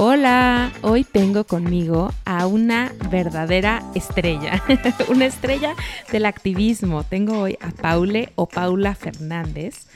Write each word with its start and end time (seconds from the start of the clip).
Hola, 0.00 0.70
hoy 0.82 1.02
tengo 1.02 1.42
conmigo 1.42 2.14
a 2.24 2.46
una 2.46 2.92
verdadera 3.10 3.82
estrella, 3.96 4.62
una 5.08 5.26
estrella 5.26 5.74
del 6.12 6.24
activismo. 6.24 7.02
Tengo 7.02 7.40
hoy 7.40 7.58
a 7.60 7.72
Paule 7.72 8.32
o 8.36 8.46
Paula 8.46 8.94
Fernández. 8.94 9.88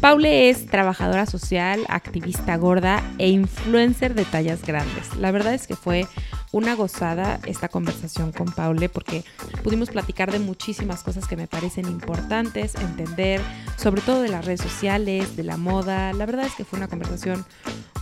Paule 0.00 0.48
es 0.48 0.64
trabajadora 0.64 1.26
social, 1.26 1.84
activista 1.90 2.56
gorda 2.56 3.02
e 3.18 3.28
influencer 3.28 4.14
de 4.14 4.24
tallas 4.24 4.62
grandes. 4.62 5.14
La 5.16 5.32
verdad 5.32 5.52
es 5.52 5.66
que 5.66 5.76
fue 5.76 6.06
una 6.52 6.74
gozada 6.74 7.40
esta 7.46 7.68
conversación 7.68 8.30
con 8.30 8.52
Paule 8.52 8.88
porque 8.88 9.24
pudimos 9.64 9.90
platicar 9.90 10.30
de 10.30 10.38
muchísimas 10.38 11.02
cosas 11.02 11.26
que 11.26 11.36
me 11.36 11.46
parecen 11.46 11.86
importantes, 11.86 12.74
entender, 12.76 13.40
sobre 13.76 14.02
todo 14.02 14.22
de 14.22 14.28
las 14.28 14.44
redes 14.44 14.60
sociales, 14.60 15.34
de 15.34 15.42
la 15.42 15.56
moda. 15.56 16.12
La 16.12 16.26
verdad 16.26 16.46
es 16.46 16.54
que 16.54 16.64
fue 16.64 16.78
una 16.78 16.88
conversación 16.88 17.44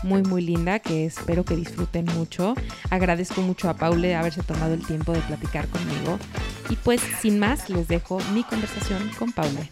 muy 0.03 0.23
muy 0.23 0.43
linda 0.43 0.79
que 0.79 1.07
espero 1.07 1.45
que 1.45 1.57
disfruten 1.57 2.07
mucho. 2.07 2.55
Agradezco 2.91 3.41
mucho 3.43 3.69
a 3.69 3.75
Paule 3.75 4.15
haberse 4.15 4.43
tomado 4.43 4.75
el 4.75 4.85
tiempo 4.87 5.13
de 5.13 5.21
platicar 5.21 5.69
conmigo 5.69 6.19
y 6.69 6.77
pues 6.77 7.01
sin 7.21 7.39
más 7.39 7.71
les 7.71 7.89
dejo 7.89 8.19
mi 8.35 8.43
conversación 8.43 9.11
con 9.19 9.33
Paule. 9.33 9.71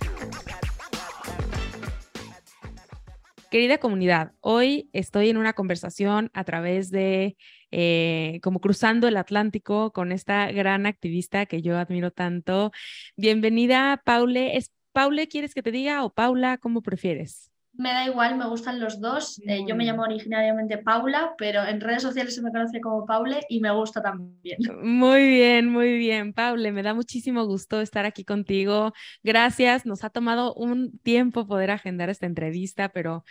Querida 3.51 3.79
comunidad, 3.79 4.33
hoy 4.41 4.91
estoy 4.93 5.31
en 5.31 5.39
una 5.39 5.55
conversación 5.55 6.31
a 6.35 6.45
través 6.45 6.91
de 6.91 7.39
eh, 7.71 8.41
como 8.43 8.61
cruzando 8.61 9.09
el 9.09 9.17
Atlántico 9.17 9.93
con 9.93 10.13
esta 10.13 10.51
gran 10.53 10.87
activista 10.87 11.47
que 11.47 11.63
yo 11.63 11.79
admiro 11.79 12.11
tanto. 12.11 12.73
Bienvenida, 13.17 14.03
Paule. 14.05 14.57
¿Es 14.57 14.73
Paule, 14.93 15.29
quieres 15.29 15.55
que 15.55 15.63
te 15.63 15.71
diga 15.71 16.05
o 16.05 16.11
Paula, 16.13 16.59
cómo 16.59 16.83
prefieres? 16.83 17.51
Me 17.79 17.91
da 17.91 18.07
igual, 18.07 18.37
me 18.37 18.49
gustan 18.49 18.81
los 18.81 19.01
dos. 19.01 19.41
Eh, 19.47 19.63
yo 19.65 19.77
me 19.77 19.85
llamo 19.85 20.03
originariamente 20.03 20.79
Paula, 20.79 21.35
pero 21.39 21.65
en 21.65 21.81
redes 21.81 22.03
sociales 22.03 22.35
se 22.35 22.43
me 22.43 22.51
conoce 22.51 22.81
como 22.81 23.07
Paule 23.07 23.43
y 23.49 23.61
me 23.61 23.71
gusta 23.71 24.03
también. 24.03 24.59
Muy 24.83 25.29
bien, 25.29 25.71
muy 25.71 25.97
bien, 25.97 26.33
Paule. 26.33 26.73
Me 26.73 26.83
da 26.83 26.95
muchísimo 26.95 27.45
gusto 27.47 27.81
estar 27.81 28.05
aquí 28.05 28.25
contigo. 28.25 28.93
Gracias. 29.23 29.87
Nos 29.87 30.03
ha 30.03 30.11
tomado 30.11 30.55
un 30.55 30.99
tiempo 31.05 31.47
poder 31.47 31.71
agendar 31.71 32.11
esta 32.11 32.27
entrevista, 32.27 32.89
pero 32.89 33.25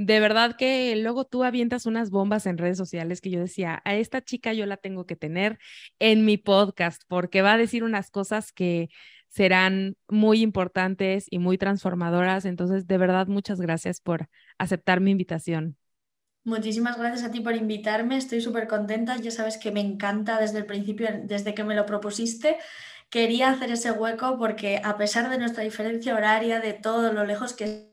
de 0.00 0.20
verdad 0.20 0.54
que 0.56 0.94
luego 0.94 1.24
tú 1.24 1.42
avientas 1.42 1.84
unas 1.84 2.10
bombas 2.10 2.46
en 2.46 2.56
redes 2.56 2.78
sociales 2.78 3.20
que 3.20 3.30
yo 3.30 3.40
decía, 3.40 3.82
a 3.84 3.96
esta 3.96 4.22
chica 4.22 4.52
yo 4.52 4.64
la 4.64 4.76
tengo 4.76 5.06
que 5.06 5.16
tener 5.16 5.58
en 5.98 6.24
mi 6.24 6.36
podcast 6.36 7.02
porque 7.08 7.42
va 7.42 7.54
a 7.54 7.58
decir 7.58 7.82
unas 7.82 8.08
cosas 8.12 8.52
que 8.52 8.90
serán 9.28 9.96
muy 10.06 10.42
importantes 10.42 11.26
y 11.28 11.40
muy 11.40 11.58
transformadoras. 11.58 12.44
Entonces, 12.44 12.86
de 12.86 12.96
verdad, 12.96 13.26
muchas 13.26 13.60
gracias 13.60 14.00
por 14.00 14.28
aceptar 14.56 15.00
mi 15.00 15.10
invitación. 15.10 15.76
Muchísimas 16.44 16.96
gracias 16.96 17.24
a 17.24 17.32
ti 17.32 17.40
por 17.40 17.56
invitarme, 17.56 18.16
estoy 18.16 18.40
súper 18.40 18.68
contenta, 18.68 19.16
ya 19.16 19.32
sabes 19.32 19.58
que 19.58 19.72
me 19.72 19.80
encanta 19.80 20.40
desde 20.40 20.58
el 20.58 20.66
principio, 20.66 21.08
desde 21.24 21.54
que 21.54 21.64
me 21.64 21.74
lo 21.74 21.86
propusiste. 21.86 22.56
Quería 23.10 23.50
hacer 23.50 23.72
ese 23.72 23.90
hueco 23.90 24.38
porque 24.38 24.80
a 24.84 24.96
pesar 24.96 25.28
de 25.28 25.38
nuestra 25.38 25.64
diferencia 25.64 26.14
horaria, 26.14 26.60
de 26.60 26.72
todo 26.72 27.12
lo 27.12 27.24
lejos 27.24 27.52
que 27.52 27.90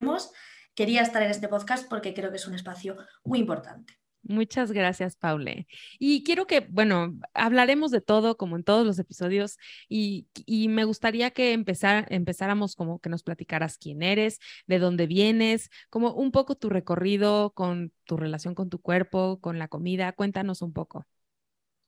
estamos, 0.00 0.32
quería 0.78 1.02
estar 1.02 1.20
en 1.24 1.32
este 1.32 1.48
podcast 1.48 1.88
porque 1.88 2.14
creo 2.14 2.30
que 2.30 2.36
es 2.36 2.46
un 2.46 2.54
espacio 2.54 2.96
muy 3.24 3.40
importante. 3.40 3.98
Muchas 4.22 4.70
gracias, 4.70 5.16
Paule. 5.16 5.66
Y 5.98 6.22
quiero 6.22 6.46
que, 6.46 6.60
bueno, 6.60 7.18
hablaremos 7.34 7.90
de 7.90 8.00
todo 8.00 8.36
como 8.36 8.54
en 8.54 8.62
todos 8.62 8.86
los 8.86 8.96
episodios 9.00 9.58
y, 9.88 10.28
me 10.68 10.84
gustaría 10.84 11.32
que 11.32 11.52
empezar, 11.52 12.06
empezáramos 12.10 12.76
como 12.76 13.00
que 13.00 13.08
nos 13.08 13.24
platicaras 13.24 13.76
quién 13.76 14.04
eres, 14.04 14.38
de 14.68 14.78
dónde 14.78 15.08
vienes, 15.08 15.68
como 15.90 16.12
un 16.12 16.30
poco 16.30 16.54
tu 16.54 16.68
recorrido 16.68 17.50
con 17.54 17.92
tu 18.04 18.16
relación 18.16 18.54
con 18.54 18.68
tu 18.68 18.80
cuerpo, 18.80 19.40
con 19.40 19.58
la 19.58 19.66
comida. 19.66 20.12
Cuéntanos 20.12 20.62
un 20.62 20.72
poco. 20.72 21.08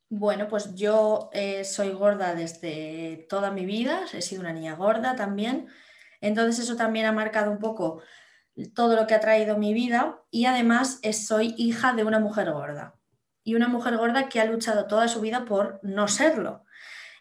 Bueno, 0.09 0.49
pues 0.49 0.75
yo 0.75 1.29
eh, 1.31 1.63
soy 1.63 1.91
gorda 1.91 2.35
desde 2.35 3.25
toda 3.29 3.51
mi 3.51 3.65
vida, 3.65 4.01
he 4.11 4.21
sido 4.21 4.41
una 4.41 4.51
niña 4.51 4.75
gorda 4.75 5.15
también. 5.15 5.69
Entonces 6.19 6.65
eso 6.65 6.75
también 6.75 7.05
ha 7.05 7.13
marcado 7.13 7.51
un 7.51 7.59
poco 7.59 8.01
todo 8.73 8.95
lo 8.95 9.07
que 9.07 9.15
ha 9.15 9.19
traído 9.19 9.57
mi 9.57 9.73
vida 9.73 10.21
y 10.29 10.45
además 10.45 10.99
soy 11.13 11.55
hija 11.57 11.93
de 11.93 12.03
una 12.03 12.19
mujer 12.19 12.51
gorda 12.51 12.95
y 13.43 13.55
una 13.55 13.67
mujer 13.67 13.97
gorda 13.97 14.29
que 14.29 14.39
ha 14.39 14.45
luchado 14.45 14.87
toda 14.87 15.07
su 15.07 15.21
vida 15.21 15.45
por 15.45 15.79
no 15.83 16.07
serlo. 16.07 16.65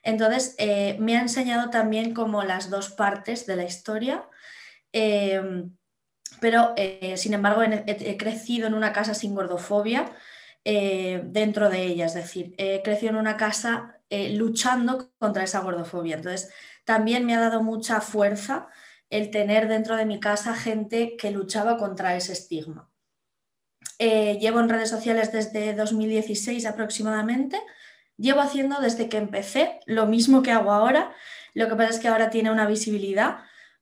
Entonces, 0.02 0.54
eh, 0.58 0.96
me 0.98 1.16
ha 1.16 1.20
enseñado 1.20 1.70
también 1.70 2.14
como 2.14 2.42
las 2.42 2.70
dos 2.70 2.91
partes 2.91 3.46
de 3.46 3.56
la 3.56 3.64
historia, 3.64 4.24
em, 4.92 5.76
pero 6.41 6.72
eh, 6.76 7.16
sin 7.16 7.34
embargo 7.34 7.62
he, 7.62 8.16
crecido 8.16 8.66
en 8.66 8.74
una 8.74 8.92
casa 8.92 9.14
sin 9.14 9.34
gordofobia 9.34 10.10
eh, 10.64 11.22
dentro 11.24 11.68
de 11.70 11.84
ella, 11.84 12.06
es 12.06 12.14
decir, 12.14 12.54
he 12.58 12.82
crecido 12.82 13.10
en 13.12 13.16
una 13.18 13.36
casa 13.36 13.97
luchando 14.10 15.12
contra 15.18 15.44
esa 15.44 15.60
gordofobia. 15.60 16.16
Entonces, 16.16 16.52
también 16.84 17.24
me 17.24 17.36
ha 17.36 17.41
dado 17.41 17.62
mucha 17.62 18.00
fuerza 18.00 18.68
el 19.10 19.31
tener 19.31 19.69
dentro 19.69 19.97
de 19.97 20.06
mi 20.06 20.21
casa 20.21 20.54
gente 20.54 21.16
que 21.16 21.32
luchaba 21.32 21.76
contra 21.76 22.16
ese 22.16 22.32
estigma. 22.32 22.91
Eh, 23.98 24.38
llevo 24.41 24.60
en 24.60 24.69
redes 24.69 24.88
sociales 24.88 25.31
desde 25.32 25.75
2016 25.75 26.65
aproximadamente. 26.65 27.60
Llevo 28.16 28.41
haciendo 28.41 28.81
desde 28.81 29.09
que 29.09 29.19
empecé 29.19 29.81
lo 29.84 30.06
mismo 30.06 30.43
que 30.43 30.53
hago 30.53 30.72
ahora. 30.72 31.12
Lo 31.53 31.69
que 31.69 31.75
pasa 31.75 31.91
es 31.91 31.98
que 31.98 32.09
ahora 32.09 32.31
tiene 32.31 32.50
una 32.50 32.66
visibilidad, 32.66 33.41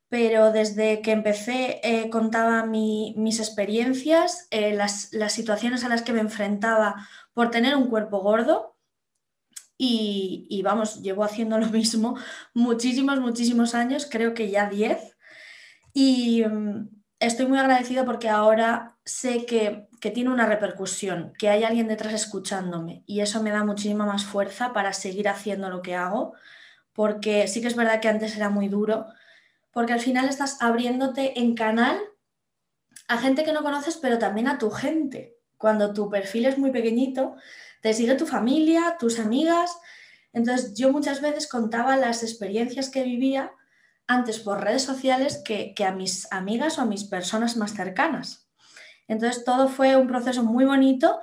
pero 0.09 0.51
desde 0.51 1.03
que 1.03 1.13
empecé 1.13 1.81
eh, 1.85 2.09
contaba 2.11 2.65
mis 2.65 3.39
experiencias, 3.39 4.49
eh, 4.51 4.75
las, 4.75 5.11
situaciones 5.29 5.85
a 5.85 5.89
las 5.89 6.03
que 6.03 6.13
me 6.13 6.21
enfrentaba 6.21 7.09
por 7.35 7.51
tener 7.51 7.77
un 7.77 7.89
cuerpo 7.89 8.21
gordo, 8.21 8.77
y, 9.81 10.49
y, 10.51 10.63
vamos, 10.63 11.03
llevo 11.03 11.23
haciendo 11.23 11.57
lo 11.59 11.69
mismo 11.69 12.17
muchísimos, 12.55 13.21
muchísimos 13.21 13.77
años, 13.77 14.09
creo 14.11 14.35
que 14.35 14.51
ya 14.51 14.69
10. 14.69 15.18
Y 15.93 16.45
mm, 16.45 16.89
estoy 17.21 17.47
muy 17.47 17.59
agradecida 17.59 18.05
porque 18.05 18.29
ahora 18.29 18.97
sé 19.05 19.47
que, 19.47 19.89
tiene 20.15 20.31
una 20.31 20.47
repercusión, 20.47 21.33
que 21.39 21.49
hay 21.49 21.65
alguien 21.65 21.89
detrás 21.89 22.15
escuchándome 22.15 23.03
y 23.05 23.21
eso 23.21 23.43
me 23.43 23.51
da 23.51 23.65
muchísima 23.65 24.07
más 24.07 24.25
fuerza 24.25 24.73
para 24.73 24.93
seguir 24.93 25.29
haciendo 25.29 25.71
lo 25.71 25.83
que 25.83 25.97
hago, 25.97 26.35
porque 26.93 27.49
sí 27.49 27.61
que 27.61 27.67
es 27.67 27.77
verdad 27.77 28.01
que 28.01 28.09
antes 28.09 28.37
era 28.37 28.49
muy 28.49 28.69
duro, 28.69 29.07
porque 29.73 29.93
al 29.93 30.01
final 30.01 30.29
estás 30.29 30.63
abriéndote 30.63 31.41
en 31.41 31.55
canal 31.55 31.99
a 33.09 33.19
gente 33.19 33.43
que 33.43 33.53
no 33.53 33.63
conoces, 33.63 33.97
pero 33.97 34.19
también 34.19 34.49
a 34.49 34.59
tu 34.59 34.71
gente. 34.71 35.37
Cuando 35.57 35.93
tu 35.93 36.09
perfil 36.09 36.47
es 36.47 36.59
muy 36.59 36.71
pequeñito, 36.71 37.35
te 37.83 37.93
sigue 37.93 38.15
tu 38.15 38.27
familia, 38.27 38.97
tus 38.99 39.19
amigas. 39.19 39.77
Entonces 40.33 40.75
yo 40.75 40.93
muchas 40.93 41.21
veces 41.21 41.49
contaba 41.49 41.97
las 41.97 42.23
experiencias 42.23 42.91
que 42.91 43.03
vivía 43.03 43.53
antes 44.09 44.41
por 44.41 44.65
redes 44.65 44.83
sociales 44.83 45.43
que, 45.45 45.75
a 45.87 45.93
mis 45.93 46.31
amigas 46.33 46.79
o 46.79 46.83
a 46.83 46.87
mis 46.87 47.05
personas 47.05 47.57
más 47.57 47.75
cercanas. 47.75 48.51
Entonces 49.07 49.45
todo 49.45 49.69
fue 49.69 49.97
un 49.97 50.09
proceso 50.09 50.43
muy 50.43 50.65
bonito 50.65 51.21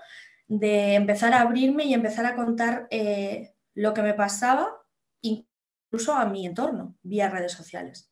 de 0.48 0.94
empezar 0.94 1.34
a 1.34 1.42
abrirme 1.42 1.86
y 1.86 1.94
empezar 1.94 2.26
a 2.26 2.36
contar 2.36 2.88
eh, 2.92 3.54
lo 3.74 3.94
que 3.94 4.04
me 4.04 4.14
pasaba, 4.14 4.70
incluso 5.22 6.14
a 6.14 6.26
mi 6.26 6.46
entorno, 6.46 6.96
vía 7.02 7.30
redes 7.30 7.54
sociales. 7.54 8.12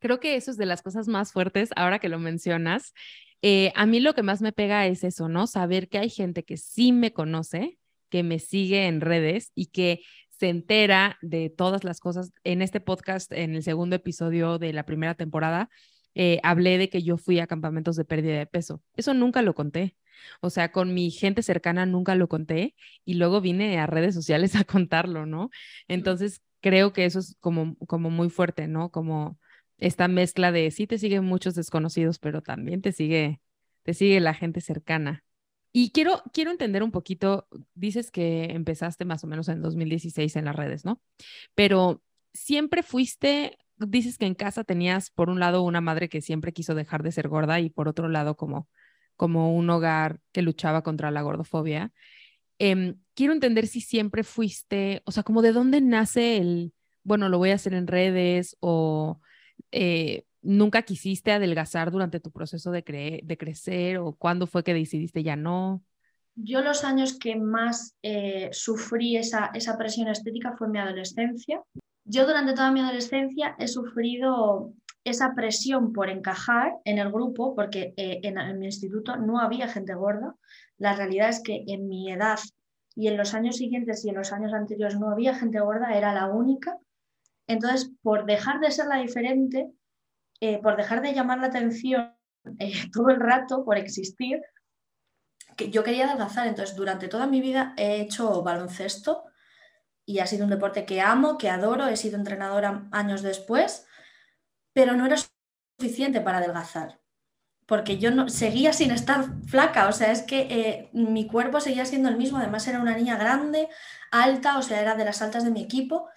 Creo 0.00 0.18
que 0.18 0.34
eso 0.34 0.50
es 0.50 0.56
de 0.56 0.66
las 0.66 0.82
cosas 0.82 1.06
más 1.06 1.32
fuertes 1.32 1.70
ahora 1.76 2.00
que 2.00 2.08
lo 2.08 2.18
mencionas. 2.18 2.92
Eh, 3.40 3.72
a 3.76 3.86
mí 3.86 4.00
lo 4.00 4.14
que 4.14 4.24
más 4.24 4.42
me 4.42 4.52
pega 4.52 4.86
es 4.86 5.04
eso, 5.04 5.28
¿no? 5.28 5.46
Saber 5.46 5.88
que 5.88 5.98
hay 5.98 6.10
gente 6.10 6.44
que 6.44 6.56
sí 6.56 6.90
me 6.90 7.12
conoce, 7.12 7.78
que 8.08 8.24
me 8.24 8.40
sigue 8.40 8.86
en 8.86 9.00
redes 9.00 9.52
y 9.54 9.66
que 9.66 10.02
se 10.42 10.48
entera 10.48 11.18
de 11.22 11.50
todas 11.50 11.84
las 11.84 12.00
cosas. 12.00 12.32
En 12.42 12.62
este 12.62 12.80
podcast, 12.80 13.30
en 13.30 13.54
el 13.54 13.62
segundo 13.62 13.94
episodio 13.94 14.58
de 14.58 14.72
la 14.72 14.84
primera 14.84 15.14
temporada, 15.14 15.70
eh, 16.16 16.40
hablé 16.42 16.78
de 16.78 16.88
que 16.90 17.04
yo 17.04 17.16
fui 17.16 17.38
a 17.38 17.46
campamentos 17.46 17.94
de 17.94 18.04
pérdida 18.04 18.38
de 18.38 18.46
peso. 18.46 18.82
Eso 18.96 19.14
nunca 19.14 19.40
lo 19.42 19.54
conté. 19.54 19.96
O 20.40 20.50
sea, 20.50 20.72
con 20.72 20.94
mi 20.94 21.12
gente 21.12 21.44
cercana 21.44 21.86
nunca 21.86 22.16
lo 22.16 22.28
conté 22.28 22.74
y 23.04 23.14
luego 23.14 23.40
vine 23.40 23.78
a 23.78 23.86
redes 23.86 24.16
sociales 24.16 24.56
a 24.56 24.64
contarlo, 24.64 25.26
¿no? 25.26 25.50
Entonces, 25.86 26.42
creo 26.60 26.92
que 26.92 27.04
eso 27.04 27.20
es 27.20 27.36
como, 27.38 27.76
como 27.86 28.10
muy 28.10 28.28
fuerte, 28.28 28.66
¿no? 28.66 28.90
Como 28.90 29.38
esta 29.78 30.08
mezcla 30.08 30.50
de 30.50 30.72
sí 30.72 30.88
te 30.88 30.98
siguen 30.98 31.24
muchos 31.24 31.54
desconocidos, 31.54 32.18
pero 32.18 32.42
también 32.42 32.82
te 32.82 32.90
sigue, 32.90 33.40
te 33.84 33.94
sigue 33.94 34.18
la 34.18 34.34
gente 34.34 34.60
cercana. 34.60 35.22
Y 35.72 35.90
quiero, 35.90 36.22
quiero 36.32 36.50
entender 36.50 36.82
un 36.82 36.90
poquito, 36.90 37.48
dices 37.74 38.10
que 38.10 38.44
empezaste 38.52 39.04
más 39.06 39.24
o 39.24 39.26
menos 39.26 39.48
en 39.48 39.62
2016 39.62 40.36
en 40.36 40.44
las 40.44 40.54
redes, 40.54 40.84
¿no? 40.84 41.00
Pero 41.54 42.02
siempre 42.34 42.82
fuiste, 42.82 43.58
dices 43.78 44.18
que 44.18 44.26
en 44.26 44.34
casa 44.34 44.64
tenías 44.64 45.10
por 45.10 45.30
un 45.30 45.40
lado 45.40 45.62
una 45.62 45.80
madre 45.80 46.10
que 46.10 46.20
siempre 46.20 46.52
quiso 46.52 46.74
dejar 46.74 47.02
de 47.02 47.12
ser 47.12 47.28
gorda 47.28 47.58
y 47.60 47.70
por 47.70 47.88
otro 47.88 48.08
lado 48.08 48.36
como, 48.36 48.68
como 49.16 49.56
un 49.56 49.70
hogar 49.70 50.20
que 50.32 50.42
luchaba 50.42 50.82
contra 50.82 51.10
la 51.10 51.22
gordofobia. 51.22 51.92
Em, 52.58 52.98
quiero 53.14 53.32
entender 53.32 53.66
si 53.66 53.80
siempre 53.80 54.24
fuiste, 54.24 55.02
o 55.06 55.12
sea, 55.12 55.22
como 55.22 55.42
de 55.42 55.52
dónde 55.52 55.80
nace 55.80 56.36
el, 56.36 56.74
bueno, 57.02 57.28
lo 57.28 57.38
voy 57.38 57.50
a 57.50 57.54
hacer 57.54 57.74
en 57.74 57.86
redes 57.86 58.56
o 58.60 59.20
eh, 59.72 60.24
nunca 60.42 60.82
quisiste 60.82 61.32
adelgazar 61.32 61.90
durante 61.90 62.20
tu 62.20 62.30
proceso 62.30 62.70
de, 62.70 63.20
de 63.24 63.38
crecer 63.38 63.98
o 63.98 64.12
cuándo 64.12 64.46
fue 64.46 64.64
que 64.64 64.74
decidiste 64.74 65.22
ya 65.22 65.36
no? 65.36 65.82
Yo 66.34 66.62
los 66.62 66.84
años 66.84 67.18
que 67.18 67.36
más 67.36 67.94
eh, 68.02 68.48
sufrí 68.52 69.16
esa, 69.16 69.50
esa 69.54 69.76
presión 69.76 70.08
estética 70.08 70.54
fue 70.56 70.68
mi 70.68 70.78
adolescencia. 70.78 71.62
Yo 72.04 72.26
durante 72.26 72.54
toda 72.54 72.72
mi 72.72 72.80
adolescencia 72.80 73.54
he 73.58 73.68
sufrido 73.68 74.72
esa 75.04 75.34
presión 75.34 75.92
por 75.92 76.08
encajar 76.08 76.72
en 76.84 76.98
el 76.98 77.10
grupo, 77.10 77.54
porque 77.54 77.92
eh, 77.96 78.20
en, 78.22 78.38
en, 78.38 78.58
mi 78.58 78.66
instituto 78.66 79.16
no 79.16 79.40
había 79.40 79.68
gente 79.68 79.94
gorda. 79.94 80.34
La 80.78 80.94
realidad 80.94 81.28
es 81.28 81.42
que 81.42 81.64
en 81.66 81.88
mi 81.88 82.10
edad 82.10 82.38
y 82.94 83.08
en 83.08 83.16
los 83.16 83.34
años 83.34 83.56
siguientes 83.56 84.04
y 84.04 84.08
en 84.08 84.16
los 84.16 84.32
años 84.32 84.52
anteriores 84.52 84.98
no 84.98 85.10
había 85.10 85.34
gente 85.34 85.60
gorda, 85.60 85.96
era 85.96 86.14
la 86.14 86.28
única. 86.28 86.78
Entonces, 87.46 87.92
por 88.02 88.24
dejar 88.24 88.60
de 88.60 88.70
ser 88.70 88.86
la 88.86 88.98
diferente, 88.98 89.70
eh, 90.44 90.58
por 90.60 90.76
dejar 90.76 91.02
de 91.02 91.14
llamar 91.14 91.38
la 91.38 91.46
atención 91.46 92.16
eh, 92.58 92.72
todo 92.92 93.10
el 93.10 93.20
rato, 93.20 93.64
por 93.64 93.78
existir, 93.78 94.42
que 95.56 95.70
yo 95.70 95.84
quería 95.84 96.06
adelgazar. 96.06 96.48
Entonces, 96.48 96.74
durante 96.74 97.06
toda 97.06 97.28
mi 97.28 97.40
vida 97.40 97.74
he 97.76 98.00
hecho 98.00 98.42
baloncesto 98.42 99.22
y 100.04 100.18
ha 100.18 100.26
sido 100.26 100.42
un 100.42 100.50
deporte 100.50 100.84
que 100.84 101.00
amo, 101.00 101.38
que 101.38 101.48
adoro, 101.48 101.86
he 101.86 101.96
sido 101.96 102.16
entrenadora 102.16 102.88
años 102.90 103.22
después, 103.22 103.86
pero 104.72 104.96
no 104.96 105.06
era 105.06 105.16
suficiente 105.78 106.20
para 106.20 106.38
adelgazar, 106.38 106.98
porque 107.66 107.98
yo 107.98 108.28
seguía 108.28 108.72
sin 108.72 108.90
estar 108.90 109.24
flaca, 109.46 109.86
o 109.86 109.92
sea, 109.92 110.10
es 110.10 110.22
que 110.22 110.40
eh, 110.50 110.90
mi 110.92 111.28
cuerpo 111.28 111.60
seguía 111.60 111.84
siendo 111.84 112.08
el 112.08 112.16
mismo, 112.16 112.38
además 112.38 112.66
era 112.66 112.80
una 112.80 112.96
niña 112.96 113.16
grande, 113.16 113.68
alta, 114.10 114.58
o 114.58 114.62
sea, 114.62 114.80
era 114.80 114.96
de 114.96 115.04
las 115.04 115.22
altas 115.22 115.44
de 115.44 115.52
mi 115.52 115.62
equipo. 115.62 116.08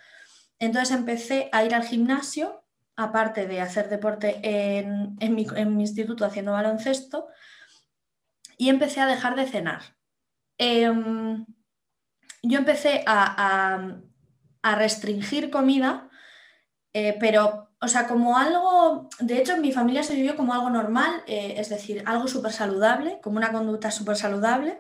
Entonces 0.58 0.96
empecé 0.96 1.50
a 1.52 1.64
ir 1.64 1.76
al 1.76 1.84
gimnasio 1.84 2.65
aparte 2.96 3.48
de 3.48 3.62
hacer 3.62 3.90
deporte 3.90 4.40
en, 4.44 5.18
mi, 5.36 5.44
instituto 5.82 6.26
haciendo 6.26 6.54
baloncesto, 6.54 7.28
y 8.58 8.70
empecé 8.70 9.02
a 9.02 9.08
dejar 9.08 9.36
de 9.36 9.48
cenar. 9.48 9.82
Em, 10.58 11.46
yo 12.42 12.60
empecé 12.60 13.04
a, 13.06 13.98
restringir 14.78 15.52
comida, 15.52 16.10
eh, 16.94 17.16
pero, 17.20 17.70
o 17.80 17.88
sea, 17.88 18.08
como 18.08 18.36
algo, 18.38 19.10
de 19.20 19.38
hecho 19.38 19.54
en 19.54 19.62
mi 19.62 19.72
familia 19.72 20.02
se 20.02 20.16
vivió 20.16 20.36
como 20.36 20.54
algo 20.56 20.72
normal, 20.72 21.24
eh, 21.28 21.56
es 21.58 21.70
decir, 21.70 22.02
algo 22.08 22.28
súper 22.28 22.52
saludable, 22.52 23.20
como 23.22 23.38
una 23.38 23.52
conducta 23.52 23.92
súper 23.92 24.16
saludable. 24.16 24.80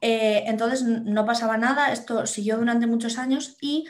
Eh, 0.00 0.44
entonces 0.46 0.82
no 0.82 1.24
pasaba 1.24 1.56
nada, 1.56 1.90
esto 1.90 2.26
siguió 2.26 2.58
durante 2.58 2.86
muchos 2.86 3.18
años 3.18 3.56
y 3.60 3.88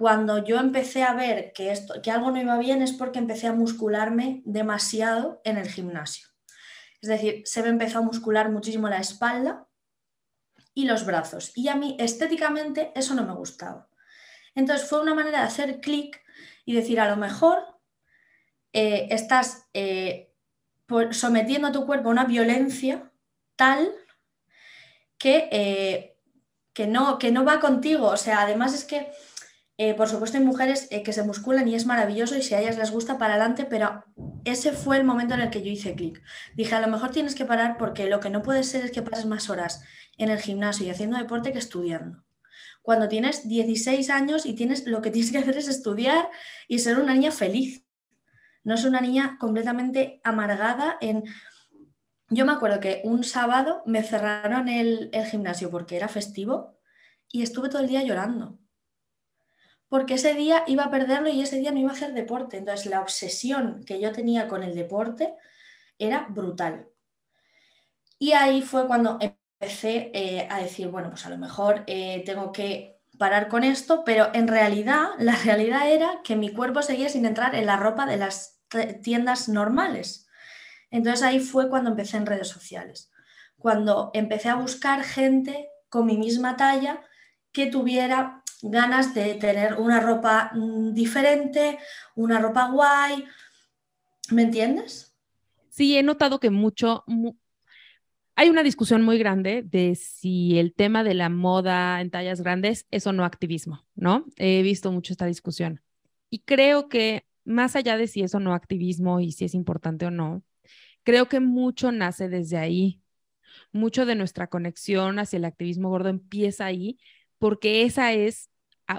cuando 0.00 0.42
yo 0.42 0.56
empecé 0.56 1.02
a 1.02 1.12
ver 1.12 1.52
que, 1.52 1.70
esto, 1.70 2.00
que 2.00 2.10
algo 2.10 2.30
no 2.30 2.40
iba 2.40 2.56
bien 2.56 2.80
es 2.80 2.94
porque 2.94 3.18
empecé 3.18 3.48
a 3.48 3.52
muscularme 3.52 4.40
demasiado 4.46 5.42
en 5.44 5.58
el 5.58 5.68
gimnasio. 5.68 6.26
Es 7.02 7.10
decir, 7.10 7.42
se 7.44 7.62
me 7.62 7.68
empezó 7.68 7.98
a 7.98 8.00
muscular 8.00 8.50
muchísimo 8.50 8.88
la 8.88 8.96
espalda 8.96 9.68
y 10.72 10.86
los 10.86 11.04
brazos. 11.04 11.52
Y 11.54 11.68
a 11.68 11.74
mí 11.76 11.98
estéticamente 12.00 12.92
eso 12.94 13.12
no 13.14 13.26
me 13.26 13.34
gustaba. 13.34 13.90
Entonces 14.54 14.88
fue 14.88 15.02
una 15.02 15.14
manera 15.14 15.40
de 15.40 15.44
hacer 15.44 15.82
clic 15.82 16.18
y 16.64 16.72
decir, 16.74 16.98
a 16.98 17.10
lo 17.10 17.16
mejor 17.16 17.58
eh, 18.72 19.08
estás 19.10 19.68
eh, 19.74 20.32
sometiendo 21.10 21.68
a 21.68 21.72
tu 21.72 21.84
cuerpo 21.84 22.08
a 22.08 22.12
una 22.12 22.24
violencia 22.24 23.12
tal 23.54 23.92
que, 25.18 25.50
eh, 25.52 26.16
que, 26.72 26.86
no, 26.86 27.18
que 27.18 27.30
no 27.30 27.44
va 27.44 27.60
contigo. 27.60 28.06
O 28.06 28.16
sea, 28.16 28.40
además 28.40 28.72
es 28.72 28.86
que 28.86 29.12
eh, 29.82 29.94
por 29.94 30.10
supuesto 30.10 30.36
hay 30.36 30.44
mujeres 30.44 30.88
eh, 30.90 31.02
que 31.02 31.14
se 31.14 31.22
musculan 31.22 31.66
y 31.66 31.74
es 31.74 31.86
maravilloso 31.86 32.36
y 32.36 32.42
si 32.42 32.52
a 32.52 32.60
ellas 32.60 32.76
les 32.76 32.90
gusta 32.90 33.16
para 33.16 33.32
adelante, 33.32 33.64
pero 33.64 34.04
ese 34.44 34.72
fue 34.72 34.98
el 34.98 35.04
momento 35.04 35.32
en 35.32 35.40
el 35.40 35.48
que 35.48 35.62
yo 35.62 35.70
hice 35.70 35.94
clic. 35.94 36.22
Dije, 36.54 36.74
a 36.74 36.82
lo 36.82 36.88
mejor 36.88 37.12
tienes 37.12 37.34
que 37.34 37.46
parar 37.46 37.78
porque 37.78 38.06
lo 38.06 38.20
que 38.20 38.28
no 38.28 38.42
puede 38.42 38.62
ser 38.62 38.84
es 38.84 38.90
que 38.90 39.00
pases 39.00 39.24
más 39.24 39.48
horas 39.48 39.82
en 40.18 40.28
el 40.28 40.38
gimnasio 40.38 40.84
y 40.84 40.90
haciendo 40.90 41.16
deporte 41.16 41.50
que 41.50 41.58
estudiando. 41.58 42.22
Cuando 42.82 43.08
tienes 43.08 43.48
16 43.48 44.10
años 44.10 44.44
y 44.44 44.52
tienes 44.52 44.86
lo 44.86 45.00
que 45.00 45.10
tienes 45.10 45.32
que 45.32 45.38
hacer 45.38 45.56
es 45.56 45.66
estudiar 45.66 46.28
y 46.68 46.80
ser 46.80 46.98
una 46.98 47.14
niña 47.14 47.32
feliz. 47.32 47.86
No 48.62 48.74
es 48.74 48.84
una 48.84 49.00
niña 49.00 49.38
completamente 49.40 50.20
amargada 50.24 50.98
en... 51.00 51.24
Yo 52.28 52.44
me 52.44 52.52
acuerdo 52.52 52.80
que 52.80 53.00
un 53.04 53.24
sábado 53.24 53.82
me 53.86 54.02
cerraron 54.02 54.68
el, 54.68 55.08
el 55.14 55.24
gimnasio 55.24 55.70
porque 55.70 55.96
era 55.96 56.08
festivo 56.08 56.78
y 57.32 57.40
estuve 57.40 57.70
todo 57.70 57.80
el 57.80 57.88
día 57.88 58.02
llorando 58.02 58.59
porque 59.90 60.14
ese 60.14 60.34
día 60.34 60.62
iba 60.68 60.84
a 60.84 60.90
perderlo 60.90 61.28
y 61.28 61.42
ese 61.42 61.58
día 61.58 61.72
no 61.72 61.80
iba 61.80 61.90
a 61.90 61.94
hacer 61.94 62.14
deporte. 62.14 62.56
Entonces 62.56 62.86
la 62.86 63.00
obsesión 63.00 63.84
que 63.84 64.00
yo 64.00 64.12
tenía 64.12 64.46
con 64.46 64.62
el 64.62 64.76
deporte 64.76 65.34
era 65.98 66.26
brutal. 66.30 66.88
Y 68.16 68.32
ahí 68.32 68.62
fue 68.62 68.86
cuando 68.86 69.18
empecé 69.20 70.12
eh, 70.14 70.46
a 70.48 70.60
decir, 70.60 70.88
bueno, 70.88 71.10
pues 71.10 71.26
a 71.26 71.30
lo 71.30 71.38
mejor 71.38 71.82
eh, 71.88 72.22
tengo 72.24 72.52
que 72.52 73.00
parar 73.18 73.48
con 73.48 73.64
esto, 73.64 74.04
pero 74.04 74.30
en 74.32 74.46
realidad 74.46 75.08
la 75.18 75.34
realidad 75.44 75.90
era 75.90 76.20
que 76.22 76.36
mi 76.36 76.52
cuerpo 76.52 76.82
seguía 76.82 77.08
sin 77.08 77.26
entrar 77.26 77.56
en 77.56 77.66
la 77.66 77.76
ropa 77.76 78.06
de 78.06 78.16
las 78.16 78.62
tiendas 79.02 79.48
normales. 79.48 80.28
Entonces 80.92 81.24
ahí 81.24 81.40
fue 81.40 81.68
cuando 81.68 81.90
empecé 81.90 82.16
en 82.16 82.26
redes 82.26 82.48
sociales, 82.48 83.10
cuando 83.58 84.12
empecé 84.14 84.50
a 84.50 84.54
buscar 84.54 85.02
gente 85.02 85.68
con 85.88 86.06
mi 86.06 86.16
misma 86.16 86.56
talla 86.56 87.02
que 87.50 87.66
tuviera 87.66 88.44
ganas 88.62 89.14
de 89.14 89.34
tener 89.34 89.74
una 89.74 90.00
ropa 90.00 90.52
mm, 90.54 90.92
diferente, 90.92 91.78
una 92.14 92.38
ropa 92.38 92.68
guay. 92.70 93.24
¿Me 94.30 94.42
entiendes? 94.42 95.14
Sí, 95.70 95.96
he 95.96 96.02
notado 96.02 96.40
que 96.40 96.50
mucho, 96.50 97.04
hay 98.36 98.48
una 98.48 98.62
discusión 98.62 99.02
muy 99.02 99.18
grande 99.18 99.62
de 99.62 99.94
si 99.94 100.58
el 100.58 100.74
tema 100.74 101.04
de 101.04 101.14
la 101.14 101.28
moda 101.28 102.00
en 102.00 102.10
tallas 102.10 102.40
grandes 102.40 102.86
es 102.90 103.06
o 103.06 103.12
no 103.12 103.24
activismo, 103.24 103.86
¿no? 103.94 104.24
He 104.36 104.62
visto 104.62 104.92
mucho 104.92 105.12
esta 105.12 105.26
discusión. 105.26 105.80
Y 106.28 106.40
creo 106.40 106.88
que 106.88 107.26
más 107.44 107.76
allá 107.76 107.96
de 107.96 108.06
si 108.06 108.22
es 108.22 108.34
o 108.34 108.40
no 108.40 108.54
activismo 108.54 109.20
y 109.20 109.32
si 109.32 109.44
es 109.44 109.54
importante 109.54 110.06
o 110.06 110.10
no, 110.10 110.42
creo 111.02 111.28
que 111.28 111.40
mucho 111.40 111.92
nace 111.92 112.28
desde 112.28 112.56
ahí. 112.56 113.02
Mucho 113.72 114.06
de 114.06 114.14
nuestra 114.14 114.46
conexión 114.48 115.18
hacia 115.18 115.36
el 115.36 115.44
activismo 115.44 115.88
gordo 115.88 116.08
empieza 116.08 116.66
ahí 116.66 116.98
porque 117.38 117.82
esa 117.84 118.12
es 118.12 118.49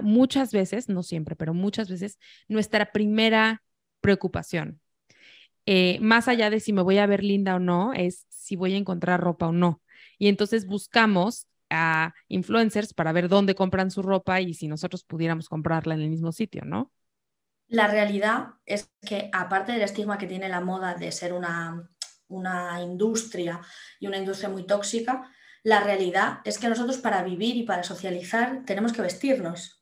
muchas 0.01 0.51
veces, 0.51 0.87
no 0.87 1.03
siempre, 1.03 1.35
pero 1.35 1.53
muchas 1.53 1.89
veces, 1.89 2.17
nuestra 2.47 2.91
primera 2.91 3.63
preocupación. 3.99 4.79
Eh, 5.65 5.99
más 6.01 6.27
allá 6.27 6.49
de 6.49 6.59
si 6.59 6.73
me 6.73 6.81
voy 6.81 6.97
a 6.97 7.05
ver 7.05 7.23
linda 7.23 7.55
o 7.55 7.59
no, 7.59 7.93
es 7.93 8.25
si 8.29 8.55
voy 8.55 8.73
a 8.73 8.77
encontrar 8.77 9.21
ropa 9.21 9.47
o 9.47 9.51
no. 9.51 9.81
Y 10.17 10.27
entonces 10.27 10.65
buscamos 10.65 11.47
a 11.69 12.13
influencers 12.27 12.93
para 12.93 13.11
ver 13.11 13.27
dónde 13.27 13.55
compran 13.55 13.91
su 13.91 14.01
ropa 14.01 14.41
y 14.41 14.53
si 14.53 14.67
nosotros 14.67 15.03
pudiéramos 15.03 15.49
comprarla 15.49 15.95
en 15.95 16.01
el 16.01 16.09
mismo 16.09 16.31
sitio, 16.31 16.63
¿no? 16.65 16.91
La 17.67 17.87
realidad 17.87 18.55
es 18.65 18.91
que 19.01 19.29
aparte 19.31 19.71
del 19.71 19.81
estigma 19.81 20.17
que 20.17 20.27
tiene 20.27 20.49
la 20.49 20.59
moda 20.59 20.93
de 20.95 21.11
ser 21.11 21.31
una, 21.31 21.89
una 22.27 22.81
industria 22.81 23.61
y 23.99 24.07
una 24.07 24.17
industria 24.17 24.49
muy 24.49 24.65
tóxica, 24.65 25.31
la 25.63 25.81
realidad 25.81 26.39
es 26.43 26.57
que 26.57 26.67
nosotros 26.67 26.97
para 26.97 27.23
vivir 27.23 27.55
y 27.55 27.63
para 27.63 27.83
socializar 27.83 28.63
tenemos 28.65 28.91
que 28.91 29.01
vestirnos. 29.01 29.80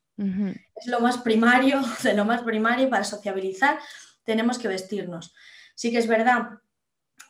Es 0.76 0.88
lo 0.88 1.00
más 1.00 1.20
primario, 1.20 1.82
de 2.04 2.14
lo 2.14 2.26
más 2.26 2.42
primario 2.42 2.90
para 2.90 3.04
sociabilizar 3.04 3.80
tenemos 4.24 4.60
que 4.60 4.68
vestirnos. 4.68 5.34
Sí 5.76 5.92
que 5.92 5.98
es 5.98 6.08
verdad 6.08 6.60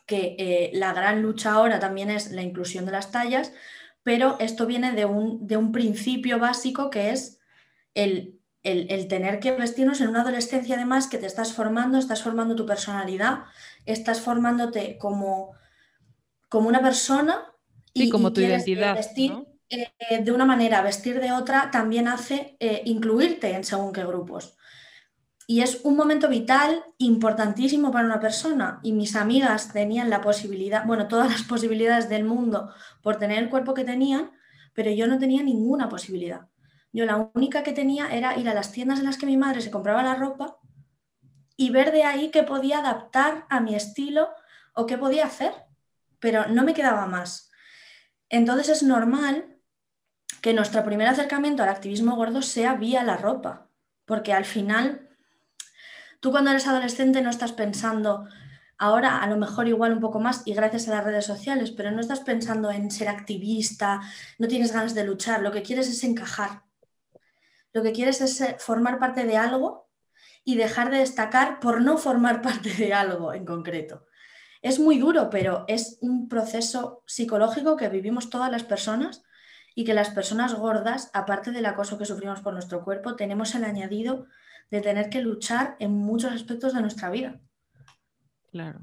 que 0.06 0.36
eh, 0.38 0.70
la 0.74 0.92
gran 0.92 1.22
lucha 1.22 1.52
ahora 1.52 1.78
también 1.78 2.10
es 2.10 2.32
la 2.32 2.42
inclusión 2.42 2.84
de 2.84 2.92
las 2.92 3.10
tallas, 3.10 3.52
pero 4.02 4.36
esto 4.40 4.66
viene 4.66 4.92
de 4.92 5.04
un, 5.04 5.46
de 5.46 5.56
un 5.56 5.72
principio 5.72 6.38
básico 6.38 6.90
que 6.90 7.10
es 7.10 7.38
el, 7.94 8.38
tener 8.62 9.40
que 9.40 9.52
vestirnos 9.52 10.00
en 10.00 10.08
una 10.08 10.22
adolescencia 10.22 10.76
además 10.76 11.06
que 11.06 11.18
te 11.18 11.26
estás 11.26 11.52
formando, 11.52 11.96
estás 11.96 12.22
formando 12.22 12.54
tu 12.56 12.66
personalidad, 12.66 13.44
estás 13.86 14.20
formándote 14.20 14.98
como, 14.98 15.52
como 16.48 16.68
una 16.68 16.82
persona 16.82 17.44
y 17.94 18.10
como 18.10 18.32
tu 18.32 18.40
identidad. 18.40 18.96
Vestir 18.96 19.32
eh, 19.70 20.22
de 20.22 20.32
una 20.32 20.44
manera, 20.44 20.82
vestir 20.82 21.20
de 21.20 21.30
otra, 21.30 21.70
también 21.70 22.08
hace 22.08 22.56
eh, 22.58 22.82
incluirte 22.86 23.52
en 23.54 23.62
según 23.62 23.92
qué 23.92 24.04
grupos. 24.04 24.56
Y 25.46 25.62
es 25.62 25.80
un 25.84 25.96
momento 25.96 26.28
vital, 26.28 26.84
importantísimo 26.98 27.92
para 27.92 28.06
una 28.06 28.20
persona. 28.20 28.80
Y 28.82 28.92
mis 28.92 29.14
amigas 29.14 29.72
tenían 29.72 30.10
la 30.10 30.20
posibilidad, 30.20 30.84
bueno, 30.86 31.08
todas 31.08 31.30
las 31.30 31.42
posibilidades 31.48 32.08
del 32.08 32.24
mundo 32.24 32.72
por 33.02 33.16
tener 33.16 33.38
el 33.38 33.48
cuerpo 33.48 33.74
que 33.74 33.84
tenían, 33.84 34.32
pero 34.74 34.90
yo 34.90 35.06
no 35.06 35.18
tenía 35.18 35.42
ninguna 35.42 35.88
posibilidad. 35.88 36.48
Yo 36.92 37.04
la 37.04 37.30
única 37.34 37.62
que 37.62 37.72
tenía 37.72 38.08
era 38.08 38.36
ir 38.36 38.48
a 38.48 38.54
las 38.54 38.72
tiendas 38.72 38.98
en 38.98 39.04
las 39.04 39.18
que 39.18 39.26
mi 39.26 39.36
madre 39.36 39.60
se 39.60 39.70
compraba 39.70 40.02
la 40.02 40.16
ropa 40.16 40.58
y 41.56 41.70
ver 41.70 41.92
de 41.92 42.02
ahí 42.02 42.30
qué 42.30 42.42
podía 42.42 42.78
adaptar 42.78 43.46
a 43.48 43.60
mi 43.60 43.76
estilo 43.76 44.30
o 44.74 44.86
qué 44.86 44.98
podía 44.98 45.26
hacer, 45.26 45.52
pero 46.18 46.48
no 46.48 46.64
me 46.64 46.74
quedaba 46.74 47.06
más. 47.06 47.50
Entonces 48.28 48.68
es 48.68 48.82
normal 48.82 49.49
que 50.40 50.54
nuestro 50.54 50.84
primer 50.84 51.08
acercamiento 51.08 51.62
al 51.62 51.68
activismo 51.68 52.16
gordo 52.16 52.42
sea 52.42 52.74
vía 52.74 53.04
la 53.04 53.16
ropa, 53.16 53.68
porque 54.04 54.32
al 54.32 54.44
final 54.44 55.10
Tú 56.20 56.30
cuando 56.30 56.50
eres 56.50 56.66
adolescente 56.66 57.22
no 57.22 57.30
estás 57.30 57.52
pensando, 57.52 58.28
ahora 58.76 59.22
a 59.22 59.26
lo 59.26 59.38
mejor 59.38 59.68
igual 59.68 59.94
un 59.94 60.00
poco 60.00 60.20
más 60.20 60.42
y 60.44 60.52
gracias 60.52 60.86
a 60.86 60.92
las 60.92 61.04
redes 61.04 61.24
sociales, 61.24 61.70
pero 61.70 61.90
no 61.90 62.00
estás 62.00 62.20
pensando 62.20 62.70
en 62.70 62.90
ser 62.90 63.08
activista, 63.08 64.02
no 64.38 64.46
tienes 64.46 64.72
ganas 64.72 64.94
de 64.94 65.04
luchar, 65.04 65.40
lo 65.40 65.50
que 65.50 65.62
quieres 65.62 65.88
es 65.88 66.04
encajar. 66.04 66.62
Lo 67.72 67.82
que 67.82 67.92
quieres 67.92 68.20
es 68.20 68.38
eh, 68.42 68.56
formar 68.58 68.98
parte 68.98 69.24
de 69.24 69.38
algo 69.38 69.88
y 70.44 70.56
dejar 70.56 70.90
de 70.90 70.98
destacar 70.98 71.58
por 71.58 71.80
no 71.80 71.96
formar 71.96 72.42
parte 72.42 72.74
de 72.74 72.92
algo 72.92 73.32
en 73.32 73.46
concreto. 73.46 74.04
Es 74.60 74.78
muy 74.78 74.98
duro, 74.98 75.30
pero 75.30 75.64
es 75.68 75.96
un 76.02 76.28
proceso 76.28 77.02
psicológico 77.06 77.78
que 77.78 77.88
vivimos 77.88 78.28
todas 78.28 78.50
las 78.50 78.64
personas 78.64 79.22
y 79.80 79.84
que 79.84 79.94
las 79.94 80.10
personas 80.10 80.54
gordas, 80.54 81.10
aparte 81.14 81.52
del 81.52 81.64
acoso 81.64 81.96
que 81.96 82.04
sufrimos 82.04 82.42
por 82.42 82.52
nuestro 82.52 82.84
cuerpo, 82.84 83.16
tenemos 83.16 83.54
el 83.54 83.64
añadido 83.64 84.26
de 84.70 84.82
tener 84.82 85.08
que 85.08 85.22
luchar 85.22 85.76
en 85.78 85.92
muchos 85.92 86.32
aspectos 86.32 86.74
de 86.74 86.82
nuestra 86.82 87.08
vida. 87.08 87.40
Claro. 88.50 88.80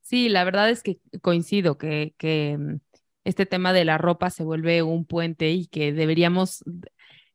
Sí, 0.00 0.30
la 0.30 0.44
verdad 0.44 0.70
es 0.70 0.82
que 0.82 1.00
coincido 1.20 1.76
que, 1.76 2.14
que 2.16 2.56
mm, 2.58 2.76
este 3.24 3.44
tema 3.44 3.74
de 3.74 3.84
la 3.84 3.98
ropa 3.98 4.30
se 4.30 4.42
vuelve 4.42 4.82
un 4.82 5.04
puente 5.04 5.50
y 5.50 5.66
que 5.66 5.92
deberíamos 5.92 6.64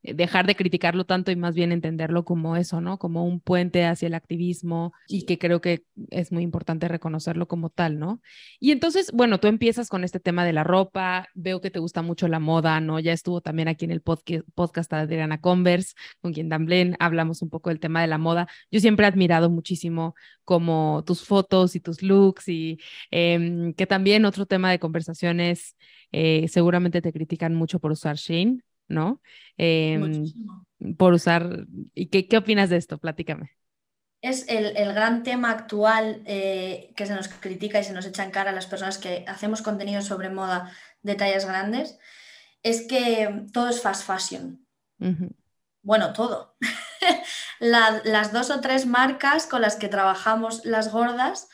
dejar 0.04 0.48
de 0.48 0.56
criticarlo 0.56 1.06
tanto 1.06 1.32
y 1.32 1.36
más 1.36 1.56
bien 1.56 1.72
entenderlo 1.72 2.24
como 2.24 2.56
eso, 2.56 2.82
¿no? 2.82 2.98
Como 2.98 3.26
un 3.26 3.40
puente 3.40 3.86
hacia 3.86 4.08
el 4.08 4.14
activismo 4.14 4.94
y 5.08 5.26
que 5.26 5.38
creo 5.38 5.62
que 5.62 5.84
es 6.12 6.32
muy 6.32 6.44
importante 6.44 6.88
reconocerlo 6.88 7.48
como 7.48 7.70
tal, 7.70 8.00
¿no? 8.00 8.22
Y 8.60 8.72
entonces, 8.72 9.12
bueno, 9.12 9.40
tú 9.40 9.48
empiezas 9.48 9.90
con 9.90 10.04
este 10.04 10.20
tema 10.20 10.46
de 10.46 10.54
la 10.54 10.64
ropa, 10.64 11.28
veo 11.34 11.62
que 11.62 11.72
te 11.72 11.80
gusta 11.80 12.02
mucho 12.02 12.28
la 12.28 12.40
moda, 12.40 12.80
¿no? 12.80 13.00
Ya 13.00 13.14
estuvo 13.14 13.42
también 13.42 13.68
aquí 13.68 13.86
en 13.86 13.92
el 13.92 14.02
podcast 14.02 14.92
de 14.92 14.98
Adriana 14.98 15.42
Converse, 15.42 15.94
con 16.22 16.34
quien 16.34 16.50
también 16.50 16.96
hablamos 17.00 17.42
un 17.42 17.50
poco 17.50 17.70
del 17.70 17.80
tema 17.80 18.02
de 18.02 18.08
la 18.08 18.18
moda. 18.18 18.48
Yo 18.72 18.80
siempre 18.80 19.06
he 19.06 19.10
admirado 19.10 19.50
muchísimo 19.50 20.16
como 20.44 21.04
tus 21.06 21.24
fotos 21.26 21.76
y 21.76 21.80
tus 21.82 22.02
looks 22.02 22.48
y 22.48 22.80
em, 23.12 23.74
que 23.74 23.86
también 23.86 24.26
otro 24.26 24.46
tema 24.46 24.72
de 24.72 24.80
conversaciones, 24.80 25.76
eh, 26.12 26.48
seguramente 26.48 27.02
te 27.02 27.12
critican 27.12 27.54
mucho 27.54 27.80
por 27.80 27.92
usar 27.92 28.16
Shane, 28.16 28.62
¿no? 28.88 29.22
Em, 29.58 30.26
por 30.98 31.14
usar. 31.14 31.66
¿Y 31.94 32.08
qué, 32.08 32.28
qué, 32.28 32.38
opinas 32.38 32.70
de 32.70 32.78
esto? 32.78 32.98
Platícame. 32.98 33.52
Es 34.22 34.48
el, 34.50 34.76
el 34.78 34.94
gran 34.94 35.24
tema 35.24 35.52
actual 35.52 36.24
eh, 36.26 36.92
que 36.96 37.06
se 37.06 37.16
nos 37.16 37.28
critica 37.28 37.80
y 37.80 37.84
se 37.84 37.94
nos 37.94 38.06
echa 38.06 38.24
en 38.24 38.32
cara 38.32 38.52
a 38.52 38.56
las 38.56 38.66
personas 38.66 38.98
que 38.98 39.24
hacemos 39.28 39.62
contenido 39.62 40.02
sobre 40.02 40.30
moda 40.30 40.72
de 41.04 41.16
tallas 41.16 41.46
grandes, 41.46 42.00
es 42.64 42.88
que 42.88 43.46
todo 43.54 43.70
es 43.70 43.82
fast 43.82 44.06
fashion. 44.06 44.66
Bueno, 45.84 46.14
todo. 46.14 46.58
las 47.60 48.34
dos 48.34 48.50
o 48.50 48.60
tres 48.60 48.86
marcas 48.86 49.46
con 49.46 49.62
las 49.62 49.76
que 49.76 49.88
trabajamos 49.88 50.66
las 50.66 50.92
gordas, 50.92 51.48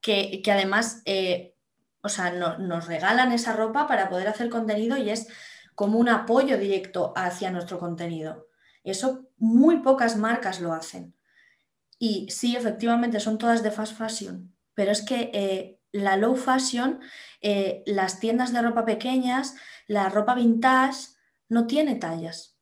que, 0.00 0.40
que 0.42 0.52
además 0.52 1.02
eh, 1.04 1.56
o 2.00 2.08
sea, 2.08 2.30
no, 2.30 2.58
nos 2.58 2.86
regalan 2.86 3.32
esa 3.32 3.52
ropa 3.52 3.86
para 3.86 4.08
poder 4.08 4.28
hacer 4.28 4.48
contenido 4.48 4.96
y 4.96 5.10
es 5.10 5.28
como 5.78 6.00
un 6.00 6.08
apoyo 6.08 6.58
directo 6.58 7.12
hacia 7.14 7.52
nuestro 7.52 7.78
contenido. 7.78 8.48
Eso 8.82 9.28
muy 9.36 9.76
pocas 9.76 10.16
marcas 10.16 10.60
lo 10.60 10.72
hacen. 10.72 11.14
Y 12.00 12.28
sí, 12.30 12.56
efectivamente, 12.56 13.20
son 13.20 13.38
todas 13.38 13.62
de 13.62 13.70
fast 13.70 13.96
fashion, 13.96 14.52
pero 14.74 14.90
es 14.90 15.02
que 15.02 15.30
eh, 15.32 15.80
la 15.92 16.16
low 16.16 16.34
fashion, 16.34 16.98
eh, 17.42 17.84
las 17.86 18.18
tiendas 18.18 18.52
de 18.52 18.60
ropa 18.60 18.84
pequeñas, 18.84 19.54
la 19.86 20.08
ropa 20.08 20.34
vintage, 20.34 21.10
no 21.48 21.68
tiene 21.68 21.94
tallas. 21.94 22.58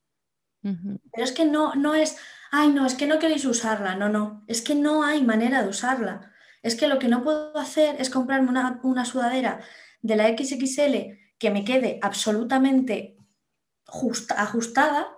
Pero 0.61 1.23
es 1.23 1.31
que 1.31 1.45
no, 1.45 1.73
no 1.73 1.95
es, 1.95 2.17
ay, 2.51 2.69
no, 2.69 2.85
es 2.85 2.93
que 2.93 3.07
no 3.07 3.17
queréis 3.17 3.45
usarla, 3.45 3.95
no, 3.95 4.09
no, 4.09 4.43
es 4.45 4.61
que 4.61 4.75
no 4.75 5.03
hay 5.03 5.23
manera 5.23 5.63
de 5.63 5.69
usarla. 5.69 6.33
Es 6.61 6.75
que 6.75 6.87
lo 6.87 6.99
que 6.99 7.07
no 7.07 7.23
puedo 7.23 7.57
hacer 7.57 7.95
es 7.99 8.11
comprarme 8.11 8.49
una, 8.49 8.79
una 8.83 9.05
sudadera 9.05 9.61
de 10.03 10.15
la 10.15 10.27
XXL 10.27 11.26
que 11.37 11.51
me 11.51 11.63
quede 11.63 11.99
absolutamente 12.01 13.17
ajustada 13.85 15.17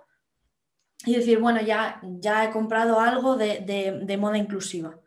y 1.04 1.14
decir, 1.14 1.38
bueno, 1.38 1.60
ya, 1.60 2.00
ya 2.02 2.44
he 2.44 2.50
comprado 2.50 3.00
algo 3.00 3.36
de, 3.36 4.16
moda 4.18 4.38
inclusiva 4.38 4.98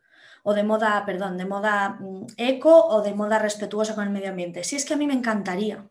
o 0.44 0.54
de 0.54 0.64
moda, 0.64 1.04
perdón, 1.06 1.38
de 1.38 1.46
moda 1.46 1.98
mm, 2.00 2.28
eco 2.38 2.88
o 2.88 3.02
de 3.02 3.14
moda 3.14 3.40
respetuosa 3.40 3.96
con 3.96 4.04
el 4.04 4.10
medio 4.10 4.30
ambiente. 4.30 4.64
Si 4.64 4.76
es 4.76 4.86
que 4.86 4.96
a 4.96 4.98
mí 4.98 5.08
me 5.08 5.14
encantaría. 5.14 5.88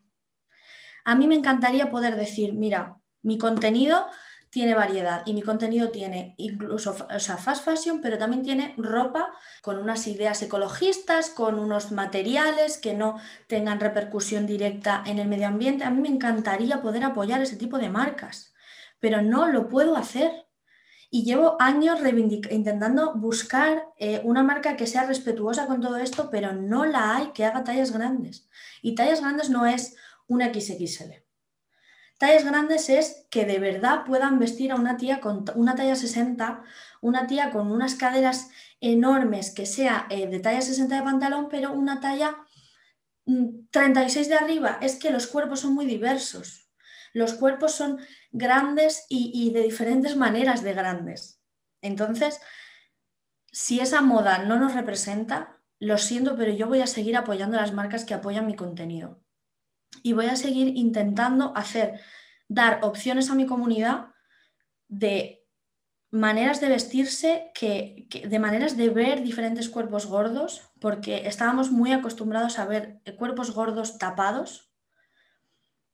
A 1.04 1.14
mí 1.14 1.26
me 1.26 1.34
encantaría 1.34 1.90
poder 1.90 2.16
decir, 2.16 2.52
mira, 2.52 2.98
mi 3.22 3.38
contenido 3.38 4.06
tiene 4.52 4.74
variedad 4.74 5.22
y 5.24 5.32
mi 5.32 5.40
contenido 5.40 5.88
tiene 5.88 6.34
incluso 6.36 6.94
o 7.10 7.18
sea, 7.18 7.38
fast 7.38 7.64
fashion, 7.64 8.02
pero 8.02 8.18
también 8.18 8.42
tiene 8.42 8.74
ropa 8.76 9.32
con 9.62 9.78
unas 9.78 10.06
ideas 10.06 10.42
ecologistas, 10.42 11.30
con 11.30 11.58
unos 11.58 11.90
materiales 11.90 12.76
que 12.76 12.92
no 12.92 13.18
tengan 13.46 13.80
repercusión 13.80 14.46
directa 14.46 15.02
en 15.06 15.18
el 15.18 15.26
medio 15.26 15.48
ambiente. 15.48 15.84
A 15.84 15.90
mí 15.90 16.02
me 16.02 16.14
encantaría 16.14 16.82
poder 16.82 17.02
apoyar 17.02 17.40
ese 17.40 17.56
tipo 17.56 17.78
de 17.78 17.88
marcas, 17.88 18.52
pero 19.00 19.22
no 19.22 19.48
lo 19.48 19.70
puedo 19.70 19.96
hacer. 19.96 20.30
Y 21.08 21.24
llevo 21.24 21.56
años 21.58 22.00
intentando 22.50 23.14
buscar 23.14 23.86
eh, 23.96 24.20
una 24.22 24.42
marca 24.42 24.76
que 24.76 24.86
sea 24.86 25.06
respetuosa 25.06 25.66
con 25.66 25.80
todo 25.80 25.96
esto, 25.96 26.28
pero 26.30 26.52
no 26.52 26.84
la 26.84 27.16
hay 27.16 27.28
que 27.32 27.46
haga 27.46 27.64
tallas 27.64 27.90
grandes. 27.90 28.50
Y 28.82 28.94
tallas 28.94 29.22
grandes 29.22 29.48
no 29.48 29.64
es 29.64 29.96
una 30.26 30.52
XXL. 30.52 31.21
Tallas 32.22 32.44
grandes 32.44 32.88
es 32.88 33.26
que 33.30 33.44
de 33.46 33.58
verdad 33.58 34.04
puedan 34.06 34.38
vestir 34.38 34.70
a 34.70 34.76
una 34.76 34.96
tía 34.96 35.20
con 35.20 35.44
una 35.56 35.74
talla 35.74 35.96
60, 35.96 36.62
una 37.00 37.26
tía 37.26 37.50
con 37.50 37.72
unas 37.72 37.96
caderas 37.96 38.48
enormes 38.80 39.50
que 39.50 39.66
sea 39.66 40.06
eh, 40.08 40.28
de 40.28 40.38
talla 40.38 40.60
60 40.60 40.94
de 40.94 41.02
pantalón, 41.02 41.48
pero 41.50 41.72
una 41.72 41.98
talla 41.98 42.36
36 43.72 44.28
mm, 44.28 44.30
de 44.30 44.36
arriba. 44.36 44.78
Es 44.80 45.00
que 45.00 45.10
los 45.10 45.26
cuerpos 45.26 45.58
son 45.58 45.74
muy 45.74 45.84
diversos. 45.84 46.70
Los 47.12 47.34
cuerpos 47.34 47.72
son 47.72 47.98
grandes 48.30 49.04
y, 49.08 49.32
y 49.34 49.52
de 49.52 49.62
diferentes 49.62 50.14
maneras 50.14 50.62
de 50.62 50.74
grandes. 50.74 51.42
Entonces, 51.80 52.40
si 53.50 53.80
esa 53.80 54.00
moda 54.00 54.44
no 54.44 54.60
nos 54.60 54.74
representa, 54.74 55.58
lo 55.80 55.98
siento, 55.98 56.36
pero 56.36 56.52
yo 56.52 56.68
voy 56.68 56.82
a 56.82 56.86
seguir 56.86 57.16
apoyando 57.16 57.56
las 57.56 57.72
marcas 57.72 58.04
que 58.04 58.14
apoyan 58.14 58.46
mi 58.46 58.54
contenido 58.54 59.21
y 60.02 60.12
voy 60.12 60.26
a 60.26 60.36
seguir 60.36 60.76
intentando 60.76 61.52
hacer, 61.56 62.00
dar 62.48 62.80
opciones 62.82 63.30
a 63.30 63.34
mi 63.34 63.46
comunidad 63.46 64.08
de 64.88 65.42
maneras 66.12 66.60
de 66.60 66.68
vestirse, 66.68 67.50
que, 67.54 68.06
de 68.28 68.38
maneras 68.38 68.76
de 68.76 68.90
ver 68.90 69.22
diferentes 69.22 69.68
cuerpos 69.68 70.06
gordos, 70.06 70.70
porque 70.78 71.26
estábamos 71.26 71.70
muy 71.70 71.92
acostumbrados 71.92 72.58
a 72.58 72.66
ver 72.66 73.00
cuerpos 73.16 73.52
gordos 73.52 73.98
tapados. 73.98 74.70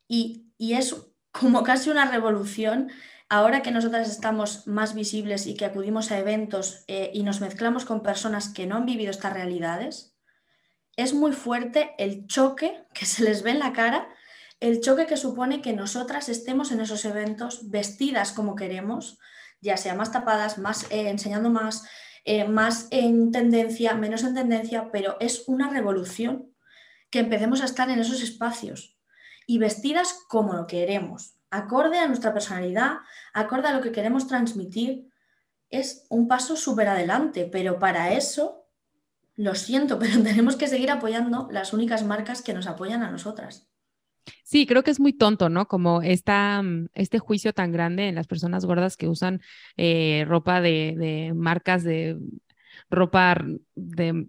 Y, 0.09 0.45
es 0.59 0.97
como 1.31 1.63
casi 1.63 1.89
una 1.91 2.11
revolución. 2.11 2.91
Ahora 3.29 3.63
que 3.63 3.71
nosotras 3.71 4.11
estamos 4.11 4.67
más 4.67 4.95
visibles 4.95 5.47
y 5.47 5.55
que 5.55 5.67
acudimos 5.67 6.11
a 6.11 6.19
eventos 6.19 6.83
eh, 6.89 7.11
y 7.15 7.23
nos 7.23 7.41
mezclamos 7.41 7.85
con 7.85 8.03
personas 8.03 8.49
que 8.49 8.67
no 8.67 8.77
han 8.77 8.87
vivido 8.87 9.11
estas 9.11 9.35
realidades, 9.35 10.08
es 10.99 11.15
muy 11.15 11.33
fuerte 11.33 11.95
el 11.97 12.27
choque 12.27 12.85
que 12.93 13.07
se 13.07 13.23
les 13.23 13.45
ve 13.45 13.53
en 13.53 13.61
la 13.61 13.73
cara, 13.73 14.09
el 14.59 14.81
choque 14.81 15.07
que 15.07 15.17
supone 15.17 15.63
que 15.63 15.73
nosotras 15.73 16.29
estemos 16.29 16.73
en 16.73 16.81
esos 16.81 17.05
eventos 17.05 17.71
vestidas 17.71 18.33
como 18.33 18.57
queremos, 18.57 19.21
ya 19.61 19.77
sea 19.77 19.95
más 19.95 20.11
tapadas, 20.11 20.59
más 20.59 20.91
eh, 20.91 21.09
enseñando 21.09 21.51
más, 21.51 21.85
eh, 22.25 22.49
más 22.49 22.89
en 22.91 23.31
tendencia, 23.31 23.95
menos 23.95 24.25
en 24.25 24.35
tendencia, 24.35 24.91
pero 24.91 25.17
es 25.21 25.45
una 25.47 25.71
revolución 25.71 26.53
que 27.11 27.21
empecemos 27.21 27.63
a 27.63 27.67
estar 27.67 27.89
en 27.91 28.01
esos 28.01 28.21
espacios 28.21 28.99
y 29.47 29.59
vestidas 29.59 30.19
como 30.29 30.55
lo 30.55 30.67
queremos. 30.67 31.37
acorde 31.51 31.99
a 31.99 32.09
nuestra 32.09 32.35
personalidad, 32.35 32.99
acorde 33.33 33.69
a 33.69 33.73
lo 33.73 33.83
que 33.83 33.93
queremos 33.93 34.27
transmitir, 34.27 35.09
es 35.71 36.07
un 36.11 36.27
paso 36.27 36.57
súper 36.57 36.89
adelante, 36.89 37.49
pero 37.51 37.79
para 37.79 38.13
eso, 38.13 38.68
lo 39.39 39.55
siento, 39.55 39.99
pero 40.01 40.23
tenemos 40.23 40.57
que 40.57 40.67
seguir 40.67 40.91
apoyando 40.91 41.49
las 41.51 41.73
únicas 41.73 42.05
marcas 42.05 42.43
que 42.43 42.53
nos 42.53 42.67
apoyan 42.67 43.03
a 43.03 43.11
nosotras. 43.11 43.67
Sí, 44.45 44.67
creo 44.67 44.83
que 44.83 44.91
es 44.91 45.01
muy 45.01 45.15
tonto, 45.15 45.49
¿no? 45.49 45.69
Como 45.69 46.03
esta, 46.03 46.61
mm, 46.63 46.89
este 46.95 47.19
juicio 47.19 47.55
tan 47.55 47.73
grande 47.73 48.09
en 48.09 48.15
las 48.15 48.27
personas 48.27 48.67
gordas 48.67 48.97
que 48.97 49.09
usan 49.09 49.41
eh, 49.79 50.25
ropa 50.29 50.61
de, 50.61 50.95
de, 50.99 51.33
marcas 51.35 51.83
de 51.83 52.19
ropa 52.91 53.43
de 53.75 54.27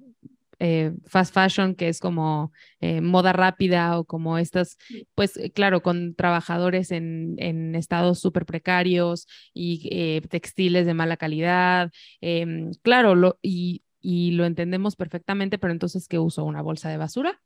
eh, 0.60 0.92
fast 1.06 1.34
fashion, 1.34 1.74
que 1.76 1.90
es 1.90 2.00
como 2.00 2.52
eh, 2.82 3.02
moda 3.02 3.34
rápida 3.34 3.98
o 3.98 4.06
como 4.06 4.38
estas, 4.38 4.78
pues 5.16 5.40
claro, 5.54 5.82
con 5.82 6.16
trabajadores 6.16 6.92
en, 6.92 7.36
en 7.38 7.76
estados 7.76 8.20
súper 8.20 8.46
precarios 8.46 9.28
y 9.54 10.22
textiles 10.30 10.86
de 10.86 10.94
mala 10.94 11.18
calidad. 11.18 11.92
Em, 12.22 12.72
claro, 12.84 13.16
lo, 13.16 13.40
y, 13.42 13.84
y, 14.02 14.32
lo 14.32 14.46
entendemos 14.46 14.96
perfectamente, 14.96 15.58
pero 15.58 15.74
entonces, 15.74 16.08
¿qué 16.08 16.20
uso? 16.20 16.44
¿Una 16.44 16.62
bolsa 16.62 16.90
de 16.90 16.98
basura? 16.98 17.42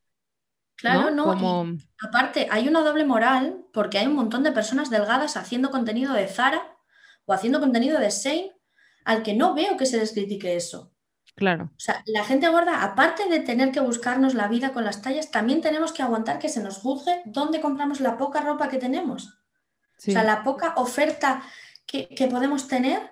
Claro, 0.75 1.11
no. 1.11 1.25
Como... 1.25 1.67
aparte, 2.01 2.47
hay 2.49 2.67
una 2.67 2.81
doble 2.81 3.05
moral 3.05 3.65
porque 3.73 3.99
hay 3.99 4.07
un 4.07 4.15
montón 4.15 4.43
de 4.43 4.51
personas 4.51 4.89
delgadas 4.89 5.37
haciendo 5.37 5.69
contenido 5.69 6.13
de 6.13 6.27
Zara 6.27 6.61
o 7.25 7.33
haciendo 7.33 7.59
contenido 7.59 7.99
de 7.99 8.09
Shane 8.09 8.51
al 9.05 9.23
que 9.23 9.33
no 9.33 9.53
veo 9.53 9.77
que 9.77 9.85
se 9.85 9.97
les 9.97 10.13
critique 10.13 10.55
eso. 10.55 10.93
Claro. 11.35 11.71
O 11.75 11.79
sea, 11.79 12.03
la 12.05 12.23
gente 12.23 12.47
gorda, 12.47 12.83
aparte 12.83 13.27
de 13.27 13.39
tener 13.39 13.71
que 13.71 13.79
buscarnos 13.79 14.33
la 14.35 14.47
vida 14.47 14.71
con 14.71 14.83
las 14.83 15.01
tallas, 15.01 15.31
también 15.31 15.61
tenemos 15.61 15.91
que 15.91 16.03
aguantar 16.03 16.39
que 16.39 16.49
se 16.49 16.61
nos 16.61 16.77
juzgue 16.77 17.21
dónde 17.25 17.59
compramos 17.59 17.99
la 18.01 18.17
poca 18.17 18.41
ropa 18.41 18.69
que 18.69 18.77
tenemos. 18.77 19.39
O 19.97 20.11
sea, 20.11 20.23
la 20.23 20.43
poca 20.43 20.73
oferta 20.75 21.43
que, 21.85 22.27
podemos 22.29 22.67
tener, 22.67 23.11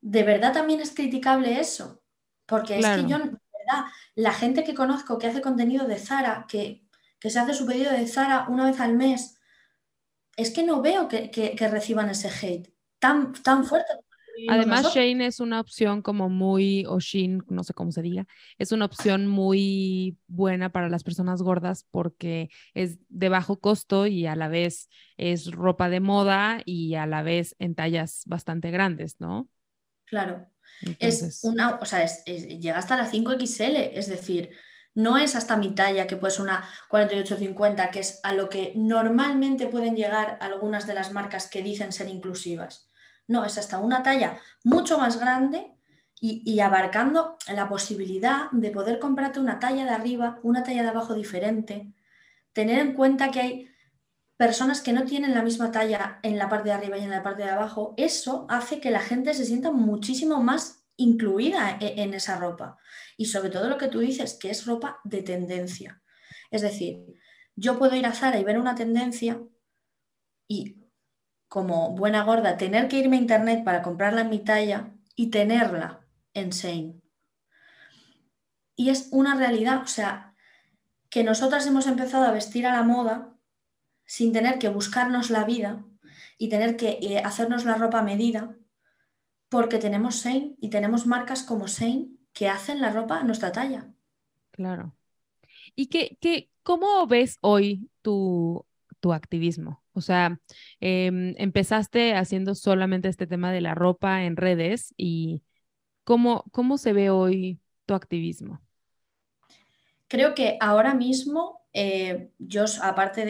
de 0.00 0.22
verdad 0.22 0.52
también 0.52 0.80
es 0.80 0.94
criticable 0.94 1.60
eso. 1.60 2.02
Porque 2.46 2.78
es 2.78 2.86
que 2.86 3.02
yo, 3.02 3.18
de 3.18 3.24
verdad, 3.24 3.86
la 4.14 4.32
gente 4.32 4.64
que 4.64 4.74
conozco 4.74 5.18
que 5.18 5.26
hace 5.26 5.42
contenido 5.42 5.86
de 5.86 5.98
Zara, 5.98 6.46
que, 6.48 6.84
se 7.20 7.40
hace 7.40 7.54
su 7.54 7.66
pedido 7.66 7.90
de 7.90 8.06
Zara 8.06 8.46
una 8.48 8.66
vez 8.66 8.78
al 8.78 8.94
mes, 8.94 9.40
es 10.36 10.52
que 10.52 10.62
no 10.62 10.80
veo 10.80 11.08
que, 11.08 11.30
que 11.30 11.68
reciban 11.68 12.08
ese 12.08 12.28
hate 12.28 12.72
tan, 13.00 13.32
tan 13.32 13.64
fuerte 13.64 13.92
Además, 14.48 14.94
Shane 14.94 15.26
es 15.26 15.40
una 15.40 15.60
opción 15.60 16.02
como 16.02 16.28
muy, 16.28 16.84
o 16.86 17.00
Sheen, 17.00 17.42
no 17.48 17.64
sé 17.64 17.72
cómo 17.72 17.90
se 17.90 18.02
diga, 18.02 18.26
es 18.58 18.72
una 18.72 18.84
opción 18.84 19.26
muy 19.26 20.18
buena 20.26 20.70
para 20.70 20.88
las 20.88 21.04
personas 21.04 21.42
gordas 21.42 21.86
porque 21.90 22.50
es 22.74 22.98
de 23.08 23.28
bajo 23.28 23.58
costo 23.58 24.06
y 24.06 24.26
a 24.26 24.36
la 24.36 24.48
vez 24.48 24.88
es 25.16 25.50
ropa 25.50 25.88
de 25.88 26.00
moda 26.00 26.60
y 26.64 26.94
a 26.94 27.06
la 27.06 27.22
vez 27.22 27.56
en 27.58 27.74
tallas 27.74 28.22
bastante 28.26 28.70
grandes, 28.70 29.20
¿no? 29.20 29.48
Claro. 30.04 30.46
Es 30.98 31.40
una, 31.42 31.76
o 31.76 31.84
sea, 31.84 32.06
llega 32.24 32.78
hasta 32.78 32.96
la 32.96 33.10
5XL, 33.10 33.90
es 33.94 34.08
decir, 34.08 34.50
no 34.96 35.18
es 35.18 35.36
hasta 35.36 35.56
mi 35.56 35.74
talla, 35.74 36.06
que 36.06 36.16
puede 36.16 36.32
ser 36.32 36.42
una 36.42 36.64
48-50, 36.90 37.90
que 37.90 38.00
es 38.00 38.18
a 38.22 38.32
lo 38.32 38.48
que 38.48 38.72
normalmente 38.76 39.66
pueden 39.66 39.94
llegar 39.94 40.38
algunas 40.40 40.86
de 40.86 40.94
las 40.94 41.12
marcas 41.12 41.48
que 41.48 41.62
dicen 41.62 41.92
ser 41.92 42.08
inclusivas. 42.08 42.88
No, 43.28 43.44
es 43.44 43.58
hasta 43.58 43.78
una 43.78 44.02
talla 44.02 44.40
mucho 44.64 44.98
más 44.98 45.20
grande 45.20 45.72
y, 46.18 46.60
abarcando 46.60 47.36
la 47.54 47.68
posibilidad 47.68 48.50
de 48.52 48.70
poder 48.70 48.98
comprarte 48.98 49.38
una 49.38 49.58
talla 49.58 49.84
de 49.84 49.90
arriba, 49.90 50.40
una 50.42 50.62
talla 50.62 50.82
de 50.82 50.88
abajo 50.88 51.14
diferente. 51.14 51.92
Tener 52.54 52.78
en 52.78 52.94
cuenta 52.94 53.30
que 53.30 53.40
hay 53.40 53.70
personas 54.36 54.80
que 54.80 54.92
no 54.92 55.04
tienen 55.04 55.34
la 55.34 55.42
misma 55.42 55.70
talla 55.72 56.20
en 56.22 56.38
la 56.38 56.48
parte 56.48 56.68
de 56.68 56.74
arriba 56.74 56.98
y 56.98 57.04
en 57.04 57.10
la 57.10 57.22
parte 57.22 57.42
de 57.42 57.50
abajo. 57.50 57.94
Eso 57.96 58.46
hace 58.48 58.80
que 58.80 58.90
la 58.90 59.00
gente 59.00 59.34
se 59.34 59.44
sienta 59.44 59.72
muchísimo 59.72 60.42
más 60.42 60.84
incluida 60.96 61.78
e, 61.80 62.02
en 62.02 62.14
esa 62.14 62.38
ropa. 62.38 62.78
Y 63.16 63.26
sobre 63.26 63.50
todo 63.50 63.68
lo 63.68 63.78
que 63.78 63.88
tú 63.88 64.00
dices, 64.00 64.34
que 64.34 64.50
es 64.50 64.66
ropa 64.66 65.00
de 65.04 65.22
tendencia. 65.22 66.02
Es 66.50 66.62
decir, 66.62 67.04
yo 67.54 67.78
puedo 67.78 67.96
ir 67.96 68.06
a 68.06 68.12
Zara 68.12 68.38
y 68.38 68.44
ver 68.44 68.58
una 68.58 68.74
tendencia 68.74 69.40
y 70.46 70.82
como 71.48 71.94
buena 71.94 72.24
gorda, 72.24 72.56
tener 72.56 72.88
que 72.88 72.98
irme 72.98 73.16
a 73.16 73.20
internet 73.20 73.64
para 73.64 73.82
comprarla 73.82 74.22
en 74.22 74.30
mi 74.30 74.40
talla 74.40 74.92
y 75.14 75.30
tenerla 75.30 76.06
en 76.34 76.50
Shane. 76.50 77.00
Y 78.74 78.90
es 78.90 79.08
una 79.10 79.36
realidad, 79.36 79.82
o 79.82 79.86
sea, 79.86 80.34
que 81.08 81.24
nosotras 81.24 81.66
hemos 81.66 81.86
empezado 81.86 82.24
a 82.24 82.32
vestir 82.32 82.66
a 82.66 82.72
la 82.72 82.82
moda 82.82 83.35
sin 84.06 84.32
tener 84.32 84.58
que 84.58 84.68
buscarnos 84.68 85.30
la 85.30 85.44
vida 85.44 85.84
y 86.38 86.48
tener 86.48 86.76
que 86.76 86.98
eh, 87.02 87.18
hacernos 87.18 87.64
la 87.64 87.74
ropa 87.74 88.00
a 88.00 88.04
medida, 88.04 88.56
porque 89.48 89.78
tenemos 89.78 90.24
Shane 90.24 90.54
y 90.60 90.70
tenemos 90.70 91.06
marcas 91.06 91.42
como 91.42 91.66
Shane 91.66 92.08
que 92.32 92.48
hacen 92.48 92.80
la 92.80 92.90
ropa 92.90 93.18
a 93.18 93.24
nuestra 93.24 93.52
talla. 93.52 93.90
Claro. 94.50 94.94
¿Y 95.74 95.86
qué, 95.86 96.16
qué, 96.20 96.50
cómo 96.62 97.06
ves 97.06 97.38
hoy 97.40 97.90
tu, 98.02 98.64
tu 99.00 99.12
activismo? 99.12 99.82
O 99.92 100.00
sea, 100.02 100.38
em, 100.80 101.34
empezaste 101.38 102.14
haciendo 102.14 102.54
solamente 102.54 103.08
este 103.08 103.26
tema 103.26 103.50
de 103.50 103.62
la 103.62 103.74
ropa 103.74 104.24
en 104.24 104.36
redes 104.36 104.92
y 104.96 105.42
¿cómo, 106.04 106.44
cómo 106.52 106.76
se 106.76 106.92
ve 106.92 107.08
hoy 107.08 107.60
tu 107.86 107.94
activismo? 107.94 108.60
Creo 110.08 110.34
que 110.34 110.58
ahora 110.60 110.94
mismo 110.94 111.65
eh, 111.78 112.30
yo, 112.38 112.64
aparte 112.80 113.26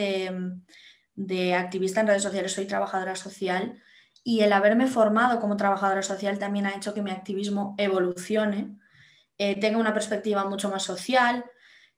de, 1.16 1.54
activista 1.54 2.00
en 2.00 2.06
redes 2.06 2.22
sociales, 2.22 2.52
soy 2.52 2.66
trabajadora 2.66 3.16
social 3.16 3.82
y 4.22 4.42
el 4.42 4.52
haberme 4.52 4.86
formado 4.86 5.40
como 5.40 5.56
trabajadora 5.56 6.04
social 6.04 6.38
también 6.38 6.66
ha 6.66 6.76
hecho 6.76 6.94
que 6.94 7.02
mi 7.02 7.10
activismo 7.10 7.74
evolucione, 7.76 8.78
eh, 9.36 9.58
tenga 9.58 9.78
una 9.78 9.92
perspectiva 9.92 10.44
mucho 10.44 10.70
más 10.70 10.84
social. 10.84 11.44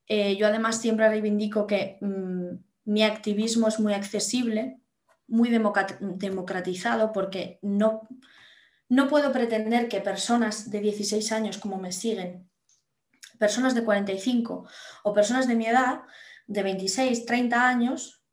Eh, 0.06 0.38
yo 0.38 0.46
además 0.46 0.80
siempre 0.80 1.06
reivindico 1.10 1.66
que 1.66 1.98
mm, 2.00 2.54
mi 2.86 3.02
activismo 3.02 3.68
es 3.68 3.78
muy 3.78 3.92
accesible, 3.92 4.80
muy 5.26 5.50
democratizado, 5.50 7.12
porque 7.12 7.58
no, 7.60 8.08
no 8.88 9.08
puedo 9.08 9.32
pretender 9.32 9.88
que 9.88 10.00
personas 10.00 10.70
de 10.70 10.80
16 10.80 11.30
años 11.32 11.58
como 11.58 11.76
me 11.76 11.92
siguen, 11.92 12.48
personas 13.38 13.74
de 13.74 13.84
45 13.84 14.66
o 15.02 15.12
personas 15.12 15.46
de 15.46 15.54
mi 15.54 15.66
edad, 15.66 16.00
de 16.48 16.62
26, 16.64 17.26
30 17.26 17.68
años, 17.68 18.24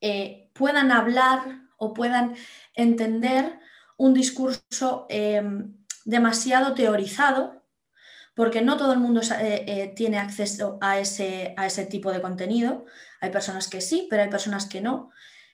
eh, 0.00 0.50
puedan 0.54 0.90
hablar 0.90 1.60
o 1.76 1.94
puedan 1.94 2.34
entender 2.74 3.60
un 3.96 4.14
discurso 4.14 5.06
em, 5.08 5.76
demasiado 6.04 6.74
teorizado, 6.74 7.62
porque 8.34 8.62
no 8.62 8.76
todo 8.76 8.92
el 8.94 8.98
mundo 8.98 9.20
eh, 9.20 9.64
eh, 9.66 9.92
tiene 9.94 10.18
acceso 10.18 10.78
a 10.80 10.98
ese, 10.98 11.54
a 11.56 11.66
ese 11.66 11.84
tipo 11.84 12.10
de 12.10 12.22
contenido. 12.22 12.86
Hay 13.20 13.30
personas 13.30 13.68
que 13.68 13.82
sí, 13.82 14.06
pero 14.08 14.22
hay 14.22 14.30
personas 14.30 14.66
que 14.66 14.80
no. 14.80 15.10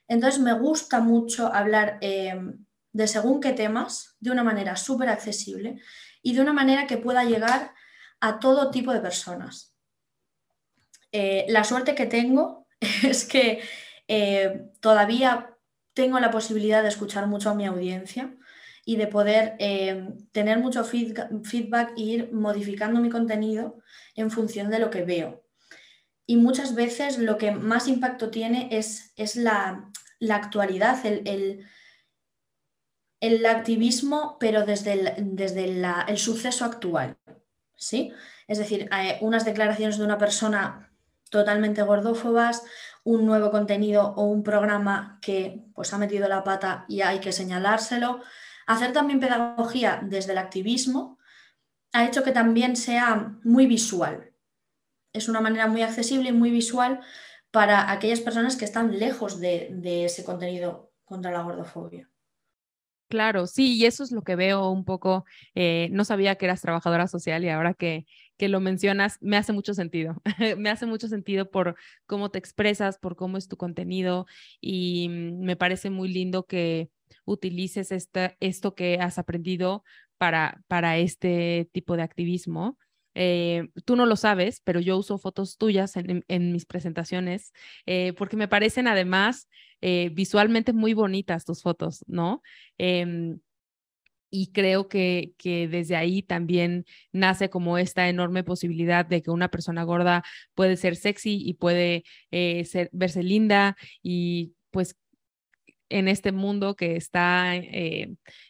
Entonces 0.06 0.40
me 0.40 0.52
gusta 0.52 1.00
mucho 1.00 1.52
hablar 1.52 1.98
em, 2.00 2.64
de 2.92 3.08
según 3.08 3.40
qué 3.40 3.52
temas 3.52 4.16
de 4.20 4.30
una 4.30 4.44
manera 4.44 4.76
súper 4.76 5.08
accesible 5.08 5.80
y 6.22 6.34
de 6.34 6.40
una 6.40 6.52
manera 6.52 6.86
que 6.86 6.98
pueda 6.98 7.24
llegar 7.24 7.74
a 8.20 8.38
todo 8.38 8.70
tipo 8.70 8.92
de 8.92 9.00
personas. 9.00 9.75
Eh, 11.12 11.46
la 11.48 11.64
suerte 11.64 11.94
que 11.94 12.06
tengo 12.06 12.66
es 13.02 13.24
que 13.24 13.60
eh, 14.08 14.62
todavía 14.80 15.56
tengo 15.94 16.20
la 16.20 16.30
posibilidad 16.30 16.82
de 16.82 16.88
escuchar 16.88 17.26
mucho 17.26 17.50
a 17.50 17.54
mi 17.54 17.66
audiencia 17.66 18.34
y 18.84 18.96
de 18.96 19.06
poder 19.06 19.56
em, 19.58 20.18
tener 20.30 20.58
mucho 20.58 20.84
feedback 20.84 21.92
e 21.96 22.00
ir 22.00 22.32
modificando 22.32 23.00
mi 23.00 23.10
contenido 23.10 23.78
en 24.14 24.30
función 24.30 24.70
de 24.70 24.78
lo 24.78 24.90
que 24.90 25.02
veo 25.02 25.46
y 26.26 26.36
muchas 26.36 26.74
veces 26.74 27.18
lo 27.18 27.38
que 27.38 27.52
más 27.52 27.86
impacto 27.86 28.30
tiene 28.30 28.68
es, 28.72 29.12
es 29.16 29.36
la, 29.36 29.90
actualidad, 30.28 31.06
el, 31.06 31.64
el, 33.20 33.46
activismo, 33.46 34.36
pero 34.40 34.66
desde 34.66 34.92
el, 34.94 35.36
desde 35.36 35.64
el 35.64 36.18
suceso 36.18 36.64
actual. 36.64 37.16
¿sí? 37.76 38.12
Es 38.48 38.58
decir, 38.58 38.88
eh, 38.92 39.18
unas 39.20 39.44
declaraciones 39.44 39.98
de 39.98 40.04
una 40.04 40.18
persona 40.18 40.92
totalmente 41.30 41.82
gordófobas, 41.82 42.62
un 43.04 43.26
nuevo 43.26 43.50
contenido 43.50 44.14
o 44.16 44.24
un 44.24 44.42
programa 44.42 45.18
que 45.22 45.64
pues, 45.74 45.92
ha 45.92 45.98
metido 45.98 46.28
la 46.28 46.44
pata 46.44 46.84
y 46.88 47.02
hay 47.02 47.20
que 47.20 47.32
señalárselo. 47.32 48.20
Hacer 48.66 48.92
también 48.92 49.20
pedagogía 49.20 50.00
desde 50.02 50.32
el 50.32 50.38
activismo 50.38 51.18
ha 51.92 52.04
hecho 52.06 52.22
que 52.22 52.32
también 52.32 52.76
sea 52.76 53.38
muy 53.44 53.66
visual 53.66 54.32
es 55.16 55.28
una 55.28 55.40
manera 55.40 55.66
muy 55.66 55.82
accesible 55.82 56.28
y 56.28 56.32
muy 56.32 56.50
visual 56.50 57.00
para 57.50 57.90
aquellas 57.90 58.20
personas 58.20 58.56
que 58.56 58.64
están 58.64 58.98
lejos 58.98 59.40
de, 59.40 60.04
ese 60.04 60.24
contenido 60.24 60.92
contra 61.04 61.30
la 61.30 61.42
gordofobia. 61.42 62.08
Claro, 63.08 63.46
sí, 63.46 63.76
y 63.76 63.86
eso 63.86 64.02
es 64.02 64.10
lo 64.10 64.22
que 64.22 64.34
veo 64.34 64.68
un 64.68 64.84
poco. 64.84 65.24
Eh, 65.54 65.88
no 65.92 66.04
sabía 66.04 66.34
que 66.34 66.44
eras 66.46 66.60
trabajadora 66.60 67.06
social 67.06 67.44
y 67.44 67.48
ahora 67.48 67.72
que, 67.72 68.04
que 68.36 68.48
lo 68.48 68.60
mencionas, 68.60 69.18
me 69.20 69.36
hace 69.36 69.52
mucho 69.52 69.74
sentido. 69.74 70.22
me 70.58 70.70
hace 70.70 70.86
mucho 70.86 71.08
sentido 71.08 71.50
por 71.50 71.76
cómo 72.06 72.30
te 72.30 72.38
expresas, 72.38 72.98
por 72.98 73.16
cómo 73.16 73.36
es 73.36 73.48
tu 73.48 73.56
contenido 73.56 74.26
y 74.60 75.08
me 75.08 75.56
parece 75.56 75.90
muy 75.90 76.08
lindo 76.08 76.44
que 76.46 76.90
utilices 77.24 77.90
esto 78.40 78.74
que 78.74 78.98
has 79.00 79.18
aprendido 79.18 79.84
para, 80.18 80.62
para 80.68 80.98
este 80.98 81.68
tipo 81.72 81.96
de 81.96 82.02
activismo. 82.02 82.78
Eh, 83.14 83.68
tú 83.86 83.96
no 83.96 84.04
lo 84.04 84.16
sabes, 84.16 84.60
pero 84.60 84.78
yo 84.78 84.98
uso 84.98 85.16
fotos 85.16 85.56
tuyas 85.56 85.94
en, 85.96 86.52
mis 86.52 86.66
presentaciones 86.66 87.52
eh, 87.86 88.12
porque 88.12 88.36
me 88.36 88.46
parecen 88.46 88.88
además 88.88 89.48
eh, 89.80 90.10
visualmente 90.12 90.74
muy 90.74 90.92
bonitas 90.92 91.46
tus 91.46 91.62
fotos, 91.62 92.04
¿no? 92.06 92.42
Y 94.30 94.52
creo 94.52 94.88
que, 94.88 95.32
que, 95.38 95.68
desde 95.68 95.96
ahí 95.96 96.22
también 96.22 96.84
nace 97.12 97.48
como 97.50 97.78
esta 97.78 98.08
enorme 98.08 98.44
posibilidad 98.44 99.06
de 99.06 99.22
que 99.22 99.30
una 99.30 99.50
persona 99.50 99.84
gorda 99.84 100.24
puede 100.54 100.76
ser 100.76 100.96
sexy 100.96 101.40
y 101.44 101.54
puede 101.54 102.04
ser, 102.30 102.90
verse 102.92 103.22
linda 103.22 103.76
y 104.02 104.54
pues 104.70 104.96
en 105.88 106.08
este 106.08 106.32
mundo 106.32 106.74
que 106.76 106.96
está 106.96 107.54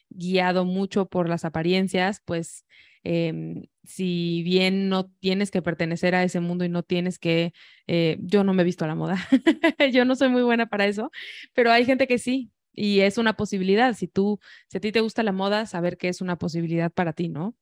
guiado 0.08 0.64
mucho 0.64 1.06
por 1.08 1.28
las 1.28 1.44
apariencias, 1.44 2.22
pues 2.24 2.66
Em, 3.08 3.62
si 3.84 4.42
bien 4.42 4.88
no 4.88 5.06
tienes 5.20 5.52
que 5.52 5.62
pertenecer 5.62 6.16
a 6.16 6.24
ese 6.24 6.40
mundo 6.40 6.64
y 6.64 6.68
no 6.68 6.82
tienes 6.82 7.20
que, 7.20 7.52
eh, 7.86 8.16
yo 8.20 8.42
no 8.42 8.52
me 8.52 8.62
he 8.62 8.64
visto 8.64 8.84
a 8.84 8.88
la 8.88 8.96
moda, 8.96 9.16
yo 9.92 10.04
no 10.04 10.16
soy 10.16 10.28
muy 10.28 10.42
buena 10.42 10.66
para 10.66 10.86
eso, 10.86 11.12
pero 11.54 11.70
hay 11.70 11.84
gente 11.84 12.08
que 12.08 12.18
sí, 12.18 12.50
y 12.76 13.00
es 13.00 13.18
una 13.18 13.36
posibilidad. 13.36 13.94
Si 13.94 14.06
tú, 14.06 14.38
si 14.68 14.78
a 14.78 14.80
ti 14.80 14.92
te 14.92 15.00
gusta 15.00 15.24
la 15.24 15.32
moda, 15.32 15.66
saber 15.66 15.96
que 15.98 16.08
es 16.08 16.20
una 16.20 16.36
posibilidad 16.36 16.92
para 16.92 17.12
ti, 17.12 17.28
¿no? 17.28 17.56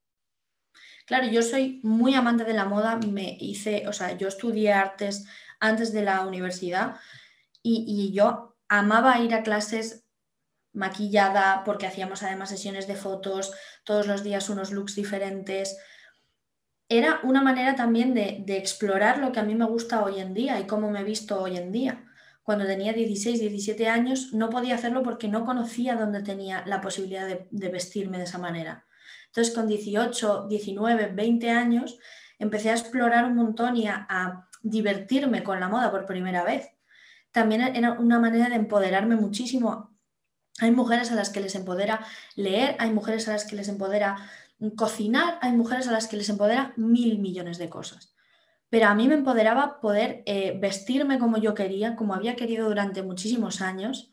Claro, 1.07 1.29
yo 1.29 1.42
soy 1.42 1.81
muy 1.83 2.14
amante 2.14 2.44
de 2.44 2.53
la 2.53 2.66
moda, 2.66 2.96
me 2.96 3.38
hice, 3.40 3.88
o 3.88 3.92
sea, 3.92 4.16
yo 4.18 4.29
estudié 4.29 4.72
artes 4.72 5.24
antes 5.61 5.92
de 5.92 6.03
la 6.03 6.27
universidad 6.27 6.96
y, 7.62 7.85
y 7.87 8.12
yo 8.12 8.57
amaba 8.68 9.18
ir 9.20 9.35
a 9.35 9.42
clases 9.42 10.05
maquillada, 10.74 11.62
porque 11.64 11.87
hacíamos 11.87 12.22
además 12.22 12.50
sesiones 12.50 12.87
de 12.87 12.96
fotos, 12.96 13.53
todos 13.85 14.07
los 14.07 14.22
días 14.22 14.50
unos 14.50 14.72
looks 14.72 14.96
diferentes. 14.96 15.79
Era 16.88 17.20
una 17.22 17.40
manera 17.40 17.74
también 17.77 18.12
de, 18.12 18.44
explorar 18.48 19.18
lo 19.18 19.33
que 19.33 19.40
a 19.40 19.44
mí 19.44 19.55
me 19.55 19.64
gusta 19.64 20.03
hoy 20.05 20.20
en 20.20 20.35
día 20.35 20.61
y 20.61 20.66
cómo 20.66 20.90
me 20.90 21.00
he 21.00 21.05
visto 21.05 21.40
hoy 21.40 21.57
en 21.57 21.72
día. 21.72 22.05
Cuando 22.45 22.67
tenía 22.67 22.93
16, 22.93 23.41
17 23.41 23.89
años 23.89 24.33
no 24.33 24.51
podía 24.51 24.77
hacerlo 24.77 25.03
porque 25.03 25.27
no 25.27 25.45
conocía 25.45 25.97
dónde 25.97 26.23
tenía 26.23 26.63
la 26.67 26.81
posibilidad 26.81 27.27
de, 27.27 27.69
vestirme 27.69 28.19
de 28.19 28.25
esa 28.25 28.39
manera. 28.39 28.87
Entonces 29.27 29.53
con 29.53 29.67
18, 29.67 30.47
19, 30.49 31.09
20 31.09 31.51
años 31.51 31.99
empecé 32.39 32.71
a 32.71 32.75
explorar 32.75 33.25
un 33.25 33.35
montón 33.35 33.77
y 33.77 33.89
a 33.89 34.47
divertirme 34.63 35.43
con 35.43 35.59
la 35.59 35.69
moda 35.69 35.91
por 35.91 36.07
primera 36.07 36.45
vez. 36.45 36.71
También 37.33 37.63
era 37.63 37.95
una 37.95 38.21
manera 38.21 38.49
de 38.49 38.55
empoderarme 38.55 39.17
muchísimo 39.17 39.95
hay 40.61 40.71
mujeres 40.71 41.11
a 41.11 41.15
las 41.15 41.31
que 41.31 41.41
les 41.41 41.55
empodera 41.55 42.07
leer, 42.37 42.77
hay 42.79 42.93
mujeres 42.93 43.29
a 43.29 43.33
las 43.33 43.45
que 43.45 43.57
les 43.57 43.69
empodera 43.69 44.17
cocinar, 44.77 45.39
hay 45.43 45.53
mujeres 45.53 45.89
a 45.89 45.93
las 45.93 46.07
que 46.07 46.17
les 46.17 46.29
empodera 46.29 46.73
mil 46.77 47.19
millones 47.19 47.59
de 47.59 47.69
cosas. 47.69 48.13
Pero 48.75 48.89
a 48.89 48.95
mí 48.97 49.07
me 49.07 49.15
empoderaba 49.15 49.79
poder 49.81 50.25
eh, 50.27 50.59
vestirme 50.61 51.21
como 51.21 51.39
yo 51.39 51.55
quería, 51.55 51.95
como 51.95 52.13
había 52.13 52.35
querido 52.35 52.67
durante 52.67 53.05
muchísimos 53.05 53.61
años. 53.61 54.11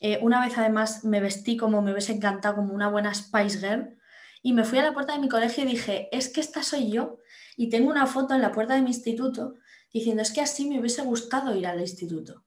Eh, 0.00 0.18
una 0.20 0.44
vez 0.44 0.58
además 0.58 1.04
me 1.04 1.20
vestí 1.20 1.56
como 1.56 1.80
me 1.80 1.92
hubiese 1.92 2.14
encantado, 2.14 2.56
como 2.56 2.74
una 2.74 2.88
buena 2.88 3.14
Spice 3.14 3.60
Girl, 3.60 3.96
y 4.42 4.52
me 4.52 4.64
fui 4.64 4.80
a 4.80 4.82
la 4.82 4.94
puerta 4.94 5.12
de 5.12 5.20
mi 5.20 5.28
colegio 5.28 5.62
y 5.62 5.68
dije, 5.68 6.08
es 6.10 6.28
que 6.28 6.40
esta 6.40 6.64
soy 6.64 6.90
yo. 6.90 7.20
Y 7.56 7.68
tengo 7.68 7.88
una 7.88 8.08
foto 8.08 8.34
en 8.34 8.40
la 8.40 8.50
puerta 8.50 8.74
de 8.74 8.82
mi 8.82 8.88
instituto 8.88 9.54
diciendo, 9.92 10.22
es 10.22 10.32
que 10.32 10.40
así 10.40 10.68
me 10.68 10.80
hubiese 10.80 11.02
gustado 11.02 11.54
ir 11.54 11.68
al 11.68 11.80
instituto 11.80 12.44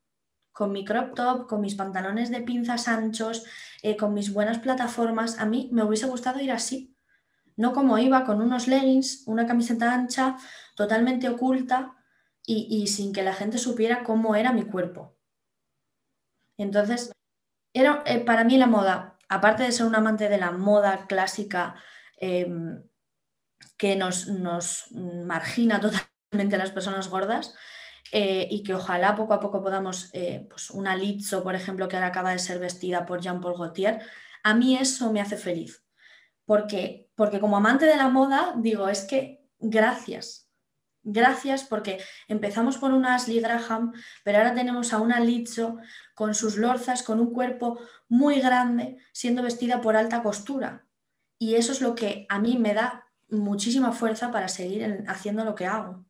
con 0.52 0.74
mi 0.74 0.84
crop 0.84 1.16
top, 1.16 1.48
con 1.48 1.62
mis 1.62 1.76
pantalones 1.76 2.30
de 2.30 2.42
pinzas 2.42 2.90
anchos, 2.90 3.46
eh, 3.84 3.96
con 3.96 4.14
mis 4.14 4.34
buenas 4.34 4.60
plataformas. 4.60 5.40
A 5.40 5.46
mí 5.46 5.70
me 5.72 5.86
hubiese 5.86 6.08
gustado 6.08 6.42
ir 6.42 6.52
así, 6.52 6.94
no 7.56 7.74
como 7.74 7.98
iba 8.00 8.26
con 8.26 8.42
unos 8.42 8.68
leggings, 8.68 9.24
una 9.28 9.46
camiseta 9.46 9.94
ancha, 9.94 10.38
totalmente 10.76 11.30
oculta 11.30 11.96
y, 12.46 12.88
sin 12.88 13.14
que 13.14 13.24
la 13.24 13.34
gente 13.34 13.58
supiera 13.58 14.04
cómo 14.04 14.36
era 14.36 14.52
mi 14.52 14.66
cuerpo. 14.66 15.16
Entonces, 16.58 17.12
era, 17.74 18.04
eh, 18.06 18.20
para 18.20 18.44
mí 18.44 18.58
la 18.58 18.68
moda, 18.68 19.18
aparte 19.30 19.64
de 19.64 19.72
ser 19.72 19.86
un 19.86 19.96
amante 19.96 20.30
de 20.30 20.38
la 20.38 20.52
moda 20.52 21.08
clásica 21.08 21.76
em, 22.18 22.84
que 23.78 23.96
nos, 23.96 24.28
nos 24.28 24.92
margina 24.92 25.80
totalmente 25.80 26.58
las 26.58 26.72
personas 26.72 27.10
gordas, 27.10 27.56
eh, 28.16 28.48
y 28.52 28.62
que 28.62 28.76
ojalá 28.76 29.16
poco 29.16 29.34
a 29.34 29.40
poco 29.40 29.64
podamos, 29.64 30.12
eh, 30.14 30.46
pues 30.48 30.70
una 30.70 30.96
Lizzo, 30.96 31.42
por 31.44 31.56
ejemplo, 31.56 31.88
que 31.88 31.96
ahora 31.96 32.10
acaba 32.10 32.32
de 32.32 32.38
ser 32.38 32.60
vestida 32.60 33.08
por 33.08 33.22
Jean-Paul 33.22 33.58
Gaultier, 33.58 34.02
a 34.44 34.54
mí 34.54 34.78
eso 34.78 35.12
me 35.12 35.20
hace 35.20 35.36
feliz. 35.36 35.84
Porque, 36.46 37.10
porque 37.16 37.40
como 37.40 37.58
amante 37.58 37.86
de 37.88 37.96
la 37.96 38.10
moda, 38.10 38.54
digo, 38.58 38.88
es 38.88 39.06
que 39.06 39.44
gracias, 39.58 40.48
gracias 41.04 41.64
porque 41.64 42.00
empezamos 42.28 42.78
por 42.78 42.92
una 42.92 43.16
Ashley 43.16 43.40
Graham, 43.40 43.94
pero 44.24 44.40
ahora 44.40 44.56
tenemos 44.56 44.94
a 44.94 45.00
una 45.00 45.20
Lizzo 45.20 45.78
con 46.16 46.34
sus 46.34 46.58
lorzas, 46.58 47.04
con 47.04 47.20
un 47.20 47.34
cuerpo 47.34 47.80
muy 48.08 48.40
grande, 48.40 48.98
siendo 49.12 49.44
vestida 49.44 49.82
por 49.82 49.96
alta 49.96 50.24
costura. 50.24 50.86
Y 51.38 51.56
eso 51.56 51.72
es 51.72 51.82
lo 51.82 51.96
que 51.96 52.26
a 52.30 52.40
mí 52.40 52.58
me 52.58 52.74
da 52.74 53.06
muchísima 53.30 53.92
fuerza 53.92 54.32
para 54.32 54.48
seguir 54.48 55.04
haciendo 55.08 55.44
lo 55.44 55.56
que 55.56 55.66
hago. 55.66 56.06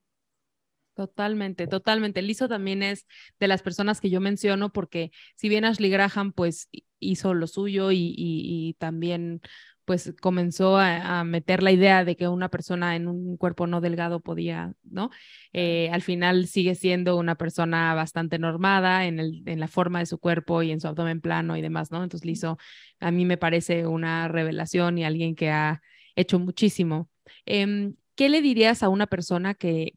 Totalmente, 0.95 1.65
totalmente. 1.65 2.21
Lizo 2.21 2.47
también 2.47 2.83
es 2.83 3.07
de 3.39 3.47
las 3.47 3.63
personas 3.63 3.99
que 3.99 4.11
yo 4.11 4.21
menciono 4.21 4.71
porque 4.71 5.11
si 5.35 5.49
bien 5.49 5.65
Ashley 5.65 5.89
Graham 5.89 6.33
pues 6.33 6.69
hizo 6.99 7.33
lo 7.33 7.47
suyo 7.47 7.89
y, 7.91 8.75
también 8.77 9.41
pues 9.85 10.13
comenzó 10.21 10.77
a, 10.77 11.23
meter 11.23 11.63
la 11.63 11.71
idea 11.71 12.05
de 12.05 12.15
que 12.15 12.27
una 12.27 12.49
persona 12.49 12.95
en 12.95 13.07
un 13.07 13.37
cuerpo 13.37 13.67
no 13.67 13.81
delgado 13.81 14.19
podía, 14.21 14.73
¿no? 14.83 15.09
Eh, 15.53 15.89
al 15.91 16.01
final 16.01 16.47
sigue 16.47 16.75
siendo 16.75 17.17
una 17.17 17.35
persona 17.35 17.93
bastante 17.93 18.39
normada 18.39 19.05
en, 19.05 19.19
el, 19.19 19.43
en 19.45 19.59
la 19.59 19.67
forma 19.67 19.99
de 19.99 20.05
su 20.05 20.19
cuerpo 20.19 20.63
y 20.63 20.71
en 20.71 20.79
su 20.79 20.87
abdomen 20.87 21.21
plano 21.21 21.57
y 21.57 21.61
demás, 21.61 21.91
¿no? 21.91 22.03
Entonces 22.03 22.25
Lizo 22.25 22.57
a 22.99 23.11
mí 23.11 23.25
me 23.25 23.37
parece 23.37 23.87
una 23.87 24.27
revelación 24.27 24.97
y 24.97 25.05
alguien 25.05 25.35
que 25.35 25.49
ha 25.49 25.81
hecho 26.15 26.39
muchísimo. 26.39 27.09
Em, 27.45 27.95
¿qué 28.15 28.29
le 28.29 28.41
dirías 28.41 28.83
a 28.83 28.89
una 28.89 29.07
persona 29.07 29.53
que, 29.53 29.93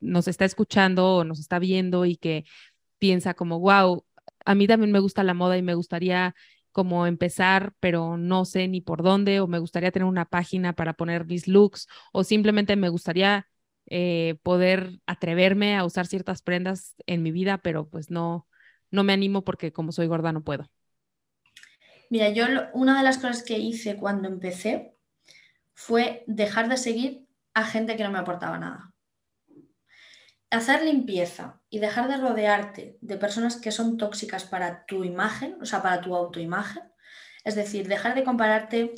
nos 0.00 0.28
está 0.28 0.44
escuchando 0.44 1.16
o 1.16 1.24
nos 1.24 1.40
está 1.40 1.58
viendo 1.58 2.04
y 2.06 2.16
que 2.16 2.44
piensa 2.98 3.34
como, 3.34 3.60
wow, 3.60 4.04
a 4.44 4.54
mí 4.54 4.66
también 4.66 4.92
me 4.92 5.00
gusta 5.00 5.24
la 5.24 5.34
moda 5.34 5.56
y 5.58 5.62
me 5.62 5.74
gustaría 5.74 6.34
como 6.72 7.06
empezar, 7.06 7.74
pero 7.80 8.16
no 8.16 8.44
sé 8.44 8.68
ni 8.68 8.80
por 8.80 9.02
dónde, 9.02 9.40
o 9.40 9.46
me 9.48 9.58
gustaría 9.58 9.90
tener 9.92 10.06
una 10.06 10.24
página 10.26 10.72
para 10.74 10.94
poner 10.94 11.26
mis 11.26 11.48
looks, 11.48 11.88
o 12.12 12.24
simplemente 12.24 12.76
me 12.76 12.88
gustaría 12.88 13.48
eh, 13.86 14.36
poder 14.42 15.00
atreverme 15.06 15.76
a 15.76 15.84
usar 15.84 16.06
ciertas 16.06 16.42
prendas 16.42 16.94
en 17.06 17.22
mi 17.22 17.32
vida, 17.32 17.58
pero 17.58 17.88
pues 17.88 18.10
no, 18.10 18.46
no 18.90 19.04
me 19.04 19.12
animo 19.12 19.44
porque 19.44 19.72
como 19.72 19.92
soy 19.92 20.06
gorda 20.06 20.32
no 20.32 20.42
puedo. 20.44 20.70
Mira, 22.10 22.28
yo 22.28 22.44
una 22.74 22.98
de 22.98 23.04
las 23.04 23.16
cosas 23.16 23.42
que 23.42 23.58
hice 23.58 23.96
cuando 23.96 24.28
empecé 24.28 24.94
fue 25.74 26.24
dejar 26.26 26.68
de 26.68 26.76
seguir 26.78 27.28
a 27.54 27.64
gente 27.66 27.96
que 27.96 28.04
no 28.04 28.10
me 28.12 28.18
aportaba 28.20 28.58
nada. 28.58 28.89
Hacer 30.50 30.82
limpieza 30.82 31.60
y 31.70 31.78
dejar 31.78 32.08
de 32.08 32.16
rodearte 32.16 32.98
de 33.00 33.16
personas 33.16 33.56
que 33.56 33.70
son 33.70 33.96
tóxicas 33.96 34.44
para 34.44 34.84
tu 34.86 35.04
imagen, 35.04 35.56
o 35.62 35.64
sea, 35.64 35.80
para 35.82 36.00
tu 36.00 36.16
autoimagen. 36.16 36.82
Es 37.44 37.54
decir, 37.54 37.88
dejar 37.88 38.14
de 38.14 38.24
compararte 38.24 38.94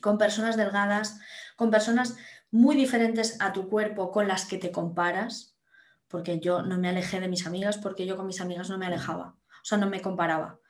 con 0.00 0.18
personas 0.18 0.56
delgadas, 0.56 1.20
con 1.56 1.70
personas 1.70 2.16
muy 2.50 2.76
diferentes 2.76 3.36
a 3.40 3.52
tu 3.52 3.68
cuerpo 3.68 4.10
con 4.10 4.28
las 4.28 4.46
que 4.46 4.58
te 4.58 4.70
comparas, 4.70 5.56
porque 6.08 6.38
yo 6.38 6.62
no 6.62 6.78
me 6.78 6.88
alejé 6.88 7.20
de 7.20 7.28
mis 7.28 7.46
amigas, 7.46 7.78
porque 7.78 8.06
yo 8.06 8.16
con 8.16 8.26
mis 8.26 8.40
amigas 8.40 8.68
no 8.68 8.78
me 8.78 8.86
alejaba, 8.86 9.36
o 9.48 9.64
sea, 9.64 9.78
no 9.78 9.88
me 9.88 10.00
comparaba. 10.00 10.60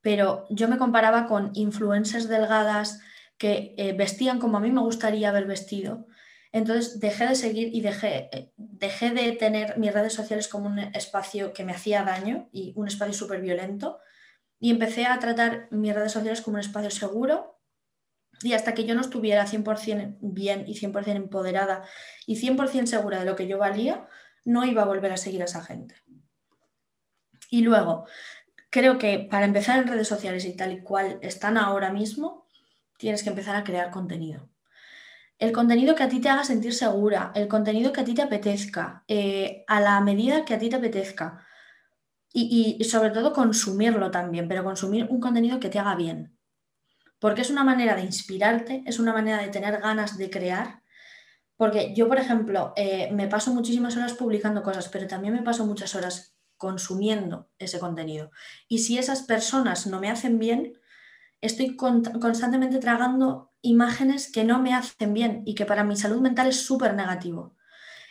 Pero 0.00 0.46
yo 0.50 0.68
me 0.68 0.76
comparaba 0.76 1.26
con 1.26 1.50
influencers 1.54 2.28
delgadas 2.28 3.00
que 3.38 3.74
eh, 3.78 3.94
vestían 3.94 4.38
como 4.38 4.58
a 4.58 4.60
mí 4.60 4.70
me 4.70 4.82
gustaría 4.82 5.30
haber 5.30 5.46
vestido, 5.46 6.06
entonces 6.54 7.00
dejé 7.00 7.26
de 7.26 7.34
seguir 7.34 7.74
y 7.74 7.80
dejé, 7.80 8.28
eh, 8.32 8.52
dejé 8.56 9.10
de 9.10 9.32
tener 9.32 9.76
mis 9.76 9.92
redes 9.92 10.12
sociales 10.12 10.46
como 10.46 10.66
un 10.66 10.78
espacio 10.78 11.52
que 11.52 11.64
me 11.64 11.72
hacía 11.72 12.04
daño 12.04 12.48
y 12.52 12.72
un 12.76 12.86
espacio 12.86 13.12
súper 13.12 13.40
violento. 13.40 13.98
Y 14.60 14.70
empecé 14.70 15.04
a 15.06 15.18
tratar 15.18 15.66
mis 15.72 15.92
redes 15.92 16.12
sociales 16.12 16.42
como 16.42 16.54
un 16.54 16.60
espacio 16.60 16.92
seguro. 16.92 17.58
Y 18.40 18.52
hasta 18.52 18.72
que 18.72 18.84
yo 18.84 18.94
no 18.94 19.00
estuviera 19.00 19.44
100% 19.48 20.18
bien 20.20 20.62
y 20.68 20.76
100% 20.76 21.16
empoderada 21.16 21.82
y 22.24 22.36
100% 22.36 22.86
segura 22.86 23.18
de 23.18 23.24
lo 23.24 23.34
que 23.34 23.48
yo 23.48 23.58
valía, 23.58 24.06
no 24.44 24.64
iba 24.64 24.82
a 24.82 24.86
volver 24.86 25.10
a 25.10 25.16
seguir 25.16 25.42
a 25.42 25.46
esa 25.46 25.64
gente. 25.64 25.96
Y 27.50 27.62
luego, 27.62 28.06
creo 28.70 28.96
que 28.98 29.18
para 29.18 29.46
empezar 29.46 29.80
en 29.80 29.88
redes 29.88 30.06
sociales 30.06 30.44
y 30.44 30.54
tal 30.54 30.70
y 30.70 30.82
cual 30.82 31.18
están 31.20 31.56
ahora 31.56 31.90
mismo, 31.90 32.46
tienes 32.96 33.24
que 33.24 33.30
empezar 33.30 33.56
a 33.56 33.64
crear 33.64 33.90
contenido 33.90 34.53
el 35.38 35.52
contenido 35.52 35.94
que 35.94 36.04
a 36.04 36.08
ti 36.08 36.20
te 36.20 36.28
haga 36.28 36.44
sentir 36.44 36.74
segura, 36.74 37.32
el 37.34 37.48
contenido 37.48 37.92
que 37.92 38.00
a 38.00 38.04
ti 38.04 38.14
te 38.14 38.22
apetezca, 38.22 39.04
eh, 39.08 39.64
a 39.66 39.80
la 39.80 40.00
medida 40.00 40.44
que 40.44 40.54
a 40.54 40.58
ti 40.58 40.68
te 40.68 40.76
apetezca. 40.76 41.44
Y, 42.36 42.82
sobre 42.84 43.10
todo 43.10 43.32
consumirlo 43.32 44.10
también, 44.10 44.48
pero 44.48 44.64
consumir 44.64 45.06
un 45.08 45.20
contenido 45.20 45.60
que 45.60 45.68
te 45.68 45.78
haga 45.78 45.94
bien. 45.94 46.36
Porque 47.20 47.42
es 47.42 47.50
una 47.50 47.62
manera 47.62 47.94
de 47.94 48.02
inspirarte, 48.02 48.82
es 48.86 48.98
una 48.98 49.12
manera 49.12 49.40
de 49.40 49.48
tener 49.48 49.80
ganas 49.80 50.18
de 50.18 50.30
crear. 50.30 50.82
Porque 51.56 51.94
yo, 51.94 52.08
por 52.08 52.18
ejemplo, 52.18 52.72
eh, 52.76 53.08
me 53.12 53.28
paso 53.28 53.54
muchísimas 53.54 53.96
horas 53.96 54.14
publicando 54.14 54.64
cosas, 54.64 54.88
pero 54.88 55.06
también 55.06 55.32
me 55.32 55.42
paso 55.42 55.64
muchas 55.64 55.94
horas 55.94 56.36
consumiendo 56.56 57.50
ese 57.58 57.78
contenido. 57.78 58.32
Y 58.66 58.78
si 58.78 58.98
esas 58.98 59.22
personas 59.22 59.86
no 59.86 60.00
me 60.00 60.10
hacen 60.10 60.40
bien, 60.40 60.74
estoy 61.44 61.76
constantemente 61.76 62.78
tragando 62.78 63.52
imágenes 63.60 64.30
que 64.30 64.44
no 64.44 64.60
me 64.60 64.74
hacen 64.74 65.14
bien 65.14 65.42
y 65.44 65.54
que 65.54 65.66
para 65.66 65.84
mi 65.84 65.96
salud 65.96 66.20
mental 66.20 66.48
es 66.48 66.64
súper 66.64 66.94
negativo. 66.94 67.54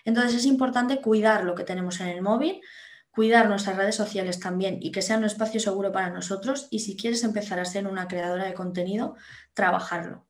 Entonces 0.06 0.36
es 0.36 0.46
importante 0.46 1.02
cuidar 1.02 1.44
lo 1.44 1.56
que 1.56 1.64
tenemos 1.64 2.00
en 2.00 2.08
el 2.08 2.22
móvil, 2.22 2.62
cuidar 3.12 3.48
nuestras 3.48 3.78
redes 3.78 3.96
sociales 3.96 4.40
también 4.40 4.80
y 4.82 4.92
que 4.92 5.02
sea 5.02 5.18
un 5.18 5.24
espacio 5.24 5.60
seguro 5.60 5.92
para 5.92 6.10
nosotros 6.10 6.68
y 6.72 6.80
si 6.80 6.98
quieres 6.98 7.24
empezar 7.24 7.60
a 7.60 7.66
ser 7.66 7.88
una 7.88 8.08
creadora 8.08 8.46
de 8.46 8.54
contenido, 8.54 9.16
trabajarlo. 9.54 10.28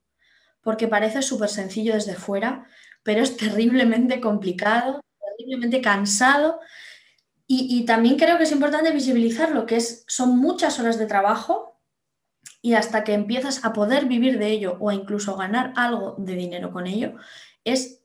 Porque 0.61 0.87
parece 0.87 1.21
súper 1.21 1.49
sencillo 1.49 1.93
desde 1.93 2.15
fuera, 2.15 2.67
pero 3.03 3.21
es 3.21 3.37
terriblemente 3.37 4.21
complicado, 4.21 5.01
terriblemente 5.37 5.81
cansado 5.81 6.59
y, 7.45 7.85
también 7.85 8.17
creo 8.17 8.37
que 8.37 8.45
es 8.45 8.51
importante 8.51 8.91
visibilizar 8.91 9.51
lo 9.51 9.65
que 9.65 9.75
es, 9.75 10.05
son 10.07 10.39
muchas 10.39 10.79
horas 10.79 10.97
de 10.97 11.05
trabajo 11.05 11.72
y 12.63 12.75
hasta 12.75 13.03
que 13.03 13.13
empiezas 13.13 13.65
a 13.65 13.73
poder 13.73 14.05
vivir 14.05 14.39
de 14.39 14.47
ello 14.47 14.77
o 14.79 14.89
incluso 14.93 15.35
ganar 15.35 15.73
algo 15.75 16.15
de 16.17 16.33
dinero 16.35 16.71
con 16.71 16.87
ello, 16.87 17.17
es 17.65 18.01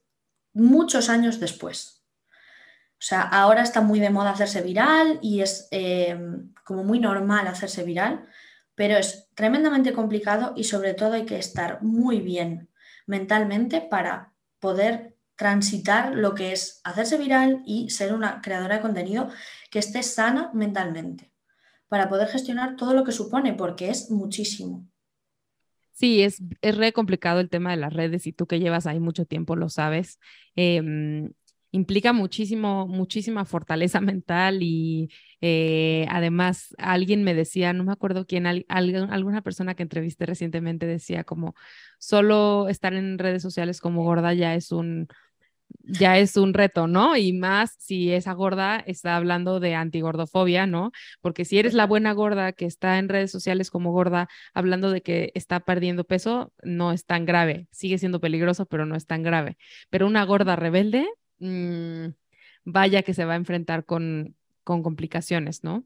muchos 0.52 1.08
años 1.08 1.38
después. 1.38 2.02
O 2.94 3.04
sea, 3.08 3.22
ahora 3.22 3.62
está 3.62 3.82
muy 3.82 4.00
de 4.00 4.10
moda 4.10 4.30
hacerse 4.30 4.60
viral 4.60 5.20
y 5.22 5.42
es 5.42 5.68
eh, 5.70 6.18
como 6.64 6.82
muy 6.82 6.98
normal 6.98 7.46
hacerse 7.46 7.84
viral, 7.84 8.26
pero 8.74 8.96
es 8.96 9.28
tremendamente 9.36 9.92
complicado 9.92 10.54
y 10.56 10.64
sobre 10.64 10.92
todo 10.92 11.12
hay 11.12 11.24
que 11.24 11.38
estar 11.38 11.80
muy 11.80 12.20
bien 12.20 12.68
mentalmente 13.06 13.80
para 13.80 14.32
poder 14.58 15.16
transitar 15.36 16.16
lo 16.16 16.34
que 16.34 16.50
es 16.50 16.80
hacerse 16.82 17.16
viral 17.16 17.62
y 17.64 17.90
ser 17.90 18.12
una 18.12 18.40
creadora 18.42 18.76
de 18.76 18.82
contenido 18.82 19.28
que 19.70 19.78
esté 19.78 20.02
sana 20.02 20.50
mentalmente 20.52 21.30
para 21.88 22.08
poder 22.08 22.28
gestionar 22.28 22.76
todo 22.76 22.94
lo 22.94 23.04
que 23.04 23.12
supone, 23.12 23.54
porque 23.54 23.90
es 23.90 24.10
muchísimo. 24.10 24.86
Sí, 25.92 26.22
es, 26.22 26.40
es 26.62 26.76
re 26.76 26.92
complicado 26.92 27.40
el 27.40 27.50
tema 27.50 27.72
de 27.72 27.76
las 27.76 27.92
redes 27.92 28.26
y 28.28 28.32
tú 28.32 28.46
que 28.46 28.60
llevas 28.60 28.86
ahí 28.86 29.00
mucho 29.00 29.24
tiempo 29.24 29.56
lo 29.56 29.68
sabes. 29.68 30.20
Em, 30.54 31.32
implica 31.72 32.12
muchísimo, 32.12 32.86
muchísima 32.86 33.44
fortaleza 33.44 34.00
mental 34.00 34.62
y 34.62 35.10
eh, 35.40 36.06
además 36.10 36.74
alguien 36.78 37.24
me 37.24 37.34
decía, 37.34 37.72
no 37.72 37.84
me 37.84 37.92
acuerdo 37.92 38.26
quién, 38.26 38.46
alguna 38.46 39.42
persona 39.42 39.74
que 39.74 39.82
entrevisté 39.82 40.26
recientemente 40.26 40.86
decía 40.86 41.24
como 41.24 41.54
solo 41.98 42.68
estar 42.68 42.94
en 42.94 43.18
redes 43.18 43.42
sociales 43.42 43.80
como 43.80 44.04
gorda 44.04 44.34
ya 44.34 44.54
es 44.54 44.70
un, 44.70 45.08
ya 45.88 46.18
es 46.18 46.36
un 46.36 46.54
reto, 46.54 46.86
¿no? 46.86 47.16
Y 47.16 47.32
más 47.32 47.74
si 47.78 48.12
esa 48.12 48.32
gorda 48.32 48.78
está 48.78 49.16
hablando 49.16 49.60
de 49.60 49.74
antigordofobia, 49.74 50.66
¿no? 50.66 50.92
Porque 51.20 51.44
si 51.44 51.58
eres 51.58 51.74
la 51.74 51.86
buena 51.86 52.12
gorda 52.12 52.52
que 52.52 52.66
está 52.66 52.98
en 52.98 53.08
redes 53.08 53.30
sociales 53.30 53.70
como 53.70 53.92
gorda 53.92 54.28
hablando 54.54 54.90
de 54.90 55.02
que 55.02 55.32
está 55.34 55.60
perdiendo 55.60 56.04
peso, 56.04 56.52
no 56.62 56.92
es 56.92 57.06
tan 57.06 57.24
grave. 57.24 57.68
Sigue 57.72 57.98
siendo 57.98 58.20
peligroso, 58.20 58.66
pero 58.66 58.86
no 58.86 58.96
es 58.96 59.06
tan 59.06 59.22
grave. 59.22 59.56
Pero 59.90 60.06
una 60.06 60.24
gorda 60.24 60.56
rebelde, 60.56 61.06
mmm, 61.38 62.08
vaya 62.64 63.02
que 63.02 63.14
se 63.14 63.24
va 63.24 63.32
a 63.32 63.36
enfrentar 63.36 63.84
con, 63.84 64.36
con 64.64 64.82
complicaciones, 64.82 65.64
¿no? 65.64 65.84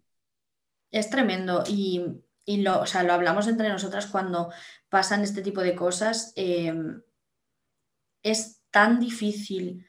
Es 0.91 1.11
tremendo 1.11 1.65
y, 1.69 2.03
y 2.45 2.63
lo, 2.63 2.81
o 2.81 2.87
sea, 2.87 3.03
lo 3.03 3.13
hablamos 3.13 3.47
entre 3.47 3.69
nosotras 3.69 4.07
cuando 4.07 4.53
pasan 4.89 5.23
este 5.23 5.43
tipo 5.43 5.63
de 5.63 5.75
cosas. 5.75 6.33
Eh, 6.37 6.75
es 8.23 8.62
tan 8.73 8.99
difícil 8.99 9.87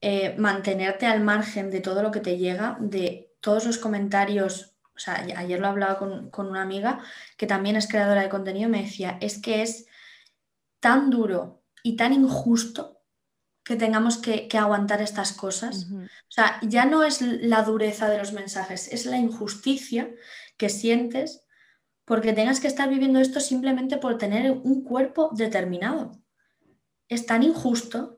eh, 0.00 0.36
mantenerte 0.38 1.06
al 1.06 1.24
margen 1.24 1.70
de 1.70 1.80
todo 1.80 2.04
lo 2.04 2.12
que 2.12 2.20
te 2.20 2.38
llega, 2.38 2.76
de 2.80 3.34
todos 3.40 3.66
los 3.66 3.78
comentarios. 3.78 4.76
O 4.94 5.00
sea, 5.00 5.26
ayer 5.36 5.58
lo 5.58 5.66
hablaba 5.66 5.98
con, 5.98 6.30
con 6.30 6.46
una 6.46 6.62
amiga 6.62 7.00
que 7.36 7.48
también 7.48 7.74
es 7.74 7.88
creadora 7.88 8.22
de 8.22 8.28
contenido, 8.28 8.68
me 8.68 8.82
decía, 8.82 9.18
es 9.20 9.42
que 9.42 9.62
es 9.62 9.86
tan 10.78 11.10
duro 11.10 11.64
y 11.82 11.96
tan 11.96 12.12
injusto 12.12 12.98
que 13.68 13.76
tengamos 13.76 14.16
que, 14.16 14.48
aguantar 14.58 15.02
estas 15.02 15.32
cosas. 15.32 15.88
O 15.92 16.30
sea, 16.30 16.58
ya 16.62 16.86
no 16.86 17.04
es 17.04 17.20
la 17.20 17.62
dureza 17.62 18.08
de 18.08 18.16
los 18.16 18.32
mensajes, 18.32 18.90
es 18.90 19.04
la 19.04 19.18
injusticia 19.18 20.10
que 20.56 20.70
sientes 20.70 21.44
porque 22.06 22.32
tengas 22.32 22.60
que 22.60 22.66
estar 22.66 22.88
viviendo 22.88 23.20
esto 23.20 23.40
simplemente 23.40 23.98
por 23.98 24.16
tener 24.16 24.50
un 24.52 24.82
cuerpo 24.84 25.28
determinado. 25.34 26.12
Es 27.08 27.26
tan 27.26 27.42
injusto 27.42 28.17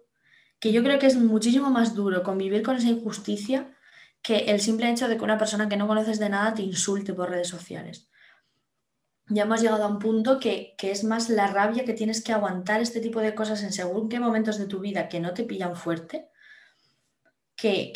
que 0.60 0.72
yo 0.72 0.82
creo 0.84 0.98
que 0.98 1.06
es 1.06 1.16
muchísimo 1.16 1.70
más 1.70 1.94
duro 1.94 2.22
convivir 2.22 2.62
con 2.62 2.76
esa 2.76 2.88
injusticia 2.88 3.74
que 4.22 4.36
el 4.50 4.60
simple 4.60 4.90
hecho 4.90 5.08
de 5.08 5.16
que 5.16 5.24
una 5.24 5.38
persona 5.38 5.68
que 5.68 5.78
no 5.78 5.88
conoces 5.88 6.18
de 6.20 6.28
nada 6.28 6.54
te 6.54 6.62
insulte 6.62 7.14
por 7.14 7.30
redes 7.30 7.48
sociales. 7.48 8.10
Ya 9.28 9.44
hemos 9.44 9.62
llegado 9.62 9.84
a 9.84 9.88
un 9.88 9.98
punto 9.98 10.38
que, 10.38 10.74
es 10.78 11.04
más 11.04 11.30
la 11.30 11.46
rabia 11.46 11.84
que 11.84 11.94
tienes 11.94 12.22
que 12.22 12.32
aguantar 12.32 12.82
este 12.82 13.00
tipo 13.00 13.20
de 13.20 13.34
cosas 13.34 13.62
en 13.62 13.72
según 13.72 14.08
qué 14.08 14.20
momentos 14.20 14.58
de 14.58 14.66
tu 14.66 14.80
vida 14.80 15.08
que 15.08 15.20
no 15.20 15.32
te 15.32 15.44
pillan 15.44 15.76
fuerte, 15.76 16.28
que, 17.56 17.92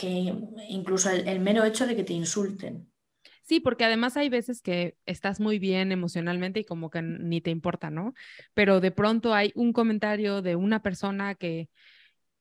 incluso 0.68 1.11
el 1.11 1.40
mero 1.40 1.64
hecho 1.64 1.87
de 1.87 1.96
que 1.96 2.05
te 2.05 2.12
insulten. 2.14 2.90
Sí, 3.42 3.61
porque 3.61 3.85
además 3.85 4.16
hay 4.16 4.31
veces 4.31 4.62
que 4.62 4.96
estás 5.05 5.38
muy 5.38 5.59
bien 5.59 5.92
emocionalmente 5.92 6.61
y 6.61 6.64
como 6.64 6.88
que 6.88 7.03
ni 7.03 7.42
te 7.42 7.50
importa, 7.50 7.90
¿no? 7.90 8.14
Pero 8.55 8.81
de 8.81 8.90
pronto 8.90 9.35
hay 9.35 9.53
un 9.55 9.74
comentario 9.74 10.40
de 10.40 10.57
una 10.57 10.83
persona 10.83 11.35
que, 11.35 11.68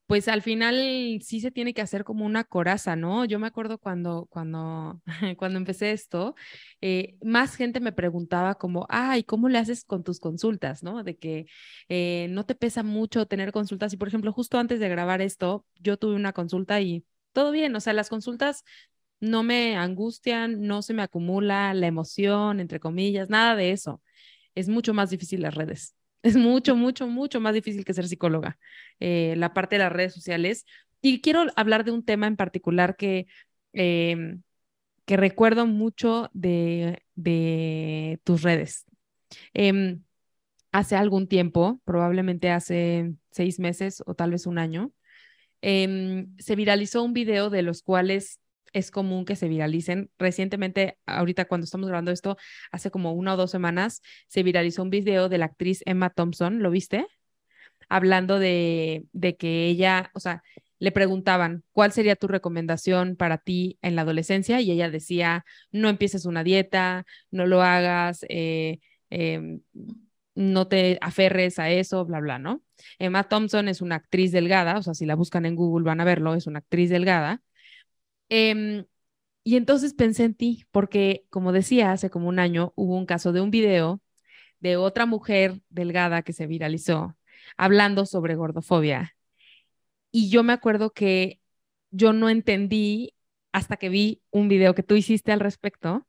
pues 0.08 0.28
al 0.28 0.42
final 0.42 1.20
sí 1.24 1.39
se 1.39 1.52
tiene 1.52 1.74
que 1.74 1.82
hacer 1.82 2.04
como 2.04 2.26
una 2.26 2.44
coraza, 2.44 2.96
¿no? 2.96 3.26
Yo 3.26 3.39
me 3.39 3.48
acuerdo 3.48 3.78
cuando, 3.80 4.28
cuando, 4.30 5.02
cuando 5.38 5.58
empecé 5.58 5.92
esto, 5.92 6.36
eh, 6.82 7.16
más 7.24 7.56
gente 7.56 7.80
me 7.80 7.94
preguntaba 7.94 8.56
como, 8.56 8.86
ay, 8.89 9.24
¿cómo 9.24 9.50
le 9.50 9.58
haces 9.60 9.86
con 9.86 10.04
tus 10.04 10.20
consultas, 10.20 10.84
¿no? 10.84 11.04
De 11.04 11.18
que 11.18 11.46
eh, 11.89 12.28
no 12.32 12.46
te 12.46 12.56
pesa 12.56 12.84
mucho 12.84 13.26
tener 13.28 13.52
consultas. 13.52 13.94
Y 13.94 13.98
por 13.98 14.08
ejemplo, 14.10 14.34
justo 14.34 14.58
antes 14.60 14.80
de 14.80 14.89
grabar 14.89 15.22
esto, 15.22 15.66
yo 15.80 15.98
tuve 15.98 16.16
una 16.16 16.34
consulta 16.34 16.82
y 16.82 17.06
todo 17.32 17.52
bien, 17.52 17.76
o 17.76 17.80
sea, 17.80 17.94
las 17.94 18.10
consultas 18.10 18.63
no 19.20 19.44
me 19.44 19.76
angustian, 19.78 20.62
no 20.68 20.82
se 20.82 20.94
me 20.94 21.02
acumula 21.04 21.74
la 21.74 21.88
emoción, 21.88 22.60
entre 22.60 22.80
comillas, 22.80 23.30
nada 23.30 23.56
de 23.56 23.72
eso. 23.72 24.02
Es 24.56 24.70
mucho 24.70 24.94
más 24.94 25.10
difícil 25.10 25.42
las 25.42 25.56
redes. 25.56 25.96
Es 26.24 26.38
mucho, 26.38 26.76
mucho, 26.76 27.08
mucho 27.08 27.40
más 27.42 27.54
difícil 27.54 27.84
que 27.86 27.94
ser 27.94 28.08
psicóloga, 28.08 28.58
eh, 29.00 29.36
la 29.38 29.54
parte 29.54 29.76
de 29.76 29.84
las 29.84 29.92
redes 29.92 30.14
sociales. 30.14 30.66
Y 31.02 31.22
quiero 31.22 31.46
hablar 31.58 31.84
de 31.84 31.92
un 31.92 32.06
tema 32.06 32.28
en 32.28 32.38
particular 32.38 32.96
que, 32.96 33.28
em, 33.74 34.42
que 35.06 35.18
recuerdo 35.18 35.68
mucho 35.68 36.30
de, 36.34 37.04
de 37.16 38.20
tus 38.24 38.42
redes. 38.42 38.86
Em, 39.54 40.04
hace 40.72 40.96
algún 40.96 41.28
tiempo, 41.28 41.82
probablemente 41.86 42.52
hace 42.52 43.14
seis 43.32 43.60
meses 43.60 44.02
o 44.06 44.16
tal 44.16 44.32
vez 44.32 44.48
un 44.48 44.58
año, 44.60 44.94
em, 45.62 46.36
se 46.40 46.56
viralizó 46.56 47.04
un 47.04 47.14
video 47.14 47.50
de 47.50 47.64
los 47.64 47.84
cuales 47.84 48.40
es 48.74 48.92
común 48.92 49.26
que 49.26 49.36
se 49.36 49.48
viralicen. 49.48 50.12
Recientemente, 50.18 50.98
ahorita 51.06 51.46
cuando 51.46 51.66
estamos 51.66 51.88
grabando 51.88 52.12
esto, 52.12 52.38
hace 52.72 52.92
como 52.92 53.14
una 53.14 53.34
o 53.36 53.38
dos 53.38 53.52
semanas, 53.52 54.02
se 54.28 54.44
viralizó 54.44 54.84
un 54.84 54.90
video 54.90 55.30
de 55.30 55.38
la 55.38 55.46
actriz 55.46 55.82
Emma 55.86 56.10
Thompson, 56.10 56.62
¿lo 56.62 56.72
viste? 56.72 57.08
Hablando 57.90 58.40
de, 58.40 59.06
de 59.14 59.38
que 59.38 59.68
ella, 59.68 60.12
o 60.14 60.20
sea, 60.20 60.44
le 60.84 60.92
preguntaban, 60.92 61.64
¿cuál 61.72 61.94
sería 61.94 62.18
tu 62.18 62.28
recomendación 62.28 63.16
para 63.16 63.38
ti 63.38 63.78
en 63.82 63.96
la 63.96 64.02
adolescencia? 64.02 64.60
Y 64.60 64.70
ella 64.70 64.90
decía, 64.90 65.46
no 65.72 65.88
empieces 65.88 66.26
una 66.26 66.44
dieta, 66.44 67.06
no 67.32 67.46
lo 67.46 67.62
hagas, 67.62 68.26
eh, 68.28 68.80
em, 69.10 69.62
no 70.36 70.68
te 70.68 70.98
aferres 71.02 71.58
a 71.60 71.70
eso, 71.70 72.04
bla, 72.06 72.20
bla, 72.20 72.38
¿no? 72.38 72.62
Emma 73.00 73.24
Thompson 73.30 73.70
es 73.70 73.82
una 73.82 73.96
actriz 73.96 74.34
delgada, 74.34 74.78
o 74.78 74.84
sea, 74.84 74.94
si 74.94 75.06
la 75.06 75.16
buscan 75.16 75.46
en 75.46 75.56
Google 75.56 75.86
van 75.86 76.02
a 76.02 76.06
verlo, 76.06 76.34
es 76.36 76.48
una 76.48 76.60
actriz 76.60 76.90
delgada, 76.90 77.42
Em, 78.30 78.86
y 79.44 79.58
entonces 79.58 79.94
pensé 79.94 80.24
en 80.26 80.36
ti, 80.36 80.66
porque 80.72 81.26
como 81.30 81.52
decía, 81.52 81.92
hace 81.92 82.10
como 82.10 82.30
un 82.30 82.40
año 82.40 82.74
hubo 82.76 82.98
un 82.98 83.06
caso 83.06 83.34
de 83.34 83.42
un 83.42 83.52
video 83.52 84.02
de 84.60 84.78
otra 84.78 85.06
mujer 85.06 85.62
delgada 85.70 86.24
que 86.24 86.34
se 86.34 86.48
viralizó 86.48 87.18
hablando 87.58 88.06
sobre 88.06 88.36
gordofobia. 88.36 89.16
Y 90.12 90.30
yo 90.30 90.44
me 90.44 90.54
acuerdo 90.54 90.92
que 90.92 91.42
yo 91.92 92.14
no 92.14 92.30
entendí 92.30 93.16
hasta 93.52 93.78
que 93.78 93.90
vi 93.90 94.22
un 94.32 94.48
video 94.48 94.76
que 94.76 94.84
tú 94.84 94.96
hiciste 94.96 95.32
al 95.32 95.40
respecto, 95.40 96.08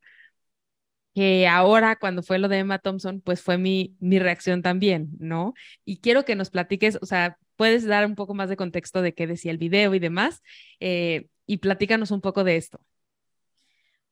que 1.15 1.47
ahora 1.47 1.97
cuando 1.97 2.23
fue 2.23 2.39
lo 2.39 2.49
de 2.49 2.59
Emma 2.59 2.79
Thompson, 2.79 3.21
pues 3.21 3.41
fue 3.43 3.57
mi, 3.59 3.97
mi 4.01 4.19
reacción 4.19 4.63
también, 4.63 5.11
¿no? 5.19 5.55
Y 5.85 5.99
quiero 5.99 6.25
que 6.25 6.35
nos 6.35 6.51
platiques, 6.51 6.99
o 7.01 7.07
sea, 7.07 7.39
puedes 7.57 7.87
dar 7.87 8.05
un 8.07 8.17
poco 8.17 8.35
más 8.35 8.49
de 8.49 8.57
contexto 8.57 9.01
de 9.01 9.15
qué 9.15 9.27
decía 9.27 9.53
el 9.53 9.59
video 9.59 9.95
y 9.95 10.01
demás, 10.01 10.43
eh, 10.81 11.29
y 11.47 11.59
platícanos 11.59 12.11
un 12.11 12.21
poco 12.21 12.45
de 12.45 12.57
esto. 12.57 12.81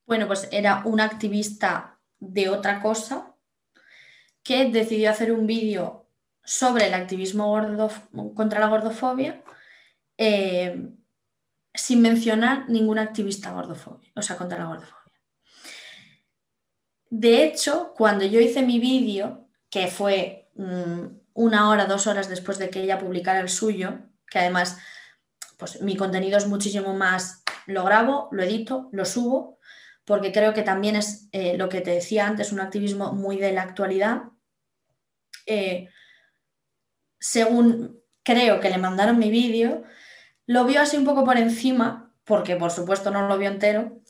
Bueno, 0.05 0.27
pues 0.27 0.47
era 0.51 0.81
un 0.85 0.99
activista 0.99 1.99
de 2.19 2.49
otra 2.49 2.81
cosa 2.81 3.35
que 4.43 4.69
decidió 4.69 5.09
hacer 5.09 5.31
un 5.31 5.47
vídeo 5.47 6.07
sobre 6.43 6.87
el 6.87 6.93
activismo 6.93 7.53
contra 8.35 8.59
la 8.59 8.67
gordofobia 8.67 9.41
eh, 10.17 10.89
sin 11.73 12.01
mencionar 12.01 12.69
ningún 12.69 12.99
activista 12.99 13.51
gordofobia, 13.51 14.11
o 14.15 14.21
sea, 14.21 14.37
contra 14.37 14.59
la 14.59 14.65
gordofobia. 14.65 15.03
De 17.09 17.43
hecho, 17.43 17.93
cuando 17.95 18.25
yo 18.25 18.39
hice 18.39 18.61
mi 18.61 18.79
vídeo, 18.79 19.47
que 19.69 19.87
fue 19.87 20.49
mm, 20.55 21.05
una 21.33 21.69
hora, 21.69 21.85
dos 21.85 22.07
horas 22.07 22.29
después 22.29 22.57
de 22.57 22.69
que 22.69 22.83
ella 22.83 22.99
publicara 22.99 23.39
el 23.39 23.49
suyo, 23.49 23.99
que 24.29 24.39
además 24.39 24.77
pues 25.63 25.81
mi 25.81 25.95
contenido 25.95 26.37
es 26.37 26.45
muchísimo 26.45 26.93
más, 26.93 27.41
lo 27.67 27.85
grabo, 27.85 28.27
lo 28.33 28.43
edito, 28.43 28.89
lo 28.91 29.05
subo, 29.05 29.59
porque 30.03 30.33
creo 30.33 30.53
que 30.53 30.61
también 30.61 30.97
es 30.97 31.29
eh, 31.31 31.57
lo 31.57 31.69
que 31.69 31.79
te 31.79 31.91
decía 31.91 32.27
antes, 32.27 32.51
un 32.51 32.59
activismo 32.59 33.13
muy 33.13 33.37
de 33.37 33.53
la 33.53 33.61
actualidad. 33.61 34.23
Eh, 35.45 35.87
según 37.17 37.97
creo 38.23 38.59
que 38.59 38.69
le 38.69 38.77
mandaron 38.77 39.17
mi 39.17 39.29
vídeo, 39.29 39.83
lo 40.47 40.65
vio 40.65 40.81
así 40.81 40.97
un 40.97 41.05
poco 41.05 41.23
por 41.23 41.37
encima, 41.37 42.13
porque 42.25 42.57
por 42.57 42.71
supuesto 42.71 43.09
no 43.09 43.25
lo 43.29 43.37
vio 43.37 43.49
entero, 43.49 44.01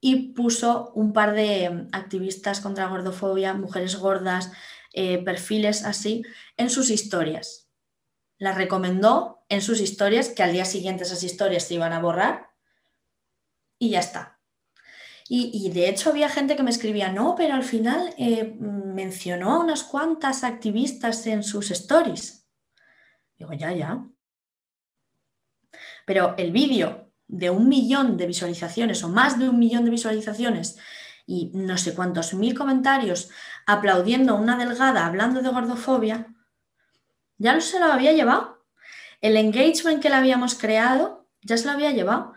y 0.00 0.32
puso 0.32 0.92
un 0.94 1.12
par 1.12 1.34
de 1.34 1.88
activistas 1.90 2.60
contra 2.60 2.86
gordofobia, 2.86 3.52
mujeres 3.54 3.96
gordas, 3.96 4.52
eh, 4.92 5.18
perfiles 5.24 5.84
así, 5.84 6.22
en 6.56 6.70
sus 6.70 6.88
historias. 6.88 7.59
Las 8.40 8.56
recomendó 8.56 9.44
en 9.48 9.62
sus 9.62 9.80
historias, 9.80 10.30
que 10.30 10.42
al 10.42 10.52
día 10.52 10.64
siguiente 10.64 11.04
esas 11.04 11.22
historias 11.22 11.62
se 11.62 11.74
iban 11.74 11.92
a 11.92 12.00
borrar 12.00 12.50
y 13.78 13.90
ya 13.90 14.00
está. 14.00 14.40
Y, 15.32 15.70
de 15.70 15.88
hecho 15.88 16.10
había 16.10 16.28
gente 16.28 16.56
que 16.56 16.64
me 16.64 16.72
escribía, 16.72 17.12
no, 17.12 17.36
pero 17.36 17.54
al 17.54 17.62
final 17.62 18.12
eh, 18.18 18.56
mencionó 18.58 19.52
a 19.52 19.60
unas 19.60 19.84
cuantas 19.84 20.42
activistas 20.42 21.24
en 21.28 21.44
sus 21.44 21.70
stories. 21.70 22.48
Digo, 23.38 23.52
ya, 23.52 23.72
ya. 23.72 24.04
Pero 26.04 26.34
el 26.36 26.50
vídeo 26.50 27.12
de 27.28 27.48
un 27.48 27.68
millón 27.68 28.16
de 28.16 28.26
visualizaciones 28.26 29.04
o 29.04 29.08
más 29.08 29.38
de 29.38 29.48
un 29.48 29.60
millón 29.60 29.84
de 29.84 29.92
visualizaciones 29.92 30.78
y 31.26 31.52
no 31.54 31.78
sé 31.78 31.94
cuántos 31.94 32.34
mil 32.34 32.58
comentarios 32.58 33.30
aplaudiendo 33.66 34.32
a 34.32 34.40
una 34.40 34.56
delgada 34.56 35.06
hablando 35.06 35.42
de 35.42 35.50
gordofobia, 35.50 36.34
ya 37.40 37.54
no 37.54 37.60
se 37.60 37.80
lo 37.80 37.86
había 37.86 38.12
llevado. 38.12 38.62
El 39.20 39.36
engagement 39.36 40.00
que 40.00 40.10
le 40.10 40.16
habíamos 40.16 40.54
creado 40.54 41.26
ya 41.42 41.56
se 41.56 41.64
lo 41.64 41.72
había 41.72 41.90
llevado. 41.90 42.34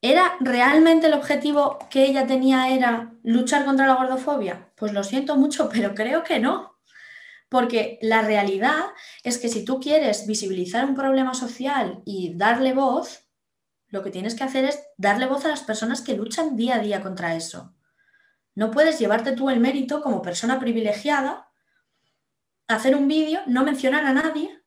¿Era 0.00 0.36
realmente 0.40 1.08
el 1.08 1.14
objetivo 1.14 1.78
que 1.90 2.04
ella 2.04 2.26
tenía 2.26 2.70
era 2.70 3.12
luchar 3.24 3.64
contra 3.64 3.86
la 3.86 3.96
gordofobia? 3.96 4.72
Pues 4.76 4.92
lo 4.92 5.02
siento 5.02 5.36
mucho, 5.36 5.68
pero 5.72 5.94
creo 5.94 6.22
que 6.22 6.38
no. 6.38 6.78
Porque 7.48 7.98
la 8.00 8.22
realidad 8.22 8.86
es 9.24 9.38
que 9.38 9.48
si 9.48 9.64
tú 9.64 9.80
quieres 9.80 10.26
visibilizar 10.26 10.84
un 10.84 10.94
problema 10.94 11.34
social 11.34 12.02
y 12.04 12.34
darle 12.36 12.72
voz, 12.74 13.26
lo 13.88 14.02
que 14.02 14.10
tienes 14.10 14.36
que 14.36 14.44
hacer 14.44 14.64
es 14.64 14.80
darle 14.96 15.26
voz 15.26 15.44
a 15.44 15.48
las 15.48 15.62
personas 15.62 16.00
que 16.00 16.16
luchan 16.16 16.56
día 16.56 16.76
a 16.76 16.80
día 16.80 17.02
contra 17.02 17.34
eso. 17.34 17.74
No 18.54 18.70
puedes 18.70 19.00
llevarte 19.00 19.32
tú 19.32 19.50
el 19.50 19.60
mérito 19.60 20.00
como 20.00 20.22
persona 20.22 20.60
privilegiada, 20.60 21.45
hacer 22.68 22.96
un 22.96 23.08
vídeo, 23.08 23.40
no 23.46 23.64
mencionar 23.64 24.04
a 24.04 24.12
nadie 24.12 24.62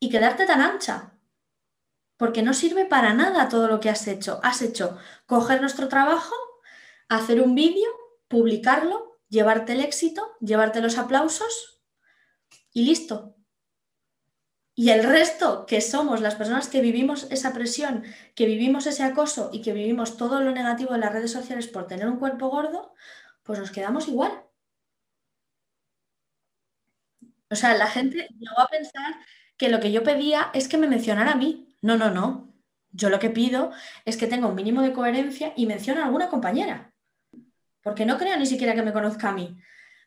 y 0.00 0.10
quedarte 0.10 0.46
tan 0.46 0.60
ancha. 0.60 1.14
Porque 2.16 2.42
no 2.42 2.52
sirve 2.52 2.84
para 2.84 3.14
nada 3.14 3.48
todo 3.48 3.68
lo 3.68 3.80
que 3.80 3.90
has 3.90 4.06
hecho. 4.08 4.40
Has 4.42 4.62
hecho 4.62 4.98
coger 5.26 5.60
nuestro 5.60 5.88
trabajo, 5.88 6.34
hacer 7.08 7.40
un 7.40 7.54
vídeo, 7.54 7.88
publicarlo, 8.26 9.20
llevarte 9.28 9.72
el 9.72 9.80
éxito, 9.80 10.36
llevarte 10.40 10.80
los 10.80 10.98
aplausos 10.98 11.80
y 12.72 12.82
listo. 12.82 13.36
Y 14.74 14.90
el 14.90 15.02
resto, 15.02 15.66
que 15.66 15.80
somos 15.80 16.20
las 16.20 16.36
personas 16.36 16.68
que 16.68 16.80
vivimos 16.80 17.26
esa 17.30 17.52
presión, 17.52 18.04
que 18.36 18.46
vivimos 18.46 18.86
ese 18.86 19.02
acoso 19.02 19.50
y 19.52 19.60
que 19.60 19.72
vivimos 19.72 20.16
todo 20.16 20.40
lo 20.40 20.52
negativo 20.52 20.92
de 20.92 21.00
las 21.00 21.12
redes 21.12 21.32
sociales 21.32 21.66
por 21.66 21.88
tener 21.88 22.08
un 22.08 22.18
cuerpo 22.18 22.48
gordo, 22.48 22.94
pues 23.42 23.58
nos 23.58 23.72
quedamos 23.72 24.06
igual. 24.06 24.47
O 27.50 27.56
sea, 27.56 27.76
la 27.76 27.86
gente 27.86 28.28
llegó 28.38 28.60
a 28.60 28.68
pensar 28.68 29.14
que 29.56 29.68
lo 29.68 29.80
que 29.80 29.92
yo 29.92 30.02
pedía 30.02 30.50
es 30.54 30.68
que 30.68 30.78
me 30.78 30.88
mencionara 30.88 31.32
a 31.32 31.36
mí. 31.36 31.74
No, 31.82 31.96
no, 31.96 32.10
no. 32.10 32.54
Yo 32.90 33.10
lo 33.10 33.18
que 33.18 33.30
pido 33.30 33.72
es 34.04 34.16
que 34.16 34.26
tenga 34.26 34.46
un 34.46 34.54
mínimo 34.54 34.82
de 34.82 34.92
coherencia 34.92 35.52
y 35.56 35.66
mencione 35.66 36.00
a 36.00 36.06
alguna 36.06 36.28
compañera. 36.28 36.92
Porque 37.82 38.06
no 38.06 38.18
creo 38.18 38.36
ni 38.36 38.46
siquiera 38.46 38.74
que 38.74 38.82
me 38.82 38.92
conozca 38.92 39.30
a 39.30 39.32
mí, 39.32 39.56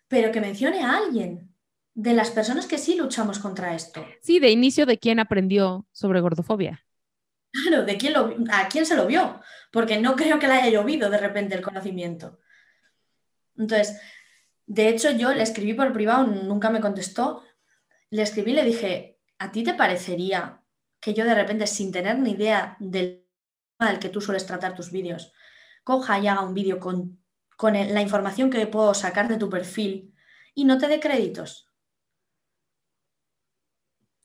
pero 0.07 0.31
que 0.31 0.41
mencione 0.41 0.83
a 0.83 0.97
alguien 0.97 1.51
de 1.93 2.13
las 2.13 2.31
personas 2.31 2.67
que 2.67 2.77
sí 2.77 2.95
luchamos 2.95 3.39
contra 3.39 3.75
esto. 3.75 4.05
Sí, 4.21 4.39
de 4.39 4.49
inicio 4.49 4.85
de 4.85 4.97
quién 4.97 5.19
aprendió 5.19 5.85
sobre 5.91 6.21
gordofobia. 6.21 6.85
Claro, 7.51 7.83
de 7.83 7.97
quién 7.97 8.13
lo, 8.13 8.33
a 8.51 8.69
quién 8.69 8.85
se 8.85 8.95
lo 8.95 9.07
vio, 9.07 9.41
porque 9.71 9.99
no 9.99 10.15
creo 10.15 10.39
que 10.39 10.47
le 10.47 10.53
haya 10.53 10.69
llovido 10.69 11.09
de 11.09 11.17
repente 11.17 11.55
el 11.55 11.61
conocimiento. 11.61 12.39
Entonces, 13.57 13.99
de 14.65 14.89
hecho, 14.89 15.11
yo 15.11 15.33
le 15.33 15.43
escribí 15.43 15.73
por 15.73 15.91
privado, 15.93 16.27
nunca 16.27 16.69
me 16.69 16.81
contestó. 16.81 17.43
Le 18.09 18.21
escribí 18.21 18.51
y 18.51 18.55
le 18.55 18.63
dije, 18.63 19.19
¿a 19.39 19.51
ti 19.51 19.63
te 19.63 19.73
parecería 19.73 20.63
que 20.99 21.13
yo 21.13 21.25
de 21.25 21.35
repente, 21.35 21.67
sin 21.67 21.91
tener 21.91 22.19
ni 22.19 22.31
idea 22.31 22.77
del 22.79 23.21
del 23.87 23.99
que 23.99 24.09
tú 24.09 24.21
sueles 24.21 24.45
tratar 24.45 24.75
tus 24.75 24.91
vídeos, 24.91 25.33
coja 25.83 26.19
y 26.19 26.27
haga 26.27 26.41
un 26.41 26.53
vídeo 26.53 26.79
con, 26.79 27.19
con 27.57 27.73
la 27.73 28.01
información 28.01 28.49
que 28.49 28.67
puedo 28.67 28.93
sacar 28.93 29.27
de 29.27 29.37
tu 29.37 29.49
perfil 29.49 30.13
y 30.53 30.65
no 30.65 30.77
te 30.77 30.87
dé 30.87 30.99
créditos? 30.99 31.69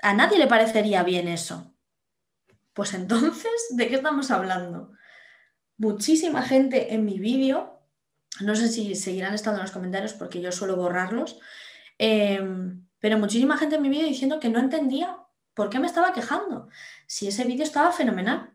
A 0.01 0.13
nadie 0.15 0.39
le 0.39 0.47
parecería 0.47 1.03
bien 1.03 1.29
eso. 1.29 1.75
Pues 2.75 2.93
entonces, 2.95 3.51
¿de 3.71 3.89
qué 3.89 3.97
estamos 3.97 4.31
hablando? 4.31 4.93
Muchísima 5.79 6.43
gente 6.43 6.95
en 6.95 7.05
mi 7.05 7.19
vídeo, 7.19 7.76
no 8.41 8.55
sé 8.55 8.69
si 8.69 8.95
seguirán 8.95 9.35
estando 9.35 9.59
en 9.59 9.65
los 9.65 9.73
comentarios 9.73 10.13
porque 10.15 10.41
yo 10.41 10.53
suelo 10.53 10.77
borrarlos, 10.77 11.39
em, 11.99 12.87
pero 12.99 13.19
muchísima 13.19 13.59
gente 13.59 13.77
en 13.77 13.83
mi 13.83 13.89
vídeo 13.89 14.07
diciendo 14.07 14.41
que 14.41 14.49
no 14.49 14.59
entendía 14.59 15.19
por 15.55 15.71
qué 15.71 15.79
me 15.79 15.87
estaba 15.87 16.13
quejando, 16.13 16.69
si 17.07 17.29
ese 17.29 17.45
vídeo 17.45 17.65
estaba 17.65 17.93
fenomenal. 17.93 18.53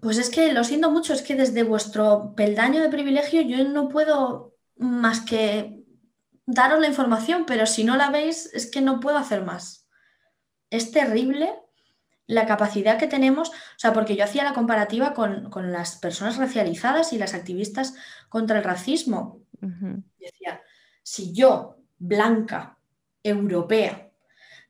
Pues 0.00 0.18
es 0.18 0.28
que 0.28 0.52
lo 0.52 0.64
siento 0.64 0.90
mucho, 0.90 1.14
es 1.14 1.22
que 1.22 1.34
desde 1.34 1.62
vuestro 1.62 2.34
peldaño 2.36 2.82
de 2.82 2.90
privilegio 2.90 3.40
yo 3.40 3.64
no 3.64 3.88
puedo 3.88 4.54
más 4.76 5.22
que 5.22 5.82
daros 6.46 6.80
la 6.80 6.88
información, 6.88 7.46
pero 7.46 7.66
si 7.66 7.84
no 7.84 7.96
la 7.96 8.10
veis 8.10 8.50
es 8.52 8.70
que 8.70 8.82
no 8.82 9.00
puedo 9.00 9.16
hacer 9.16 9.42
más. 9.42 9.88
Es 10.70 10.90
terrible 10.90 11.52
la 12.26 12.46
capacidad 12.46 12.98
que 12.98 13.06
tenemos, 13.06 13.50
o 13.50 13.78
sea, 13.78 13.92
porque 13.92 14.16
yo 14.16 14.24
hacía 14.24 14.44
la 14.44 14.54
comparativa 14.54 15.12
con, 15.14 15.50
las 15.70 15.96
personas 15.96 16.36
racializadas 16.38 17.12
y 17.12 17.18
las 17.18 17.34
activistas 17.34 17.94
contra 18.28 18.58
el 18.58 18.64
racismo. 18.64 19.40
Decía, 19.60 20.62
si 21.02 21.32
yo, 21.32 21.76
blanca, 21.98 22.78
europea, 23.22 24.10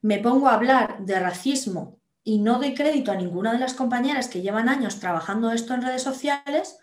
me 0.01 0.19
pongo 0.19 0.47
a 0.47 0.53
hablar 0.53 0.99
de 0.99 1.19
racismo 1.19 1.99
y 2.23 2.39
no 2.39 2.59
doy 2.59 2.73
crédito 2.73 3.11
a 3.11 3.15
ninguna 3.15 3.51
de 3.51 3.59
las 3.59 3.73
compañeras 3.73 4.27
que 4.27 4.41
llevan 4.41 4.69
años 4.69 4.99
trabajando 4.99 5.51
esto 5.51 5.73
en 5.73 5.81
redes 5.81 6.03
sociales, 6.03 6.77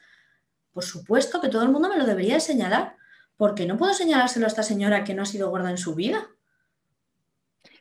por 0.72 0.84
supuesto 0.84 1.40
que 1.40 1.48
todo 1.48 1.62
el 1.62 1.70
mundo 1.70 1.88
me 1.88 1.98
lo 1.98 2.06
debería 2.06 2.40
señalar 2.40 2.96
porque 3.36 3.66
no 3.66 3.76
puedo 3.76 3.94
señalárselo 3.94 4.46
a 4.46 4.48
esta 4.48 4.62
señora 4.62 5.04
que 5.04 5.14
no 5.14 5.22
ha 5.22 5.26
sido 5.26 5.50
gorda 5.50 5.70
en 5.70 5.78
su 5.78 5.94
vida. 5.94 6.28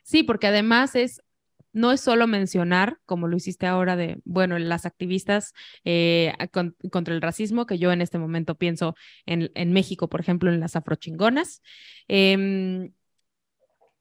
Sí, 0.02 0.22
porque 0.22 0.48
además 0.48 0.94
es 0.94 1.22
no 1.72 1.92
es 1.92 2.00
solo 2.00 2.26
mencionar, 2.26 2.98
como 3.06 3.28
lo 3.28 3.36
hiciste 3.36 3.66
ahora, 3.66 3.96
de, 3.96 4.20
bueno, 4.24 4.58
las 4.58 4.86
activistas 4.86 5.54
eh, 5.84 6.34
contra 6.90 7.14
el 7.14 7.22
racismo, 7.22 7.66
que 7.66 7.78
yo 7.78 7.92
en 7.92 8.02
este 8.02 8.18
momento 8.18 8.56
pienso 8.56 8.94
en, 9.26 9.72
México, 9.72 10.08
por 10.08 10.20
ejemplo, 10.20 10.52
en 10.52 10.60
las 10.60 10.76
afrochingonas. 10.76 11.62
Em, 12.08 12.92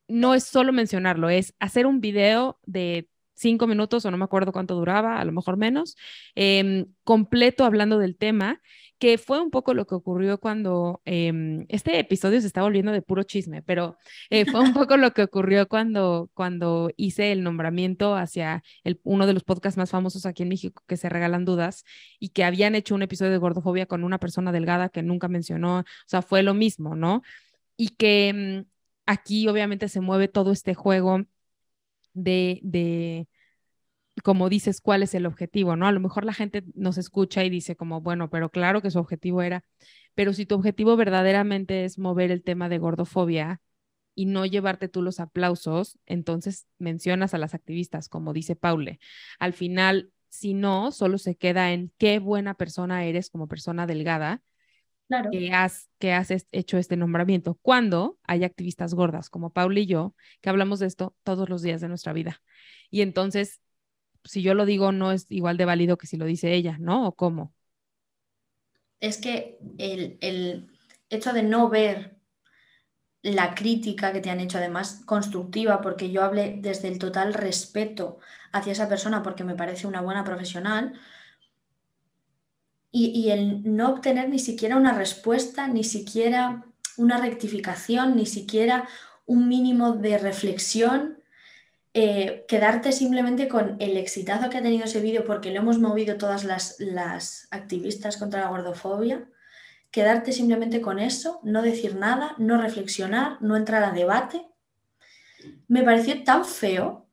no 0.08 0.36
es 0.36 0.44
solo 0.44 0.74
mencionarlo, 0.74 1.30
es 1.30 1.56
hacer 1.60 1.86
un 1.86 2.02
video 2.02 2.60
de 2.66 3.08
cinco 3.34 3.66
minutos 3.68 4.06
o 4.06 4.12
no 4.12 4.18
me 4.18 4.26
acuerdo 4.26 4.52
cuánto 4.52 4.76
duraba, 4.76 5.20
a 5.20 5.26
lo 5.26 5.32
mejor 5.32 5.58
menos, 5.58 5.96
em, 6.36 6.88
completo 7.04 7.66
hablando 7.66 7.98
del 7.98 8.18
tema, 8.18 8.62
que 9.02 9.18
fue 9.18 9.42
un 9.42 9.50
poco 9.50 9.74
lo 9.74 9.88
que 9.88 9.96
ocurrió 9.96 10.40
cuando 10.40 11.02
em, 11.06 11.66
este 11.70 11.98
episodio 12.00 12.40
se 12.40 12.46
está 12.46 12.62
volviendo 12.62 12.92
de 12.92 13.02
puro 13.02 13.24
chisme, 13.24 13.64
pero 13.64 13.98
eh, 14.30 14.46
fue 14.46 14.62
un 14.62 14.74
poco 14.88 14.96
lo 14.96 15.12
que 15.12 15.24
ocurrió 15.24 15.68
cuando, 15.68 16.30
cuando 16.36 16.92
hice 16.98 17.32
el 17.32 17.42
nombramiento 17.42 18.16
hacia 18.16 18.64
el, 18.84 19.02
uno 19.04 19.26
de 19.26 19.34
los 19.34 19.44
podcasts 19.44 19.76
más 19.80 19.90
famosos 19.90 20.28
aquí 20.28 20.44
en 20.44 20.50
México 20.50 20.84
que 20.88 20.98
se 20.98 21.10
regalan 21.10 21.46
dudas 21.46 21.84
y 22.20 22.30
que 22.30 22.44
habían 22.44 22.76
hecho 22.76 22.94
un 22.94 23.02
episodio 23.02 23.32
de 23.32 23.40
gordofobia 23.40 23.88
con 23.88 24.04
una 24.04 24.20
persona 24.20 24.52
delgada 24.52 24.90
que 24.90 25.02
nunca 25.02 25.28
mencionó, 25.28 25.80
o 25.80 25.84
sea, 26.06 26.22
fue 26.22 26.44
lo 26.44 26.54
mismo, 26.54 26.96
¿no? 26.96 27.24
Y 27.78 27.90
que 27.90 28.30
em, 28.30 28.66
aquí 29.08 29.48
obviamente 29.48 29.90
se 29.90 30.02
mueve 30.02 30.28
todo 30.28 30.52
este 30.52 30.76
juego 30.76 31.26
de, 32.14 32.60
de, 32.64 33.28
como 34.24 34.50
dices, 34.50 34.82
cuál 34.82 35.04
es 35.04 35.14
el 35.16 35.26
objetivo, 35.26 35.76
¿no? 35.76 35.88
A 35.88 35.92
lo 35.92 36.00
mejor 36.00 36.26
la 36.26 36.34
gente 36.34 36.64
nos 36.76 36.98
escucha 36.98 37.44
y 37.44 37.50
dice 37.50 37.76
como, 37.76 38.02
bueno, 38.02 38.30
pero 38.30 38.50
claro 38.50 38.82
que 38.82 38.92
su 38.92 39.00
objetivo 39.00 39.42
era, 39.42 39.64
pero 40.16 40.34
si 40.34 40.46
tu 40.46 40.56
objetivo 40.56 40.96
verdaderamente 40.98 41.86
es 41.86 41.98
mover 41.98 42.32
el 42.32 42.44
tema 42.44 42.70
de 42.70 42.78
gordofobia 42.78 43.62
y 44.14 44.26
no 44.26 44.46
llevarte 44.46 44.90
tú 44.90 45.02
los 45.02 45.20
aplausos, 45.20 45.98
entonces 46.06 46.68
mencionas 46.78 47.34
a 47.34 47.38
las 47.38 47.54
activistas, 47.54 48.10
como 48.10 48.34
dice 48.34 48.56
Paule. 48.56 49.00
Al 49.40 49.54
final, 49.54 50.12
si 50.30 50.54
no, 50.54 50.92
solo 50.92 51.18
se 51.18 51.36
queda 51.36 51.72
en 51.72 51.92
qué 51.98 52.20
buena 52.20 52.54
persona 52.56 53.06
eres 53.06 53.30
como 53.30 53.48
persona 53.48 53.88
delgada 53.88 54.42
que, 55.32 55.52
has, 55.52 55.90
que 56.00 56.14
has 56.14 56.30
hecho 56.52 56.78
este 56.78 56.96
nombramiento. 56.96 57.58
Cuando 57.62 58.18
hay 58.24 58.44
activistas 58.44 58.94
gordas 58.94 59.30
como 59.30 59.52
Paula 59.52 59.80
y 59.80 59.86
yo, 59.86 60.16
que 60.42 60.50
hablamos 60.50 60.80
de 60.80 60.88
esto 60.88 61.16
todos 61.24 61.50
los 61.50 61.62
días 61.62 61.82
de 61.82 61.90
nuestra 61.90 62.14
vida. 62.14 62.42
Y 62.90 63.02
entonces, 63.02 63.60
si 64.24 64.42
yo 64.42 64.54
lo 64.54 64.66
digo, 64.66 64.92
no 64.92 65.12
es 65.12 65.26
igual 65.30 65.58
de 65.58 65.66
válido 65.66 65.98
que 65.98 66.08
si 66.08 66.18
lo 66.18 66.26
dice 66.26 66.54
ella, 66.54 66.78
¿no? 66.80 67.08
¿O 67.08 67.16
cómo? 67.16 67.54
Es 69.00 69.18
que 69.18 69.58
el, 69.78 70.18
el 70.22 70.68
hecho 71.10 71.34
de 71.34 71.44
no 71.44 71.70
ver 71.70 72.18
la 73.24 73.54
crítica 73.54 74.12
que 74.14 74.22
te 74.22 74.30
han 74.30 74.40
hecho, 74.40 74.58
además 74.58 75.02
constructiva, 75.06 75.82
porque 75.82 76.12
yo 76.12 76.24
hablé 76.24 76.58
desde 76.60 76.88
el 76.88 76.98
total 76.98 77.34
respeto 77.34 78.20
hacia 78.52 78.74
esa 78.74 78.90
persona 78.90 79.22
porque 79.22 79.44
me 79.44 79.56
parece 79.56 79.88
una 79.88 80.02
buena 80.02 80.24
profesional, 80.24 81.00
y, 82.92 83.30
el 83.30 83.64
no 83.64 83.90
obtener 83.90 84.30
ni 84.30 84.40
siquiera 84.40 84.76
una 84.76 84.94
respuesta, 84.94 85.68
ni 85.68 85.84
siquiera 85.84 86.66
una 86.98 87.18
rectificación, 87.18 88.18
ni 88.18 88.26
siquiera 88.26 88.88
un 89.26 89.48
mínimo 89.48 89.94
de 89.94 90.18
reflexión, 90.18 91.21
eh, 91.94 92.46
quedarte 92.48 92.94
simplemente 92.94 93.50
con 93.50 93.76
el 93.80 93.98
exitazo 93.98 94.50
que 94.50 94.58
ha 94.58 94.62
tenido 94.62 94.86
ese 94.86 95.02
vídeo 95.02 95.26
porque 95.26 95.52
lo 95.52 95.60
hemos 95.60 95.78
movido 95.78 96.18
todas 96.18 96.46
las, 96.46 96.80
las 96.80 97.48
activistas 97.52 98.18
contra 98.18 98.42
la 98.42 98.50
gordofobia, 98.50 99.28
quedarte 99.92 100.32
simplemente 100.32 100.80
con 100.80 101.00
eso, 101.00 101.42
no 101.44 101.62
decir 101.62 101.96
nada, 101.96 102.36
no 102.38 102.62
reflexionar, 102.62 103.42
no 103.42 103.58
entrar 103.58 103.84
a 103.84 103.92
debate, 103.92 104.48
me 105.68 105.84
pareció 105.84 106.24
tan 106.24 106.46
feo 106.46 107.10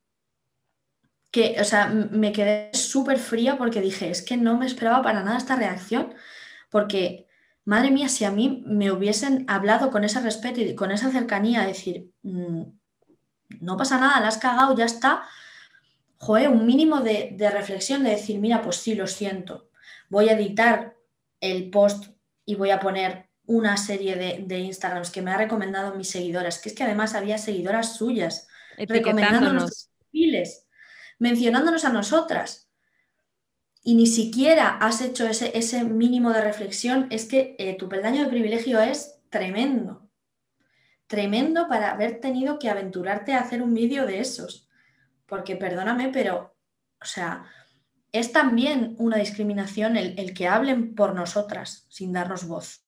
que, 1.30 1.56
o 1.60 1.64
sea, 1.64 1.88
me 1.88 2.32
quedé 2.32 2.70
súper 2.72 3.18
fría 3.18 3.58
porque 3.58 3.80
dije, 3.80 4.10
es 4.10 4.22
que 4.22 4.36
no 4.36 4.56
me 4.56 4.66
esperaba 4.66 5.02
para 5.02 5.22
nada 5.22 5.38
esta 5.38 5.56
reacción, 5.56 6.14
porque, 6.70 7.26
madre 7.64 7.90
mía, 7.90 8.08
si 8.08 8.24
a 8.24 8.30
mí 8.30 8.62
me 8.66 8.92
hubiesen 8.92 9.44
hablado 9.48 9.90
con 9.90 10.04
ese 10.04 10.20
respeto 10.20 10.60
y 10.60 10.74
con 10.74 10.90
esa 10.90 11.10
cercanía, 11.10 11.66
decir, 11.66 12.12
mm, 12.22 12.62
no 13.60 13.76
pasa 13.76 13.98
nada, 13.98 14.20
la 14.20 14.28
has 14.28 14.38
cagado, 14.38 14.76
ya 14.76 14.84
está, 14.84 15.24
joder, 16.18 16.48
un 16.48 16.66
mínimo 16.66 17.00
de, 17.00 17.36
reflexión, 17.52 18.04
de 18.04 18.10
decir, 18.10 18.38
mira, 18.38 18.62
pues 18.62 18.76
sí, 18.76 18.94
lo 18.94 19.06
siento, 19.06 19.68
voy 20.08 20.28
a 20.28 20.32
editar 20.32 20.96
el 21.40 21.70
post 21.70 22.06
y 22.44 22.54
voy 22.54 22.70
a 22.70 22.80
poner 22.80 23.28
una 23.46 23.76
serie 23.76 24.16
de, 24.16 24.44
de 24.46 24.58
Instagrams 24.58 25.10
que 25.10 25.22
me 25.22 25.30
ha 25.30 25.38
recomendado 25.38 25.94
mis 25.94 26.10
seguidoras, 26.10 26.58
que 26.58 26.68
es 26.68 26.74
que 26.74 26.84
además 26.84 27.14
había 27.14 27.38
seguidoras 27.38 27.96
suyas 27.96 28.48
recomendándonos 28.76 29.90
perfiles 29.98 30.68
mencionándonos 31.18 31.84
a 31.84 31.90
nosotras. 31.90 32.68
Y 33.82 33.94
ni 33.94 34.06
siquiera 34.06 34.76
has 34.78 35.00
hecho 35.00 35.26
ese, 35.26 35.56
ese 35.56 35.84
mínimo 35.84 36.32
de 36.32 36.42
reflexión, 36.42 37.06
es 37.10 37.26
que 37.26 37.56
eh, 37.58 37.76
tu 37.78 37.88
peldaño 37.88 38.24
de 38.24 38.30
privilegio 38.30 38.80
es 38.80 39.20
tremendo. 39.30 40.07
Tremendo 41.08 41.66
para 41.68 41.90
haber 41.90 42.20
tenido 42.20 42.60
que 42.60 42.70
aventurarte 42.70 43.34
a 43.34 43.40
hacer 43.40 43.62
un 43.62 43.74
vídeo 43.74 44.06
de 44.06 44.20
esos. 44.20 44.68
Porque 45.26 45.56
perdóname, 45.56 46.10
pero, 46.12 46.54
o 47.02 47.04
sea, 47.04 47.44
es 48.12 48.30
también 48.30 48.94
una 48.98 49.16
discriminación 49.16 49.96
el, 49.96 50.32
que 50.32 50.46
hablen 50.46 50.94
por 50.94 51.14
nosotras 51.14 51.86
sin 51.88 52.12
darnos 52.12 52.46
voz. 52.46 52.84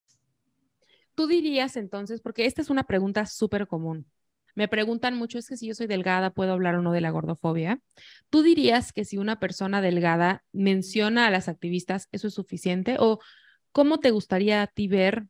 Tú 1.15 1.27
dirías 1.27 1.75
entonces, 1.75 2.21
porque 2.21 2.45
esta 2.45 2.61
es 2.61 2.69
una 2.69 2.85
pregunta 2.85 3.25
súper 3.25 3.67
común, 3.67 4.07
me 4.55 4.67
preguntan 4.67 5.15
mucho, 5.15 5.37
es 5.37 5.47
que 5.47 5.57
si 5.57 5.67
yo 5.67 5.73
soy 5.73 5.87
delgada, 5.87 6.31
¿puedo 6.31 6.53
hablar 6.53 6.75
o 6.75 6.81
no 6.81 6.91
de 6.91 7.01
la 7.01 7.11
gordofobia? 7.11 7.79
¿Tú 8.29 8.43
dirías 8.43 8.91
que 8.91 9.05
si 9.05 9.17
una 9.17 9.39
persona 9.39 9.81
delgada 9.81 10.43
menciona 10.51 11.27
a 11.27 11.31
las 11.31 11.47
activistas, 11.47 12.09
eso 12.11 12.27
es 12.27 12.33
suficiente? 12.33 12.97
¿O 12.99 13.19
cómo 13.71 13.99
te 13.99 14.11
gustaría 14.11 14.61
a 14.61 14.67
ti 14.67 14.87
ver? 14.87 15.27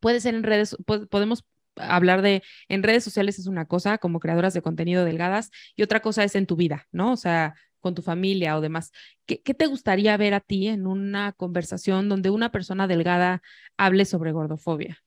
Puede 0.00 0.20
ser 0.20 0.34
en 0.34 0.42
redes, 0.42 0.76
podemos 0.84 1.44
hablar 1.76 2.22
de, 2.22 2.42
en 2.68 2.82
redes 2.82 3.04
sociales 3.04 3.38
es 3.38 3.46
una 3.46 3.66
cosa, 3.66 3.98
como 3.98 4.20
creadoras 4.20 4.54
de 4.54 4.62
contenido 4.62 5.04
delgadas, 5.04 5.50
y 5.76 5.82
otra 5.82 6.00
cosa 6.00 6.24
es 6.24 6.34
en 6.34 6.46
tu 6.46 6.56
vida, 6.56 6.86
¿no? 6.92 7.12
O 7.12 7.16
sea, 7.16 7.54
con 7.80 7.94
tu 7.94 8.02
familia 8.02 8.56
o 8.56 8.60
demás. 8.60 8.92
¿Qué, 9.26 9.42
¿Qué, 9.42 9.54
te 9.54 9.66
gustaría 9.66 10.16
ver 10.16 10.34
a 10.34 10.40
ti 10.40 10.68
en 10.68 10.86
una 10.86 11.32
conversación 11.32 12.08
donde 12.08 12.30
una 12.30 12.52
persona 12.52 12.86
delgada 12.86 13.42
hable 13.76 14.04
sobre 14.04 14.32
gordofobia? 14.32 15.02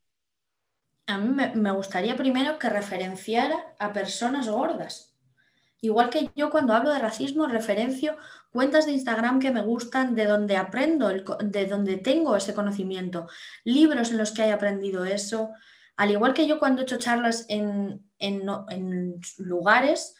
a 1.08 1.18
mí 1.18 1.30
me, 1.54 1.72
gustaría 1.72 2.16
primero 2.16 2.58
que 2.58 2.70
referenciara 2.70 3.56
a 3.80 3.94
personas 3.94 4.50
gordas. 4.50 5.14
Igual 5.82 6.10
que 6.10 6.32
yo 6.36 6.50
cuando 6.50 6.74
hablo 6.74 6.92
de 6.92 7.00
racismo 7.00 7.46
referencio 7.46 8.18
cuentas 8.52 8.86
de 8.86 8.94
Instagram 8.94 9.40
que 9.40 9.52
me 9.52 9.62
gustan, 9.62 10.16
de 10.16 10.26
donde 10.26 10.58
aprendo, 10.58 11.10
de 11.10 11.66
donde 11.68 11.98
tengo 11.98 12.36
ese 12.36 12.56
conocimiento, 12.56 13.28
libros 13.66 14.12
en 14.12 14.18
los 14.18 14.32
que 14.32 14.44
haya 14.44 14.56
aprendido 14.56 15.06
eso. 15.06 15.52
Al 15.98 16.12
igual 16.12 16.34
que 16.34 16.48
yo 16.48 16.60
cuando 16.60 16.82
he 16.82 16.84
hecho 16.84 16.98
charlas 16.98 17.46
en, 17.48 18.06
lugares, 19.38 20.16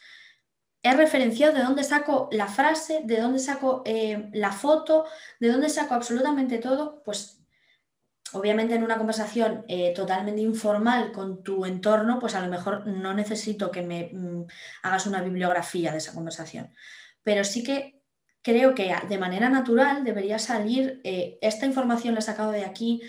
he 0.82 0.94
referenciado 0.94 1.54
de 1.54 1.64
dónde 1.64 1.84
saco 1.84 2.30
la 2.32 2.48
frase, 2.48 3.02
de 3.04 3.20
dónde 3.20 3.40
saco 3.40 3.82
eh, 3.86 4.30
la 4.34 4.52
foto, 4.52 5.06
de 5.40 5.50
dónde 5.50 5.70
saco 5.70 5.96
absolutamente 5.96 6.60
todo, 6.60 7.02
pues 7.04 7.42
obviamente 8.34 8.76
en 8.76 8.84
una 8.84 8.98
conversación 8.98 9.66
eh, 9.68 9.94
totalmente 9.96 10.42
informal 10.42 11.12
con 11.12 11.44
tu 11.44 11.66
entorno, 11.66 12.20
pues 12.20 12.36
a 12.36 12.42
lo 12.42 12.50
mejor 12.50 12.86
no 12.88 13.14
necesito 13.14 13.72
que 13.72 13.82
me 13.82 14.10
mm, 14.14 14.46
hagas 14.84 15.08
una 15.08 15.22
bibliografía 15.22 15.92
de 15.92 15.98
esa 15.98 16.14
conversación. 16.14 16.72
Pero 17.24 17.44
sí 17.44 17.64
que 17.64 18.02
creo 18.42 18.76
que 18.76 18.94
de 19.10 19.18
manera 19.18 19.50
natural 19.50 20.04
debería 20.04 20.38
salir, 20.38 21.02
eh, 21.04 21.40
esta 21.42 21.66
información 21.66 22.14
la 22.14 22.20
he 22.20 22.24
sacado 22.24 22.52
de 22.52 22.64
aquí, 22.64 23.02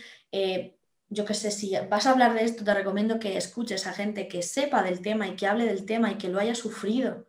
yo 1.09 1.25
qué 1.25 1.35
sé, 1.35 1.51
si 1.51 1.75
vas 1.89 2.07
a 2.07 2.11
hablar 2.11 2.35
de 2.35 2.45
esto, 2.45 2.65
te 2.65 2.75
recomiendo 2.75 3.19
que 3.19 3.37
escuches 3.37 3.87
a 3.87 3.93
gente 3.93 4.29
que 4.29 4.43
sepa 4.43 4.83
del 4.83 5.01
tema 5.01 5.29
y 5.29 5.37
que 5.37 5.47
hable 5.47 5.65
del 5.65 5.87
tema 5.87 6.11
y 6.11 6.19
que 6.19 6.29
lo 6.29 6.41
haya 6.41 6.55
sufrido. 6.55 7.27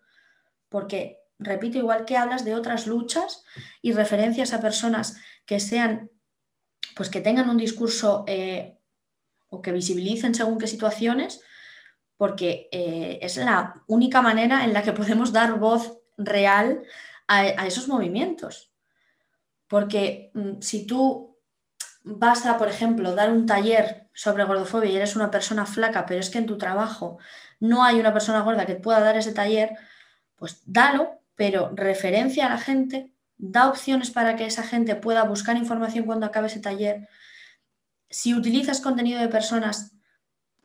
Porque, 0.69 1.19
repito, 1.38 1.78
igual 1.78 2.05
que 2.05 2.17
hablas 2.17 2.43
de 2.43 2.55
otras 2.55 2.88
luchas 2.88 3.43
y 3.82 3.93
referencias 3.93 4.53
a 4.53 4.61
personas 4.61 5.17
que 5.45 5.59
sean 5.59 6.09
pues 6.97 7.09
que 7.09 7.21
tengan 7.21 7.49
un 7.49 7.57
discurso 7.57 8.25
eh, 8.28 8.80
o 9.49 9.61
que 9.61 9.71
visibilicen 9.71 10.34
según 10.34 10.57
qué 10.57 10.67
situaciones, 10.67 11.41
porque 12.17 12.67
eh, 12.71 13.19
es 13.21 13.38
la 13.38 13.84
única 13.86 14.21
manera 14.21 14.65
en 14.65 14.73
la 14.73 14.82
que 14.82 14.93
podemos 14.93 15.32
dar 15.32 15.59
voz 15.59 15.99
real 16.17 16.82
a, 17.28 17.67
esos 17.67 17.88
movimientos. 17.88 18.71
Porque 19.67 20.32
mm, 20.34 20.61
si 20.61 20.88
tú 20.88 21.26
vas 22.08 22.45
a, 22.45 22.58
por 22.58 22.70
ejemplo, 22.70 23.14
dar 23.16 23.32
un 23.32 23.45
taller 23.45 24.10
sobre 24.14 24.45
gordofobia 24.45 24.89
y 24.89 24.95
eres 24.95 25.16
una 25.16 25.30
persona 25.30 25.66
flaca, 25.66 26.05
pero 26.05 26.20
es 26.20 26.30
que 26.30 26.38
en 26.38 26.45
tu 26.45 26.58
trabajo 26.58 27.18
no 27.60 27.84
hay 27.84 27.99
una 27.99 28.14
persona 28.14 28.41
gorda 28.41 28.66
que 28.66 28.76
pueda 28.76 28.99
dar 28.99 29.18
ese 29.18 29.34
taller, 29.34 29.78
pues 30.36 30.62
dalo, 30.66 31.22
pero 31.36 31.72
referencia 31.76 32.45
a 32.45 32.49
la 32.49 32.58
gente 32.58 33.14
da 33.38 33.70
opciones 33.70 34.10
para 34.10 34.36
que 34.36 34.45
esa 34.45 34.64
gente 34.64 34.95
pueda 34.95 35.24
buscar 35.24 35.58
información 35.58 36.05
cuando 36.05 36.26
acabe 36.26 36.47
ese 36.47 36.60
taller. 36.60 37.08
Si 38.10 38.34
utilizas 38.34 38.82
contenido 38.82 39.20
de 39.20 39.28
personas, 39.28 39.93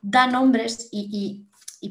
da 0.01 0.27
nombres 0.27 0.89
y, 0.91 1.45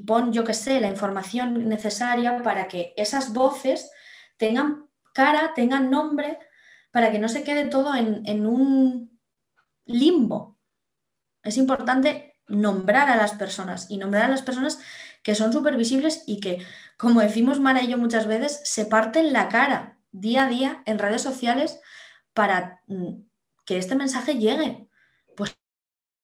pon, 0.07 0.33
yo 0.33 0.45
que 0.45 0.55
sé, 0.55 0.81
la 0.81 0.89
información 0.89 1.69
necesaria 1.69 2.43
para 2.43 2.67
que 2.67 2.95
esas 2.97 3.33
voces 3.33 3.91
tengan 4.37 4.87
cara, 5.15 5.53
tengan 5.55 5.91
nombre, 5.91 6.39
para 6.91 7.13
que 7.13 7.19
no 7.19 7.29
se 7.29 7.45
quede 7.45 7.67
todo 7.67 7.95
en 7.95 8.47
un 8.47 9.12
limbo. 9.85 10.59
Es 11.43 11.57
importante 11.57 12.37
nombrar 12.49 13.09
a 13.09 13.17
las 13.17 13.33
personas 13.33 13.91
y 13.91 13.99
nombrar 13.99 14.25
a 14.25 14.29
las 14.29 14.43
personas 14.43 14.79
que 15.23 15.35
son 15.35 15.53
súper 15.53 15.77
visibles 15.77 16.25
y 16.27 16.41
que, 16.41 16.65
como 16.97 17.21
decimos 17.21 17.61
Mara 17.61 17.83
y 17.83 17.89
yo 17.89 17.99
muchas 17.99 18.27
veces, 18.27 18.61
se 18.65 18.87
parten 18.87 19.33
la 19.33 19.49
cara 19.49 19.99
día 20.11 20.45
a 20.45 20.49
día 20.49 20.83
en 20.87 20.99
redes 20.99 21.23
sociales 21.23 21.81
para 22.35 22.83
mm, 22.87 23.23
que 23.65 23.79
este 23.79 23.95
mensaje 23.95 24.35
llegue. 24.39 24.89
Pues 25.37 25.57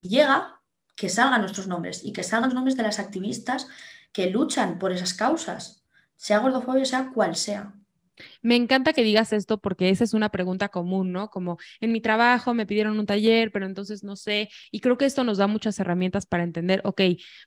llega, 0.01 0.61
que 0.97 1.09
salgan 1.09 1.41
nuestros 1.41 1.69
nombres 1.69 2.05
y 2.05 2.13
que 2.13 2.25
salgan 2.25 2.51
los 2.51 2.55
nombres 2.55 2.77
de 2.77 2.83
las 2.83 2.99
activistas 2.99 3.69
que 4.13 4.31
luchan 4.31 4.79
por 4.79 4.93
esas 4.93 5.15
causas, 5.15 5.85
sea 6.17 6.41
gordofobia, 6.41 6.85
sea 6.85 7.11
cual 7.15 7.37
sea. 7.37 7.75
Me 8.43 8.57
encanta 8.57 8.93
que 8.93 9.03
digas 9.03 9.33
esto 9.33 9.59
porque 9.59 9.91
esa 9.91 10.05
es 10.05 10.15
una 10.15 10.29
pregunta 10.31 10.69
común, 10.69 11.13
¿no? 11.13 11.31
Como 11.31 11.59
en 11.81 11.93
mi 11.93 12.01
trabajo 12.01 12.55
me 12.55 12.67
pidieron 12.67 12.99
un 12.99 13.07
taller, 13.07 13.51
pero 13.53 13.67
entonces 13.67 14.05
no 14.05 14.17
sé. 14.17 14.49
Y 14.71 14.81
creo 14.81 14.97
que 14.99 15.07
esto 15.07 15.25
nos 15.25 15.39
da 15.39 15.47
muchas 15.47 15.79
herramientas 15.81 16.27
para 16.27 16.45
entender, 16.45 16.81
ok, 16.85 17.01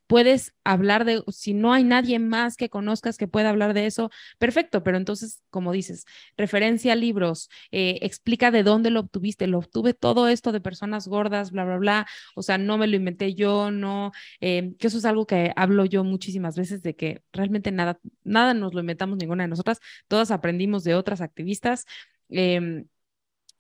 puedes 0.08 0.54
hablar 0.64 1.06
de, 1.06 1.24
si 1.30 1.54
no 1.54 1.74
hay 1.74 1.84
nadie 1.84 2.20
más 2.20 2.58
que 2.58 2.70
conozcas 2.70 3.18
que 3.18 3.28
pueda 3.28 3.50
hablar 3.50 3.74
de 3.74 3.86
eso, 3.86 4.10
perfecto, 4.38 4.84
pero 4.84 4.98
entonces, 4.98 5.42
como 5.50 5.72
dices, 5.72 6.06
referencia 6.38 6.94
a 6.94 6.96
libros, 6.96 7.50
eh, 7.72 8.00
explica 8.02 8.52
de 8.52 8.64
dónde 8.64 8.90
lo 8.90 9.00
obtuviste, 9.02 9.48
lo 9.48 9.60
obtuve 9.60 9.94
todo 9.94 10.28
esto 10.28 10.52
de 10.52 10.62
personas 10.62 11.08
gordas, 11.08 11.52
bla, 11.52 11.66
bla, 11.66 11.78
bla. 11.78 12.08
O 12.36 12.42
sea, 12.44 12.58
no 12.58 12.78
me 12.78 12.88
lo 12.88 12.96
inventé 12.96 13.34
yo, 13.34 13.72
no, 13.72 14.12
eh, 14.42 14.74
que 14.80 14.88
eso 14.88 14.98
es 14.98 15.06
algo 15.06 15.26
que 15.26 15.54
hablo 15.56 15.86
yo 15.86 16.04
muchísimas 16.04 16.56
veces 16.58 16.82
de 16.84 16.96
que 16.96 17.24
realmente 17.32 17.72
nada, 17.72 18.00
nada 18.24 18.54
nos 18.54 18.74
lo 18.74 18.82
inventamos 18.82 19.18
ninguna 19.18 19.44
de 19.44 19.50
nosotras, 19.50 19.80
todas 20.08 20.32
aprendimos 20.32 20.81
de 20.84 20.96
otras 20.96 21.22
activistas. 21.22 21.86
Em, 22.30 22.86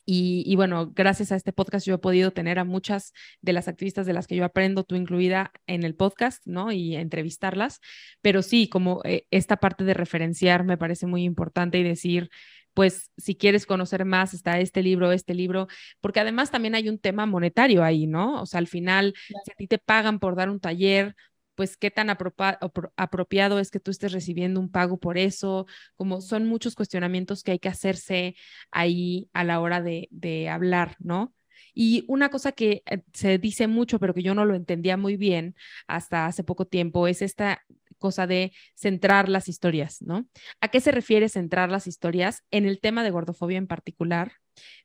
y, 0.05 0.55
bueno, 0.55 0.91
gracias 0.93 1.31
a 1.31 1.35
este 1.35 1.53
podcast 1.53 1.85
yo 1.85 1.95
he 1.95 1.97
podido 1.99 2.31
tener 2.31 2.59
a 2.59 2.65
muchas 2.65 3.13
de 3.41 3.53
las 3.53 3.67
activistas 3.67 4.05
de 4.05 4.13
las 4.13 4.27
que 4.27 4.35
yo 4.35 4.43
aprendo, 4.43 4.83
tú 4.83 4.95
incluida 4.95 5.51
en 5.67 5.83
el 5.83 5.95
podcast, 5.95 6.45
¿no? 6.45 6.71
Y 6.71 6.95
entrevistarlas. 6.95 7.79
Pero 8.21 8.41
sí, 8.41 8.67
como 8.67 9.01
eh, 9.05 9.25
esta 9.31 9.57
parte 9.57 9.83
de 9.85 9.93
referenciar 9.93 10.63
me 10.65 10.77
parece 10.77 11.05
muy 11.07 11.23
importante 11.23 11.77
y 11.77 11.83
decir, 11.83 12.29
pues 12.73 13.11
si 13.17 13.35
quieres 13.35 13.65
conocer 13.65 14.05
más, 14.05 14.33
está 14.33 14.59
este 14.59 14.81
libro, 14.81 15.11
este 15.11 15.33
libro, 15.33 15.67
porque 15.99 16.19
además 16.19 16.51
también 16.51 16.75
hay 16.75 16.89
un 16.89 16.99
tema 16.99 17.25
monetario 17.25 17.83
ahí, 17.83 18.07
¿no? 18.07 18.41
O 18.41 18.45
sea, 18.45 18.59
al 18.59 18.67
final, 18.67 19.13
si 19.27 19.51
a 19.51 19.55
ti 19.55 19.67
te 19.67 19.77
pagan 19.77 20.19
por 20.19 20.35
dar 20.35 20.49
un 20.49 20.59
taller, 20.59 21.15
pues 21.61 21.77
qué 21.77 21.91
tan 21.91 22.09
apropiado 22.09 23.59
es 23.59 23.69
que 23.69 23.79
tú 23.79 23.91
estés 23.91 24.11
recibiendo 24.11 24.59
un 24.59 24.71
pago 24.71 24.97
por 24.99 25.19
eso, 25.19 25.67
como 25.93 26.19
son 26.19 26.47
muchos 26.47 26.73
cuestionamientos 26.73 27.43
que 27.43 27.51
hay 27.51 27.59
que 27.59 27.69
hacerse 27.69 28.35
ahí 28.71 29.29
a 29.31 29.43
la 29.43 29.59
hora 29.59 29.79
de, 29.79 30.49
hablar, 30.49 30.95
¿no? 30.97 31.35
Y 31.75 32.03
una 32.07 32.29
cosa 32.29 32.51
que 32.51 32.81
eh, 32.87 33.03
se 33.13 33.37
dice 33.37 33.67
mucho, 33.67 33.99
pero 33.99 34.15
que 34.15 34.23
yo 34.23 34.33
no 34.33 34.43
lo 34.43 34.55
entendía 34.55 34.97
muy 34.97 35.17
bien 35.17 35.53
hasta 35.85 36.25
hace 36.25 36.43
poco 36.43 36.65
tiempo, 36.65 37.07
es 37.07 37.21
esta 37.21 37.61
cosa 37.99 38.25
de 38.25 38.53
centrar 38.73 39.29
las 39.29 39.47
historias, 39.47 40.01
¿no? 40.01 40.25
¿A 40.61 40.69
qué 40.69 40.81
se 40.81 40.89
refiere 40.89 41.29
centrar 41.29 41.69
las 41.69 41.85
historias 41.85 42.43
en 42.49 42.65
el 42.65 42.79
tema 42.79 43.03
de 43.03 43.11
gordofobia 43.11 43.59
en 43.59 43.67
particular? 43.67 44.31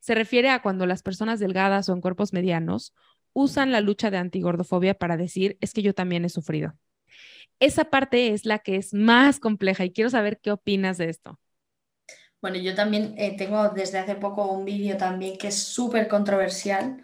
Se 0.00 0.14
refiere 0.14 0.50
a 0.50 0.60
cuando 0.60 0.84
las 0.84 1.02
personas 1.02 1.40
delgadas 1.40 1.88
o 1.88 1.94
en 1.94 2.02
cuerpos 2.02 2.34
medianos 2.34 2.92
usan 3.36 3.70
la 3.70 3.82
lucha 3.82 4.10
de 4.10 4.16
antigordofobia 4.16 4.94
para 4.94 5.18
decir, 5.18 5.58
es 5.60 5.74
que 5.74 5.82
yo 5.82 5.94
también 5.94 6.24
he 6.24 6.30
sufrido. 6.30 6.72
Esa 7.60 7.84
parte 7.84 8.32
es 8.32 8.46
la 8.46 8.60
que 8.60 8.76
es 8.76 8.94
más 8.94 9.40
compleja 9.40 9.84
y 9.84 9.92
quiero 9.92 10.08
saber 10.08 10.40
qué 10.40 10.52
opinas 10.52 10.96
de 10.96 11.10
esto. 11.10 11.38
Bueno, 12.40 12.56
yo 12.56 12.74
también 12.74 13.14
eh, 13.18 13.36
tengo 13.36 13.68
desde 13.68 13.98
hace 13.98 14.14
poco 14.14 14.50
un 14.50 14.64
vídeo 14.64 14.96
también 14.96 15.36
que 15.36 15.48
es 15.48 15.62
súper 15.62 16.08
controversial, 16.08 17.02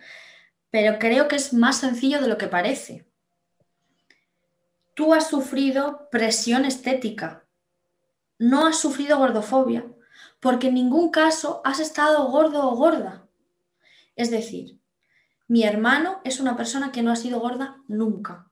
pero 0.70 0.98
creo 0.98 1.28
que 1.28 1.36
es 1.36 1.52
más 1.52 1.76
sencillo 1.78 2.18
de 2.22 2.28
lo 2.28 2.38
que 2.38 2.48
parece. 2.48 3.04
Tú 4.94 5.12
has 5.12 5.28
sufrido 5.28 6.08
presión 6.10 6.64
estética, 6.64 7.44
no 8.38 8.66
has 8.66 8.78
sufrido 8.78 9.18
gordofobia, 9.18 9.84
porque 10.40 10.68
en 10.68 10.74
ningún 10.74 11.10
caso 11.10 11.60
has 11.62 11.78
estado 11.78 12.26
gordo 12.30 12.70
o 12.70 12.74
gorda. 12.74 13.28
Es 14.16 14.30
decir, 14.30 14.81
mi 15.52 15.64
hermano 15.64 16.22
es 16.24 16.40
una 16.40 16.56
persona 16.56 16.92
que 16.92 17.02
no 17.02 17.12
ha 17.12 17.16
sido 17.16 17.38
gorda 17.38 17.76
nunca. 17.86 18.50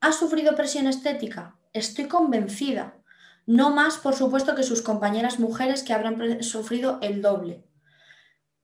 ¿Ha 0.00 0.10
sufrido 0.10 0.56
presión 0.56 0.86
estética? 0.86 1.58
Estoy 1.74 2.08
convencida. 2.08 2.96
No 3.44 3.68
más, 3.68 3.98
por 3.98 4.14
supuesto, 4.14 4.54
que 4.54 4.62
sus 4.62 4.80
compañeras 4.80 5.38
mujeres 5.38 5.82
que 5.82 5.92
habrán 5.92 6.42
sufrido 6.42 6.98
el 7.02 7.20
doble. 7.20 7.62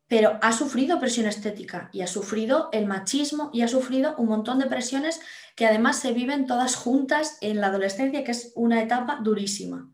Pero 0.06 0.38
ha 0.40 0.52
sufrido 0.52 0.98
presión 0.98 1.26
estética 1.26 1.90
y 1.92 2.00
ha 2.00 2.06
sufrido 2.06 2.70
el 2.72 2.86
machismo 2.86 3.50
y 3.52 3.60
ha 3.60 3.68
sufrido 3.68 4.14
un 4.16 4.28
montón 4.28 4.58
de 4.58 4.64
presiones 4.64 5.20
que 5.56 5.66
además 5.66 5.98
se 5.98 6.14
viven 6.14 6.46
todas 6.46 6.76
juntas 6.76 7.36
en 7.42 7.60
la 7.60 7.66
adolescencia, 7.66 8.24
que 8.24 8.30
es 8.30 8.52
una 8.54 8.80
etapa 8.80 9.20
durísima. 9.22 9.92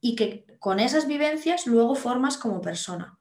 Y 0.00 0.14
que 0.14 0.46
con 0.60 0.78
esas 0.78 1.08
vivencias 1.08 1.66
luego 1.66 1.96
formas 1.96 2.36
como 2.36 2.60
persona. 2.60 3.18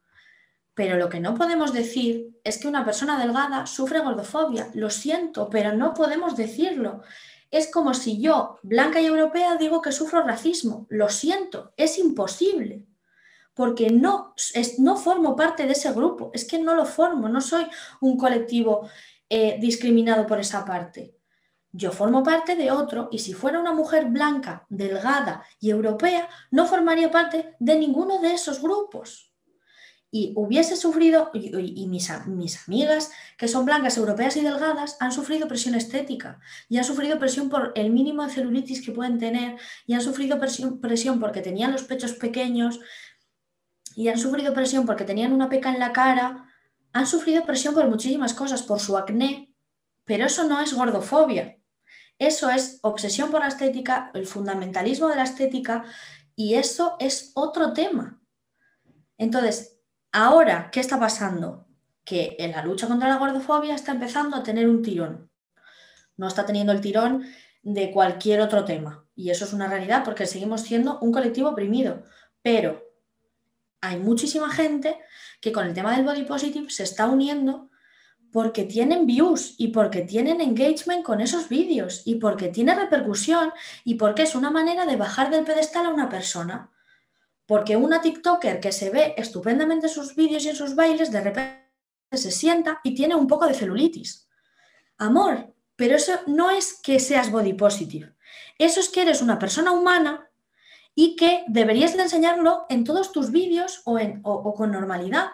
Pero 0.73 0.97
lo 0.97 1.09
que 1.09 1.19
no 1.19 1.35
podemos 1.35 1.73
decir 1.73 2.39
es 2.43 2.57
que 2.57 2.67
una 2.67 2.85
persona 2.85 3.19
delgada 3.19 3.65
sufre 3.65 3.99
gordofobia. 3.99 4.69
Lo 4.73 4.89
siento, 4.89 5.49
pero 5.49 5.73
no 5.73 5.93
podemos 5.93 6.37
decirlo. 6.37 7.01
Es 7.49 7.69
como 7.69 7.93
si 7.93 8.21
yo, 8.21 8.57
blanca 8.63 9.01
y 9.01 9.05
europea, 9.05 9.57
digo 9.57 9.81
que 9.81 9.91
sufro 9.91 10.23
racismo. 10.23 10.87
Lo 10.89 11.09
siento, 11.09 11.73
es 11.75 11.97
imposible. 11.97 12.85
Porque 13.53 13.89
no, 13.89 14.33
no 14.77 14.95
formo 14.95 15.35
parte 15.35 15.65
de 15.65 15.73
ese 15.73 15.91
grupo. 15.91 16.31
Es 16.33 16.45
que 16.45 16.57
no 16.57 16.73
lo 16.73 16.85
formo, 16.85 17.27
no 17.27 17.41
soy 17.41 17.67
un 17.99 18.17
colectivo 18.17 18.89
eh, 19.29 19.57
discriminado 19.59 20.25
por 20.25 20.39
esa 20.39 20.63
parte. 20.63 21.17
Yo 21.73 21.91
formo 21.91 22.23
parte 22.23 22.55
de 22.55 22.71
otro 22.71 23.09
y 23.11 23.19
si 23.19 23.33
fuera 23.33 23.59
una 23.59 23.73
mujer 23.73 24.05
blanca, 24.05 24.65
delgada 24.69 25.43
y 25.59 25.69
europea, 25.69 26.29
no 26.49 26.65
formaría 26.65 27.11
parte 27.11 27.55
de 27.59 27.75
ninguno 27.77 28.19
de 28.19 28.33
esos 28.33 28.61
grupos 28.61 29.30
y 30.13 30.33
hubiese 30.35 30.75
sufrido, 30.75 31.31
y, 31.33 31.87
mis, 31.87 32.09
amigas 32.09 33.11
que 33.37 33.47
son 33.47 33.63
blancas, 33.63 33.97
europeas 33.97 34.35
y 34.35 34.41
delgadas, 34.41 34.97
han 34.99 35.13
sufrido 35.13 35.47
presión 35.47 35.73
estética 35.73 36.41
y 36.67 36.77
han 36.77 36.83
sufrido 36.83 37.17
presión 37.17 37.49
por 37.49 37.71
el 37.75 37.91
mínimo 37.91 38.23
de 38.23 38.33
celulitis 38.33 38.85
que 38.85 38.91
pueden 38.91 39.19
tener 39.19 39.57
y 39.87 39.93
han 39.93 40.01
sufrido 40.01 40.37
presión, 40.37 40.81
presión 40.81 41.21
porque 41.21 41.39
tenían 41.39 41.71
los 41.71 41.83
pechos 41.83 42.11
pequeños 42.13 42.81
y 43.95 44.09
han 44.09 44.17
sufrido 44.17 44.53
presión 44.53 44.85
porque 44.85 45.05
tenían 45.05 45.31
una 45.31 45.47
peca 45.47 45.71
en 45.71 45.79
la 45.79 45.93
cara, 45.93 46.45
han 46.91 47.07
sufrido 47.07 47.45
presión 47.45 47.73
por 47.73 47.87
muchísimas 47.87 48.33
cosas, 48.33 48.63
por 48.63 48.81
su 48.81 48.97
acné, 48.97 49.55
pero 50.03 50.25
eso 50.25 50.43
no 50.43 50.59
es 50.59 50.73
gordofobia. 50.73 51.57
Eso 52.19 52.49
es 52.51 52.79
obsesión 52.83 53.31
por 53.31 53.39
la 53.39 53.47
estética, 53.47 54.11
el 54.13 54.27
fundamentalismo 54.27 55.07
de 55.07 55.15
la 55.15 55.23
estética 55.23 55.85
y 56.35 56.55
eso 56.55 56.97
es 56.99 57.31
otro 57.33 57.73
tema. 57.73 58.21
Entonces, 59.17 59.80
Ahora, 60.13 60.69
¿qué 60.71 60.81
está 60.81 60.99
pasando? 60.99 61.67
Que 62.03 62.35
en 62.39 62.51
la 62.51 62.65
lucha 62.65 62.87
contra 62.87 63.07
la 63.07 63.17
gordofobia 63.17 63.75
está 63.75 63.93
empezando 63.93 64.35
a 64.35 64.43
tener 64.43 64.67
un 64.67 64.81
tirón. 64.81 65.29
No 66.17 66.27
está 66.27 66.45
teniendo 66.45 66.73
el 66.73 66.81
tirón 66.81 67.25
de 67.63 67.91
cualquier 67.91 68.41
otro 68.41 68.65
tema. 68.65 69.05
Y 69.15 69.29
eso 69.29 69.45
es 69.45 69.53
una 69.53 69.67
realidad 69.67 70.03
porque 70.03 70.25
seguimos 70.25 70.61
siendo 70.61 70.99
un 70.99 71.13
colectivo 71.13 71.49
oprimido. 71.49 72.03
Pero 72.41 72.83
hay 73.79 73.99
muchísima 73.99 74.49
gente 74.49 74.97
que 75.39 75.53
con 75.53 75.65
el 75.65 75.73
tema 75.73 75.95
del 75.95 76.05
body 76.05 76.23
positive 76.23 76.69
se 76.69 76.83
está 76.83 77.07
uniendo 77.07 77.69
porque 78.33 78.65
tienen 78.65 79.05
views 79.05 79.55
y 79.57 79.69
porque 79.69 80.01
tienen 80.01 80.41
engagement 80.41 81.03
con 81.03 81.21
esos 81.21 81.47
vídeos 81.47 82.01
y 82.05 82.15
porque 82.15 82.49
tiene 82.49 82.75
repercusión 82.75 83.51
y 83.85 83.95
porque 83.95 84.23
es 84.23 84.35
una 84.35 84.51
manera 84.51 84.85
de 84.85 84.97
bajar 84.97 85.29
del 85.29 85.45
pedestal 85.45 85.85
a 85.85 85.89
una 85.89 86.09
persona. 86.09 86.69
Porque 87.51 87.75
una 87.75 87.99
TikToker 87.99 88.61
que 88.61 88.71
se 88.71 88.89
ve 88.91 89.13
estupendamente 89.17 89.89
sus 89.89 90.15
vídeos 90.15 90.45
y 90.45 90.49
en 90.51 90.55
sus 90.55 90.73
bailes, 90.73 91.11
de 91.11 91.19
repente 91.19 91.67
se 92.13 92.31
sienta 92.31 92.79
y 92.81 92.95
tiene 92.95 93.13
un 93.13 93.27
poco 93.27 93.45
de 93.45 93.53
celulitis. 93.53 94.29
Amor, 94.97 95.53
pero 95.75 95.97
eso 95.97 96.13
no 96.27 96.49
es 96.49 96.79
que 96.81 96.97
seas 96.97 97.29
body 97.29 97.51
positive. 97.51 98.15
Eso 98.57 98.79
es 98.79 98.87
que 98.87 99.01
eres 99.01 99.21
una 99.21 99.37
persona 99.37 99.73
humana 99.73 100.29
y 100.95 101.17
que 101.17 101.43
deberías 101.49 101.97
de 101.97 102.03
enseñarlo 102.03 102.67
en 102.69 102.85
todos 102.85 103.11
tus 103.11 103.31
vídeos 103.31 103.81
o, 103.83 103.99
o 104.23 104.53
con 104.53 104.71
normalidad. 104.71 105.31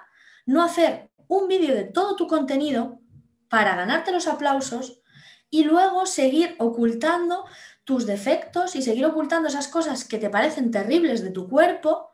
No 0.47 0.63
hacer 0.63 1.11
un 1.28 1.47
vídeo 1.47 1.76
de 1.76 1.84
todo 1.84 2.15
tu 2.15 2.26
contenido 2.26 2.99
para 3.47 3.76
ganarte 3.76 4.11
los 4.11 4.26
aplausos 4.26 5.03
y 5.51 5.65
luego 5.65 6.07
seguir 6.07 6.55
ocultando 6.57 7.45
tus 7.88 8.05
defectos 8.05 8.75
y 8.75 8.81
seguir 8.81 9.05
ocultando 9.05 9.47
esas 9.47 9.69
cosas 9.69 10.03
que 10.03 10.17
te 10.17 10.29
parecen 10.29 10.71
terribles 10.71 11.23
de 11.23 11.31
tu 11.31 11.47
cuerpo 11.47 12.11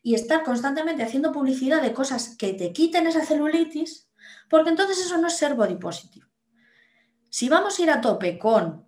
y 0.00 0.14
estar 0.14 0.44
constantemente 0.44 1.02
haciendo 1.02 1.32
publicidad 1.32 1.82
de 1.82 1.92
cosas 1.92 2.36
que 2.38 2.52
te 2.52 2.72
quiten 2.72 3.08
esa 3.08 3.26
celulitis, 3.26 4.08
porque 4.48 4.70
entonces 4.70 5.04
eso 5.04 5.18
no 5.18 5.26
es 5.26 5.36
ser 5.36 5.56
body 5.56 5.74
positive. 5.78 6.28
Si 7.28 7.48
vamos 7.48 7.76
a 7.76 7.82
ir 7.82 7.90
a 7.90 8.00
tope 8.00 8.38
con 8.38 8.86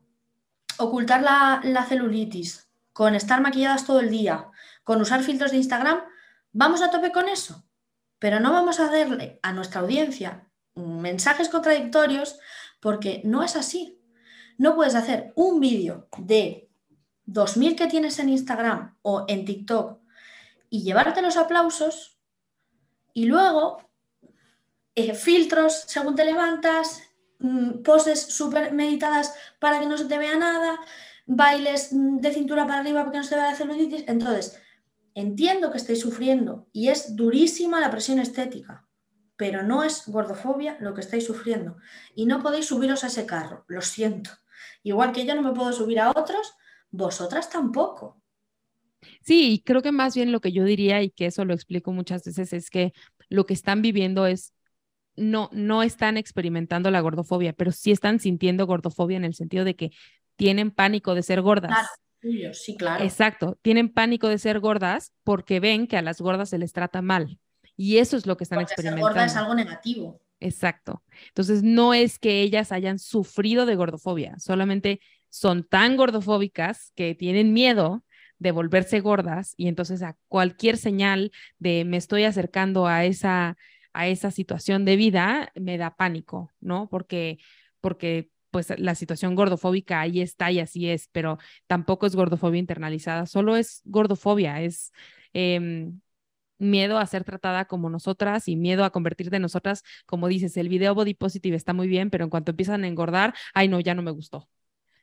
ocultar 0.79 1.23
la, 1.23 1.61
la 1.65 1.85
celulitis, 1.85 2.71
con 2.93 3.17
estar 3.17 3.41
maquilladas 3.41 3.85
todo 3.85 3.99
el 3.99 4.09
día, 4.09 4.47
con 4.85 5.01
usar 5.01 5.25
filtros 5.25 5.51
de 5.51 5.57
Instagram, 5.57 6.05
vamos 6.53 6.83
a 6.83 6.91
tope 6.93 7.11
con 7.11 7.29
eso. 7.29 7.65
Pero 8.21 8.39
no 8.39 8.53
vamos 8.53 8.79
a 8.79 8.89
darle 8.93 9.41
a 9.43 9.53
nuestra 9.53 9.81
audiencia 9.81 10.49
mensajes 10.77 11.49
contradictorios 11.49 12.39
porque 12.79 13.23
no 13.25 13.43
es 13.43 13.57
así. 13.57 13.98
No 14.59 14.75
puedes 14.75 14.95
hacer 14.97 15.33
un 15.37 15.61
vídeo 15.61 16.09
de 16.19 16.69
2.000 17.27 17.77
que 17.77 17.87
tienes 17.87 18.19
en 18.19 18.29
Instagram 18.29 18.97
o 19.03 19.25
en 19.29 19.45
TikTok 19.45 20.01
y 20.69 20.83
llevarte 20.83 21.23
los 21.23 21.37
aplausos 21.37 22.19
y 23.15 23.27
luego 23.27 23.79
eh, 24.95 25.15
filtros 25.15 25.85
según 25.87 26.17
te 26.17 26.25
levantas, 26.25 27.03
mm, 27.39 27.83
poses 27.83 28.21
súper 28.21 28.73
meditadas 28.73 29.33
para 29.61 29.79
que 29.79 29.87
no 29.87 29.97
se 29.97 30.07
te 30.07 30.19
vea 30.19 30.37
nada, 30.37 30.81
bailes 31.25 31.93
mm, 31.93 32.19
de 32.19 32.33
cintura 32.33 32.67
para 32.67 32.81
arriba 32.81 33.01
para 33.01 33.13
que 33.13 33.19
no 33.19 33.25
se 33.25 33.31
te 33.31 33.37
vea 33.37 33.51
la 33.51 33.57
celulitis. 33.57 34.05
Entonces, 34.09 34.61
entiendo 35.15 35.71
que 35.71 35.79
estáis 35.79 36.01
sufriendo 36.01 36.67
y 36.73 36.89
es 36.89 37.15
durísima 37.15 37.81
la 37.81 37.93
presión 37.93 38.19
estética, 38.19 38.89
pero 39.37 39.63
no 39.63 39.85
es 39.85 40.09
gordofobia 40.09 40.77
lo 40.81 40.95
que 40.95 41.01
estáis 41.01 41.25
sufriendo. 41.25 41.77
Y 42.17 42.27
no 42.27 42.43
podéis 42.43 42.67
subiros 42.67 43.05
a 43.05 43.07
ese 43.07 43.25
carro, 43.25 43.65
lo 43.69 43.83
siento. 43.83 44.31
Igual 44.89 45.13
que 45.13 45.27
yo 45.27 45.35
no 45.35 45.43
me 45.43 45.53
puedo 45.53 45.71
subir 45.71 46.01
a 46.01 46.09
otros, 46.09 46.55
vosotras 46.91 47.51
tampoco. 47.51 48.23
Sí, 49.21 49.63
creo 49.67 49.83
que 49.83 49.93
más 49.93 50.15
bien 50.15 50.33
lo 50.33 50.41
que 50.41 50.51
yo 50.51 50.65
diría 50.65 51.03
y 51.03 51.11
que 51.11 51.27
eso 51.27 51.45
lo 51.45 51.53
explico 51.53 51.93
muchas 51.93 52.25
veces 52.25 52.55
es 52.55 52.71
que 52.71 52.95
lo 53.29 53.45
que 53.45 53.53
están 53.53 53.83
viviendo 53.83 54.27
es 54.27 54.55
no 55.15 55.51
no 55.53 55.83
están 55.83 56.17
experimentando 56.17 56.91
la 56.91 57.03
gordofobia, 57.03 57.53
pero 57.53 57.71
sí 57.71 57.91
están 57.91 58.19
sintiendo 58.19 58.67
gordofobia 58.67 59.19
en 59.19 59.25
el 59.25 59.35
sentido 59.35 59.67
de 59.67 59.77
que 59.77 59.91
tienen 60.37 60.71
pánico 60.71 61.15
de 61.15 61.23
ser 61.23 61.43
gordas. 61.43 61.87
Claro, 62.21 62.55
sí, 62.55 62.75
claro. 62.75 63.05
Exacto, 63.05 63.59
tienen 63.61 63.91
pánico 63.93 64.29
de 64.29 64.39
ser 64.39 64.59
gordas 64.59 65.13
porque 65.23 65.61
ven 65.61 65.87
que 65.87 65.99
a 65.99 66.03
las 66.03 66.19
gordas 66.19 66.49
se 66.49 66.57
les 66.57 66.73
trata 66.73 67.03
mal. 67.03 67.39
Y 67.77 67.99
eso 67.99 68.17
es 68.17 68.27
lo 68.27 68.39
que 68.39 68.45
están 68.45 68.61
porque 68.61 68.73
experimentando. 68.73 69.07
Ser 69.07 69.15
gorda 69.15 69.27
es 69.27 69.37
algo 69.37 69.55
negativo. 69.55 70.21
Exacto. 70.41 71.03
Entonces, 71.29 71.63
no 71.63 71.95
es 71.95 72.19
que 72.19 72.43
ellas 72.43 72.71
hayan 72.73 72.99
sufrido 72.99 73.67
de 73.67 73.75
gordofobia, 73.75 74.39
solamente 74.39 75.01
son 75.31 75.65
tan 75.65 75.97
gordofóbicas 75.97 76.93
que 76.95 77.15
tienen 77.15 77.53
miedo 77.53 78.05
de 78.39 78.53
volverse 78.53 79.01
gordas 79.01 79.55
y 79.57 79.67
entonces 79.69 80.03
a 80.03 80.17
cualquier 80.29 80.77
señal 80.77 81.33
de 81.59 81.85
me 81.85 81.97
estoy 81.97 82.25
acercando 82.25 82.87
a 82.87 83.05
esa 83.05 83.57
a 83.93 84.07
esa 84.07 84.31
situación 84.31 84.85
de 84.85 84.97
vida 84.97 85.51
me 85.57 85.77
da 85.77 85.97
pánico, 85.97 86.53
¿no? 86.61 86.89
Porque 86.89 87.39
porque 87.81 88.31
pues 88.51 88.73
la 88.79 88.95
situación 88.95 89.35
gordofóbica 89.35 90.01
ahí 90.01 90.21
está 90.21 90.51
y 90.53 90.61
así 90.61 90.89
es, 90.89 91.09
pero 91.13 91.39
tampoco 91.67 92.07
es 92.07 92.15
gordofobia 92.17 92.61
internalizada, 92.61 93.27
solo 93.27 93.57
es 93.57 93.83
gordofobia, 93.85 94.63
es 94.63 94.93
em, 95.33 96.01
miedo 96.59 96.99
a 96.99 97.07
ser 97.07 97.25
tratada 97.25 97.67
como 97.67 97.91
nosotras 97.91 98.49
y 98.49 98.57
miedo 98.57 98.85
a 98.85 98.91
convertirte 98.91 99.37
en 99.37 99.43
nosotras, 99.43 99.83
como 100.07 100.29
dices, 100.29 100.57
el 100.57 100.69
video 100.69 100.95
body 100.95 101.15
positive 101.15 101.57
está 101.57 101.73
muy 101.73 101.89
bien, 101.89 102.11
pero 102.11 102.25
en 102.25 102.31
cuanto 102.31 102.51
empiezan 102.53 102.85
a 102.85 102.89
engordar, 102.89 103.35
ay 103.55 103.69
no, 103.69 103.81
ya 103.81 103.95
no 103.95 104.03
me 104.03 104.11
gustó. 104.11 104.49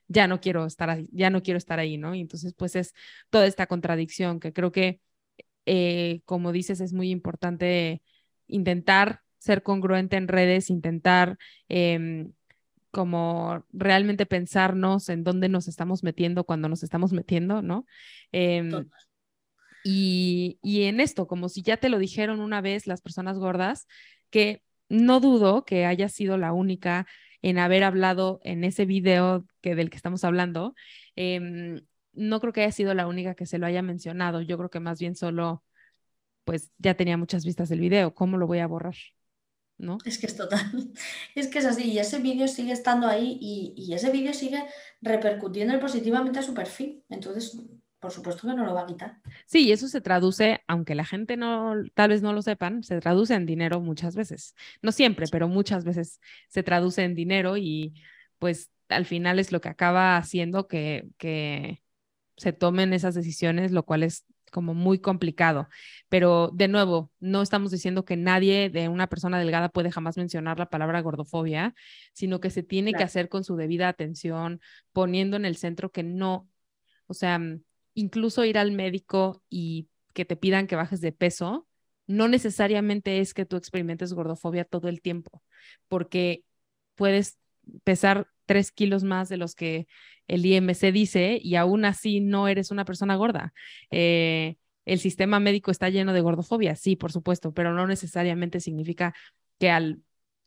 Ya 0.07 0.27
no 0.27 0.39
quiero 0.39 0.65
estar 0.65 0.89
ahí, 0.89 1.09
ya 1.11 1.29
no 1.29 1.41
quiero 1.41 1.57
estar 1.57 1.79
ahí, 1.79 1.97
¿no? 1.97 2.13
Y 2.13 2.21
entonces, 2.21 2.53
pues 2.55 2.75
es 2.75 2.93
toda 3.31 3.47
esta 3.47 3.65
contradicción 3.67 4.39
que 4.39 4.53
creo 4.53 4.71
que, 4.71 5.01
eh, 5.65 6.21
como 6.25 6.51
dices, 6.51 6.79
es 6.79 6.93
muy 6.93 7.09
importante 7.09 8.03
intentar 8.47 9.21
ser 9.39 9.63
congruente 9.63 10.17
en 10.17 10.27
redes, 10.27 10.69
intentar 10.69 11.37
em, 11.69 12.33
como 12.91 13.65
realmente 13.73 14.25
pensarnos 14.25 15.09
en 15.09 15.23
dónde 15.23 15.49
nos 15.49 15.67
estamos 15.67 16.01
metiendo 16.01 16.45
cuando 16.45 16.69
nos 16.69 16.81
estamos 16.81 17.11
metiendo, 17.11 17.61
¿no? 17.61 17.85
Em, 18.31 18.87
y, 19.87 20.57
en 20.63 20.99
esto, 20.99 21.27
como 21.27 21.47
si 21.47 21.61
ya 21.61 21.77
te 21.77 21.89
lo 21.89 21.99
dijeron 21.99 22.39
una 22.39 22.59
vez 22.59 22.87
las 22.87 23.01
personas 23.01 23.37
gordas, 23.37 23.85
que 24.31 24.63
no 24.89 25.19
dudo 25.19 25.63
que 25.63 25.85
haya 25.85 26.09
sido 26.09 26.39
la 26.39 26.53
única 26.53 27.05
en 27.43 27.59
haber 27.59 27.83
hablado 27.83 28.39
en 28.43 28.63
ese 28.63 28.85
video 28.85 29.45
que, 29.61 29.75
del 29.75 29.91
que 29.91 29.97
estamos 29.97 30.23
hablando. 30.23 30.73
Em, 31.15 31.81
no 32.13 32.39
creo 32.39 32.51
que 32.51 32.63
haya 32.63 32.71
sido 32.71 32.95
la 32.95 33.05
única 33.05 33.35
que 33.35 33.45
se 33.45 33.59
lo 33.59 33.67
haya 33.67 33.83
mencionado. 33.83 34.41
Yo 34.41 34.57
creo 34.57 34.71
que 34.71 34.79
más 34.79 34.99
bien 34.99 35.15
solo, 35.15 35.63
pues 36.45 36.71
ya 36.79 36.95
tenía 36.95 37.17
muchas 37.17 37.45
vistas 37.45 37.69
del 37.69 37.81
video. 37.81 38.15
¿Cómo 38.15 38.37
lo 38.37 38.47
voy 38.47 38.59
a 38.59 38.67
borrar? 38.67 38.95
¿No? 39.77 39.99
Es 40.03 40.17
que 40.17 40.25
es 40.25 40.35
total. 40.35 40.61
Es 41.35 41.47
que 41.47 41.59
es 41.59 41.65
así. 41.65 41.91
Y 41.91 41.99
ese 41.99 42.17
vídeo 42.19 42.47
sigue 42.47 42.71
estando 42.71 43.05
ahí 43.05 43.37
y, 43.39 43.75
y 43.77 43.93
ese 43.93 44.09
vídeo 44.09 44.33
sigue 44.33 44.63
repercutiendo 45.01 45.79
positivamente 45.79 46.39
a 46.39 46.41
su 46.41 46.55
perfil. 46.55 47.03
Entonces, 47.09 47.55
por 48.05 48.11
supuesto 48.11 48.47
que 48.47 48.53
no 48.53 48.63
lo 48.63 48.75
va 48.75 48.81
a 48.81 48.85
quitar. 48.85 49.17
Sí, 49.47 49.71
eso 49.71 49.87
se 49.87 49.99
traduce, 49.99 50.61
aunque 50.67 50.93
la 50.93 51.05
gente 51.05 51.37
no, 51.37 51.73
tal 51.95 52.09
vez 52.11 52.21
no 52.21 52.33
lo 52.33 52.43
sepan, 52.43 52.83
se 52.83 53.01
traduce 53.01 53.33
en 53.33 53.47
dinero 53.47 53.81
muchas 53.81 54.15
veces. 54.15 54.53
No 54.83 54.91
siempre, 54.91 55.25
pero 55.31 55.47
muchas 55.47 55.83
veces 55.85 56.21
se 56.47 56.61
traduce 56.61 57.03
en 57.03 57.15
dinero 57.15 57.57
y 57.57 57.95
pues 58.37 58.69
al 58.89 59.07
final 59.07 59.39
es 59.39 59.51
lo 59.51 59.59
que 59.59 59.69
acaba 59.69 60.17
haciendo 60.17 60.67
que, 60.67 61.07
que 61.17 61.81
se 62.37 62.53
tomen 62.53 62.93
esas 62.93 63.15
decisiones, 63.15 63.71
lo 63.71 63.85
cual 63.85 64.03
es 64.03 64.23
como 64.51 64.75
muy 64.75 64.99
complicado. 64.99 65.67
Pero 66.07 66.51
de 66.53 66.67
nuevo, 66.67 67.11
no 67.19 67.41
estamos 67.41 67.71
diciendo 67.71 68.05
que 68.05 68.17
nadie 68.17 68.69
de 68.69 68.87
una 68.87 69.07
persona 69.07 69.39
delgada 69.39 69.69
puede 69.69 69.89
jamás 69.89 70.15
mencionar 70.15 70.59
la 70.59 70.69
palabra 70.69 71.01
gordofobia, 71.01 71.73
sino 72.13 72.39
que 72.39 72.51
se 72.51 72.61
tiene 72.61 72.93
que 72.93 73.01
hacer 73.01 73.29
con 73.29 73.43
su 73.43 73.55
debida 73.55 73.87
atención, 73.87 74.61
poniendo 74.93 75.37
en 75.37 75.45
el 75.45 75.57
centro 75.57 75.91
que 75.91 76.03
no, 76.03 76.47
o 77.07 77.15
sea, 77.15 77.41
incluso 77.95 78.45
ir 78.45 78.57
al 78.59 78.71
médico 78.71 79.41
y 79.49 79.89
que 80.13 80.25
te 80.25 80.35
pidan 80.35 80.67
que 80.67 80.75
bajes 80.75 81.01
de 81.01 81.11
peso, 81.11 81.67
no 82.07 82.27
necesariamente 82.27 83.19
es 83.19 83.33
que 83.33 83.45
tú 83.45 83.55
experimentes 83.55 84.13
gordofobia 84.13 84.65
todo 84.65 84.87
el 84.89 85.01
tiempo, 85.01 85.41
porque 85.87 86.43
puedes 86.95 87.39
pesar 87.83 88.27
tres 88.45 88.71
kilos 88.71 89.03
más 89.03 89.27
de 89.29 89.37
los 89.37 89.55
que 89.55 89.87
el 90.27 90.45
IMC 90.45 90.91
dice 90.91 91.39
y 91.41 91.55
aún 91.55 91.85
así 91.85 92.19
no 92.21 92.47
eres 92.47 92.69
una 92.71 92.85
persona 92.85 93.15
gorda. 93.15 93.53
Eh, 93.89 94.57
el 94.85 94.99
sistema 94.99 95.39
médico 95.39 95.71
está 95.71 95.89
lleno 95.89 96.13
de 96.13 96.21
gordofobia, 96.21 96.75
sí, 96.75 96.95
por 96.95 97.11
supuesto, 97.11 97.53
pero 97.53 97.73
no 97.73 97.87
necesariamente 97.87 98.59
significa 98.59 99.15
que 99.59 99.71
al, 99.71 100.03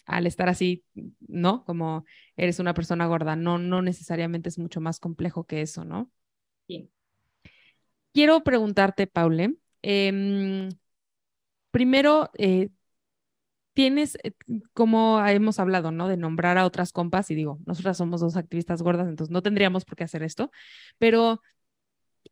al 0.07 0.27
estar 0.27 0.49
así, 0.49 0.85
¿no? 1.27 1.65
Como 1.65 2.05
eres 2.37 2.61
una 2.61 2.75
persona 2.75 3.07
gorda, 3.07 3.35
no, 3.35 3.59
no 3.59 3.83
necesariamente 3.83 4.49
es 4.49 4.59
mucho 4.59 4.81
más 4.81 5.01
complejo 5.01 5.45
que 5.45 5.63
eso, 5.63 5.85
¿no? 5.85 6.11
Sí 6.69 6.91
quiero 8.13 8.43
preguntarte, 8.43 9.07
Paule, 9.07 9.57
em, 9.83 10.69
primero, 11.71 12.31
eh, 12.39 12.71
tienes, 13.79 14.19
eh, 14.25 14.33
como 14.73 15.25
hemos 15.25 15.61
hablado, 15.61 15.93
¿no? 15.93 16.09
De 16.09 16.17
nombrar 16.17 16.59
a 16.59 16.67
otras 16.67 16.93
compas 16.93 17.31
y 17.31 17.37
digo, 17.37 17.61
nosotras 17.65 17.97
somos 17.97 18.21
dos 18.21 18.37
activistas 18.37 18.83
gordas, 18.83 19.07
entonces 19.09 19.33
no 19.33 19.41
tendríamos 19.41 19.85
por 19.85 19.97
qué 19.97 20.03
hacer 20.03 20.25
esto, 20.25 20.51
pero 20.99 21.41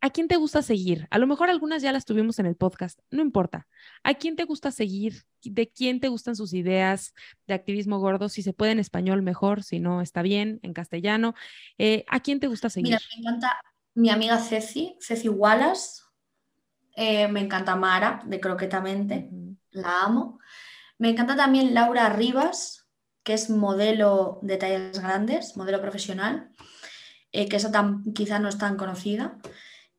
¿a 0.00 0.10
quién 0.10 0.26
te 0.26 0.36
gusta 0.36 0.62
seguir? 0.62 1.06
A 1.10 1.18
lo 1.18 1.28
mejor 1.28 1.48
algunas 1.48 1.82
ya 1.82 1.92
las 1.92 2.04
tuvimos 2.04 2.40
en 2.40 2.46
el 2.46 2.56
podcast, 2.56 2.98
no 3.10 3.22
importa. 3.22 3.68
¿A 4.02 4.14
quién 4.14 4.34
te 4.34 4.42
gusta 4.42 4.72
seguir? 4.72 5.22
¿De 5.44 5.68
quién 5.68 6.00
te 6.00 6.08
gustan 6.08 6.34
sus 6.34 6.52
ideas 6.52 7.14
de 7.46 7.54
activismo 7.54 8.00
gordo? 8.00 8.28
Si 8.28 8.42
se 8.42 8.52
puede 8.52 8.72
en 8.72 8.80
español, 8.80 9.22
mejor, 9.22 9.62
si 9.62 9.78
no, 9.78 10.00
está 10.00 10.22
bien, 10.22 10.58
en 10.64 10.72
castellano. 10.72 11.34
Eh, 11.78 12.04
¿A 12.08 12.18
quién 12.18 12.40
te 12.40 12.48
gusta 12.48 12.70
seguir? 12.70 12.94
Mira, 12.94 13.00
me 13.14 13.20
encanta 13.20 13.60
mi 13.96 14.10
amiga 14.10 14.38
Ceci, 14.38 14.96
Ceci 15.00 15.28
Wallace, 15.28 16.02
eh, 16.94 17.28
me 17.28 17.40
encanta 17.40 17.76
Mara, 17.76 18.22
de 18.26 18.38
Croquetamente, 18.38 19.30
la 19.70 20.02
amo. 20.02 20.38
Me 20.98 21.10
encanta 21.10 21.34
también 21.34 21.72
Laura 21.72 22.10
Rivas, 22.10 22.88
que 23.22 23.32
es 23.32 23.48
modelo 23.48 24.38
de 24.42 24.58
tallas 24.58 25.00
grandes, 25.00 25.56
modelo 25.56 25.80
profesional, 25.80 26.50
eh, 27.32 27.48
que 27.48 27.56
esa 27.56 27.70
quizá 28.14 28.38
no 28.38 28.48
es 28.48 28.58
tan 28.58 28.76
conocida. 28.76 29.38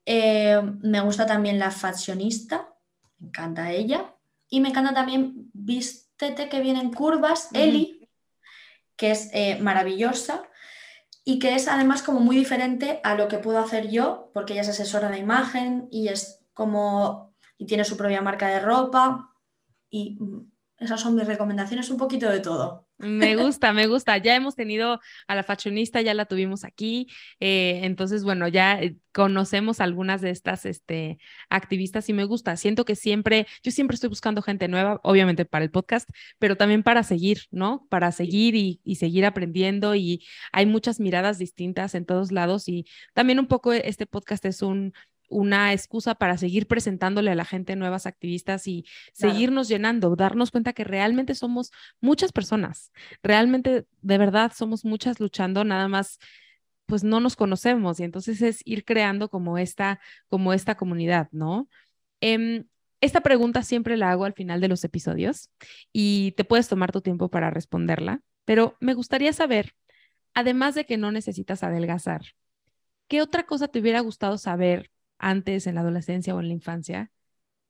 Eh, 0.05 0.61
me 0.81 1.01
gusta 1.01 1.25
también 1.25 1.57
la 1.57 1.71
fashionista, 1.71 2.69
me 3.17 3.27
encanta 3.27 3.71
ella. 3.71 4.13
Y 4.47 4.61
me 4.61 4.69
encanta 4.69 4.93
también 4.93 5.49
Vístete 5.53 6.49
que 6.49 6.61
vienen 6.61 6.93
curvas, 6.93 7.49
Eli, 7.51 8.09
que 8.95 9.11
es 9.11 9.59
maravillosa 9.59 10.47
y 11.29 11.39
que 11.39 11.55
es 11.55 11.67
además 11.67 12.03
como 12.03 12.21
muy 12.21 12.37
diferente 12.37 13.01
a 13.03 13.15
lo 13.15 13.27
que 13.27 13.37
puedo 13.37 13.59
hacer 13.59 13.89
yo, 13.89 14.31
porque 14.33 14.53
ella 14.53 14.61
es 14.61 14.69
asesora 14.69 15.09
de 15.09 15.17
imagen 15.17 15.89
y 15.91 16.07
es 16.07 16.45
como 16.53 17.35
y 17.57 17.65
tiene 17.65 17.83
su 17.83 17.97
propia 17.97 18.21
marca 18.21 18.47
de 18.47 18.61
ropa 18.61 19.33
y 19.89 20.17
mm, 20.21 20.49
esas 20.77 21.01
son 21.01 21.15
mis 21.15 21.27
recomendaciones, 21.27 21.89
un 21.89 21.97
poquito 21.97 22.29
de 22.29 22.39
todo. 22.39 22.86
Me 22.99 23.35
gusta, 23.35 23.73
me 23.73 23.85
gusta. 23.85 24.17
Ya 24.17 24.35
hemos 24.35 24.55
tenido 24.55 24.99
a 25.27 25.35
la 25.35 25.43
fashionista, 25.43 26.01
ya 26.01 26.13
la 26.15 26.25
tuvimos 26.25 26.63
aquí. 26.63 27.07
Eh, 27.39 27.81
entonces, 27.83 28.23
bueno, 28.23 28.47
ya 28.47 28.81
eh, 28.81 28.97
conocemos 29.13 29.81
algunas 29.81 30.21
de 30.21 30.31
estas 30.31 30.65
este, 30.65 31.19
activistas 31.49 32.09
y 32.09 32.13
me 32.13 32.23
gusta. 32.23 32.57
Siento 32.57 32.85
que 32.85 32.95
siempre, 32.95 33.45
yo 33.63 33.71
siempre 33.71 33.95
estoy 33.95 34.09
buscando 34.09 34.41
gente 34.41 34.67
nueva, 34.67 34.99
obviamente 35.03 35.45
para 35.45 35.63
el 35.63 35.71
podcast, 35.71 36.09
pero 36.39 36.55
también 36.55 36.81
para 36.81 37.03
seguir, 37.03 37.43
¿no? 37.51 37.85
Para 37.89 38.11
seguir 38.11 38.55
y, 38.55 38.81
y 38.83 38.95
seguir 38.95 39.25
aprendiendo 39.25 39.93
y 39.93 40.25
hay 40.51 40.65
muchas 40.65 40.99
miradas 40.99 41.37
distintas 41.37 41.93
en 41.93 42.05
todos 42.05 42.31
lados 42.31 42.67
y 42.67 42.85
también 43.13 43.39
un 43.39 43.47
poco 43.47 43.73
este 43.73 44.07
podcast 44.07 44.43
es 44.45 44.61
un 44.61 44.93
una 45.29 45.73
excusa 45.73 46.15
para 46.15 46.37
seguir 46.37 46.67
presentándole 46.67 47.31
a 47.31 47.35
la 47.35 47.45
gente 47.45 47.75
nuevas 47.75 48.05
activistas 48.05 48.67
y 48.67 48.85
seguirnos 49.13 49.67
llenando, 49.67 50.15
darnos 50.15 50.51
cuenta 50.51 50.73
que 50.73 50.83
realmente 50.83 51.35
somos 51.35 51.71
muchas 51.99 52.31
personas, 52.31 52.91
realmente 53.21 53.85
de 54.01 54.17
verdad 54.17 54.51
somos 54.55 54.85
muchas 54.85 55.19
luchando, 55.19 55.63
nada 55.63 55.87
más 55.87 56.19
pues 56.85 57.03
no 57.03 57.19
nos 57.19 57.35
conocemos 57.35 57.99
y 57.99 58.03
entonces 58.03 58.41
es 58.41 58.61
ir 58.65 58.85
creando 58.85 59.29
como 59.29 59.57
esta, 59.57 59.99
como 60.29 60.53
esta 60.53 60.75
comunidad, 60.75 61.27
¿no? 61.31 61.67
Em, 62.21 62.65
esta 63.01 63.21
pregunta 63.21 63.61
siempre 63.61 63.97
la 63.97 64.11
hago 64.11 64.25
al 64.25 64.33
final 64.33 64.61
de 64.61 64.69
los 64.69 64.83
episodios 64.83 65.51
y 65.93 66.31
te 66.31 66.45
puedes 66.45 66.67
tomar 66.67 66.91
tu 66.91 67.01
tiempo 67.01 67.29
para 67.29 67.51
responderla, 67.51 68.21
pero 68.45 68.75
me 68.79 68.93
gustaría 68.93 69.33
saber, 69.33 69.75
además 70.33 70.75
de 70.75 70.85
que 70.85 70.97
no 70.97 71.11
necesitas 71.11 71.61
adelgazar, 71.63 72.21
¿qué 73.07 73.21
otra 73.21 73.45
cosa 73.45 73.67
te 73.67 73.79
hubiera 73.79 73.99
gustado 73.99 74.37
saber 74.37 74.89
antes 75.19 75.67
en 75.67 75.75
la 75.75 75.81
adolescencia 75.81 76.35
o 76.35 76.39
en 76.39 76.47
la 76.49 76.53
infancia 76.53 77.11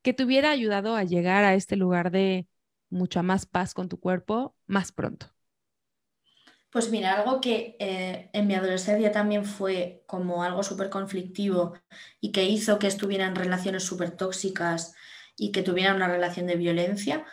que 0.03 0.13
te 0.13 0.23
hubiera 0.25 0.51
ayudado 0.51 0.95
a 0.95 1.03
llegar 1.03 1.43
a 1.45 1.55
este 1.55 1.75
lugar 1.77 2.11
de 2.11 2.47
mucha 2.89 3.23
más 3.23 3.45
paz 3.45 3.73
con 3.75 3.89
tu 3.89 3.99
cuerpo 3.99 4.55
más 4.67 4.91
pronto? 4.93 5.27
Pues 6.71 6.91
mira, 6.91 7.15
algo 7.15 7.39
que 7.41 7.75
eh, 7.79 8.29
en 8.33 8.47
mi 8.47 8.53
adolescencia 8.55 9.11
también 9.11 9.45
fue 9.45 10.03
como 10.07 10.43
algo 10.43 10.63
súper 10.63 10.89
conflictivo 10.89 11.73
y 12.19 12.31
que 12.31 12.43
hizo 12.43 12.77
que 12.79 12.87
estuvieran 12.87 13.35
relaciones 13.35 13.83
súper 13.83 14.11
tóxicas 14.11 14.93
y 15.37 15.51
que 15.51 15.63
tuvieran 15.63 15.95
una 15.95 16.07
relación 16.09 16.45
de 16.47 16.55
violencia, 16.57 17.25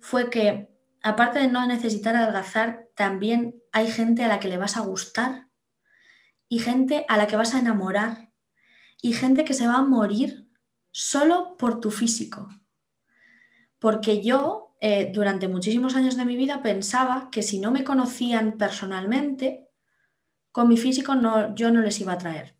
fue 0.00 0.30
que 0.30 0.68
aparte 1.02 1.38
de 1.40 1.48
no 1.48 1.66
necesitar 1.66 2.16
adelgazar, 2.16 2.86
también 2.94 3.56
hay 3.72 3.88
gente 3.90 4.24
a 4.24 4.28
la 4.28 4.40
que 4.40 4.48
le 4.48 4.58
vas 4.58 4.76
a 4.76 4.80
gustar 4.82 5.48
y 6.48 6.58
gente 6.60 7.04
a 7.08 7.16
la 7.16 7.26
que 7.26 7.36
vas 7.36 7.54
a 7.54 7.58
enamorar 7.60 8.31
y 9.02 9.12
gente 9.12 9.44
que 9.44 9.52
se 9.52 9.66
va 9.66 9.74
a 9.74 9.82
morir 9.82 10.48
solo 10.92 11.56
por 11.58 11.80
tu 11.80 11.90
físico. 11.90 12.48
Porque 13.78 14.22
yo 14.22 14.74
eh, 14.80 15.10
durante 15.12 15.48
muchísimos 15.48 15.96
años 15.96 16.16
de 16.16 16.24
mi 16.24 16.36
vida 16.36 16.62
pensaba 16.62 17.28
que 17.30 17.42
si 17.42 17.58
no 17.58 17.72
me 17.72 17.84
conocían 17.84 18.56
personalmente, 18.56 19.68
con 20.52 20.68
mi 20.68 20.76
físico 20.76 21.16
no, 21.16 21.54
yo 21.54 21.70
no 21.70 21.80
les 21.80 22.00
iba 22.00 22.12
a 22.12 22.18
traer. 22.18 22.56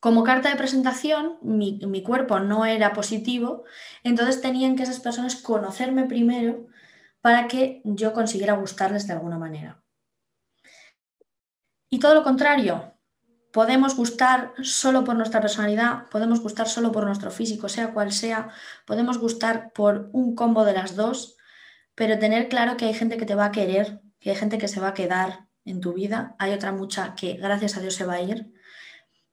Como 0.00 0.24
carta 0.24 0.50
de 0.50 0.56
presentación, 0.56 1.38
mi, 1.42 1.78
mi, 1.86 2.02
cuerpo 2.02 2.40
no 2.40 2.66
era 2.66 2.92
positivo, 2.92 3.64
entonces 4.02 4.40
tenían 4.40 4.76
que 4.76 4.82
esas 4.82 5.00
personas 5.00 5.36
conocerme 5.36 6.04
primero 6.04 6.66
para 7.20 7.48
que 7.48 7.82
yo 7.84 8.12
consiguiera 8.12 8.54
gustarles 8.54 9.06
de 9.06 9.14
alguna 9.14 9.38
manera. 9.38 9.82
Y 11.88 11.98
todo 11.98 12.14
lo 12.14 12.22
contrario, 12.22 12.95
podemos 13.56 13.96
gustar 13.96 14.52
solo 14.60 15.02
por 15.02 15.16
nuestra 15.16 15.40
personalidad, 15.40 16.10
podemos 16.10 16.40
gustar 16.40 16.68
solo 16.68 16.92
por 16.92 17.06
nuestro 17.06 17.30
físico, 17.30 17.70
sea 17.70 17.94
cual 17.94 18.12
sea, 18.12 18.50
podemos 18.84 19.16
gustar 19.16 19.72
por 19.72 20.10
un 20.12 20.34
combo 20.34 20.66
de 20.66 20.74
las 20.74 20.94
dos, 20.94 21.38
pero 21.94 22.18
tener 22.18 22.50
claro 22.50 22.76
que 22.76 22.84
hay 22.84 22.92
gente 22.92 23.16
que 23.16 23.24
te 23.24 23.34
va 23.34 23.46
a 23.46 23.52
querer, 23.52 24.02
que 24.20 24.28
hay 24.28 24.36
gente 24.36 24.58
que 24.58 24.68
se 24.68 24.78
va 24.78 24.88
a 24.88 24.92
quedar 24.92 25.46
en 25.64 25.80
tu 25.80 25.94
vida, 25.94 26.36
hay 26.38 26.52
otra 26.52 26.72
mucha 26.72 27.14
que 27.14 27.38
gracias 27.38 27.78
a 27.78 27.80
Dios 27.80 27.94
se 27.94 28.04
va 28.04 28.16
a 28.16 28.20
ir 28.20 28.52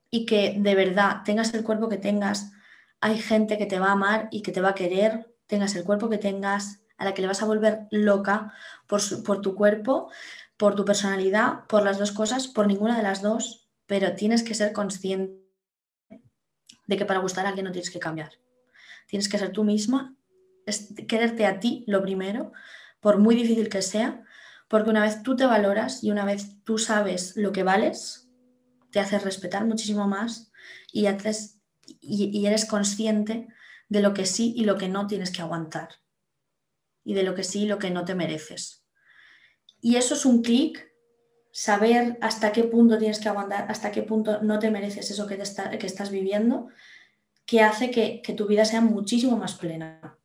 y 0.10 0.26
que 0.26 0.56
de 0.58 0.74
verdad 0.74 1.24
tengas 1.26 1.54
el 1.54 1.66
cuerpo 1.66 1.90
que 1.90 1.98
tengas, 1.98 2.54
hay 3.02 3.20
gente 3.20 3.58
que 3.58 3.66
te 3.66 3.78
va 3.78 3.88
a 3.88 3.92
amar 3.92 4.30
y 4.32 4.42
que 4.42 4.54
te 4.54 4.62
va 4.62 4.70
a 4.70 4.76
querer, 4.76 5.36
tengas 5.48 5.76
el 5.76 5.84
cuerpo 5.84 6.10
que 6.10 6.18
tengas, 6.18 6.80
a 6.96 7.04
la 7.04 7.14
que 7.14 7.22
le 7.22 7.28
vas 7.28 7.42
a 7.42 7.46
volver 7.46 7.88
loca 7.92 8.54
por, 8.88 9.02
por 9.26 9.42
tu 9.42 9.54
cuerpo, 9.54 10.10
por 10.56 10.76
tu 10.76 10.86
personalidad, 10.86 11.66
por 11.68 11.84
las 11.84 12.00
dos 12.00 12.14
cosas, 12.14 12.48
por 12.48 12.68
ninguna 12.68 12.96
de 12.96 13.04
las 13.04 13.22
dos 13.22 13.63
pero 13.94 14.16
tienes 14.16 14.42
que 14.42 14.56
ser 14.56 14.74
consciente 14.74 15.40
de 16.88 16.98
que 16.98 17.06
para 17.06 17.20
gustar 17.20 17.46
a 17.46 17.50
alguien 17.50 17.66
no 17.66 17.72
tienes 17.72 17.92
que 17.92 18.00
cambiar. 18.00 18.32
Tienes 19.08 19.30
que 19.30 19.38
ser 19.38 19.52
tú 19.52 19.64
misma, 19.64 20.18
es 20.66 20.96
quererte 21.08 21.46
a 21.46 21.60
ti 21.60 21.84
lo 21.86 22.02
primero, 22.02 22.54
por 23.02 23.20
muy 23.20 23.36
difícil 23.36 23.70
que 23.70 23.84
sea, 23.84 24.24
porque 24.68 24.90
una 24.90 25.04
vez 25.04 25.22
tú 25.22 25.36
te 25.36 25.46
valoras 25.46 26.04
y 26.04 26.10
una 26.10 26.26
vez 26.26 26.64
tú 26.64 26.80
sabes 26.80 27.38
lo 27.38 27.52
que 27.52 27.62
vales, 27.62 28.32
te 28.90 29.00
haces 29.00 29.24
respetar 29.24 29.64
muchísimo 29.64 30.08
más 30.08 30.52
y, 30.92 31.06
haces, 31.06 31.60
y, 31.86 32.48
eres 32.48 32.66
consciente 32.66 33.48
de 33.90 34.02
lo 34.02 34.16
que 34.16 34.26
sí 34.26 34.56
y 34.58 34.66
lo 34.66 34.80
que 34.80 34.90
no 34.90 35.06
tienes 35.06 35.30
que 35.30 35.44
aguantar 35.44 35.90
y 37.04 37.14
de 37.14 37.22
lo 37.22 37.36
que 37.36 37.44
sí 37.44 37.66
y 37.66 37.68
lo 37.68 37.78
que 37.78 37.92
no 37.92 38.06
te 38.06 38.16
mereces. 38.16 38.88
Y 39.82 39.98
eso 39.98 40.16
es 40.16 40.26
un 40.26 40.42
clic 40.42 40.93
saber 41.54 42.18
hasta 42.20 42.52
qué 42.52 42.64
punto 42.64 42.98
tienes 42.98 43.20
que 43.20 43.30
aguantar, 43.30 43.68
hasta 43.70 43.92
qué 43.92 44.02
punto 44.02 44.42
no 44.42 44.58
te 44.58 44.72
mereces 44.72 45.12
eso 45.12 45.28
que, 45.28 45.38
te 45.38 45.78
que 45.78 45.86
estás 45.86 46.10
viviendo, 46.10 46.68
que 47.46 47.62
hace 47.62 47.92
que, 47.92 48.22
tu 48.36 48.48
vida 48.48 48.66
sea 48.66 48.82
muchísimo 48.82 49.38
más 49.38 49.54
plena. 49.54 50.18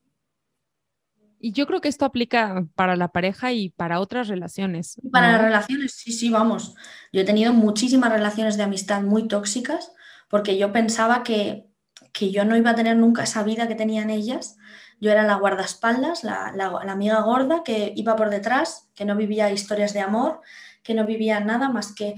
Y 1.39 1.53
yo 1.53 1.67
creo 1.67 1.83
que 1.83 1.89
esto 1.89 2.07
aplica 2.07 2.67
para 2.75 2.97
la 2.97 3.09
pareja 3.09 3.53
y 3.53 3.69
para 3.69 4.01
otras 4.01 4.29
relaciones. 4.29 4.99
Para 5.13 5.33
las 5.33 5.43
relaciones, 5.43 5.93
sí, 5.93 6.13
sí, 6.13 6.31
vamos. 6.31 6.75
Yo 7.13 7.21
he 7.21 7.25
tenido 7.25 7.53
muchísimas 7.53 8.11
relaciones 8.11 8.57
de 8.57 8.63
amistad 8.63 9.03
muy 9.03 9.29
tóxicas 9.29 9.93
porque 10.31 10.57
yo 10.57 10.73
pensaba 10.73 11.23
que, 11.23 11.67
que 12.13 12.31
yo 12.31 12.47
no 12.47 12.57
iba 12.57 12.71
a 12.71 12.75
tener 12.75 12.97
nunca 12.97 13.25
esa 13.25 13.43
vida 13.43 13.69
que 13.69 13.75
tenían 13.75 14.09
ellas. 14.09 14.57
Yo 14.99 15.13
era 15.13 15.25
la 15.25 15.37
guardaespaldas, 15.37 16.25
la, 16.25 16.53
la, 16.57 16.71
la 16.71 16.93
amiga 16.93 17.21
gorda 17.21 17.63
que 17.63 17.93
iba 17.95 18.17
por 18.17 18.31
detrás, 18.31 18.89
que 18.95 19.05
no 19.05 19.15
vivía 19.15 19.53
historias 19.53 19.93
de 19.93 20.01
amor, 20.01 20.41
que 20.89 20.95
no 20.95 21.05
vivía 21.05 21.39
nada 21.41 21.69
más 21.69 21.93
que 21.93 22.15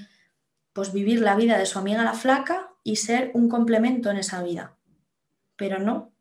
pues 0.73 0.93
vivir 0.93 1.23
la 1.23 1.35
vida 1.35 1.59
de 1.59 1.67
su 1.67 1.81
amiga 1.81 2.05
la 2.05 2.13
flaca 2.13 2.69
y 2.85 2.95
ser 2.95 3.33
un 3.35 3.49
complemento 3.49 4.13
en 4.13 4.17
esa 4.17 4.45
vida. 4.45 4.77
Pero 5.57 5.81
no. 5.81 6.13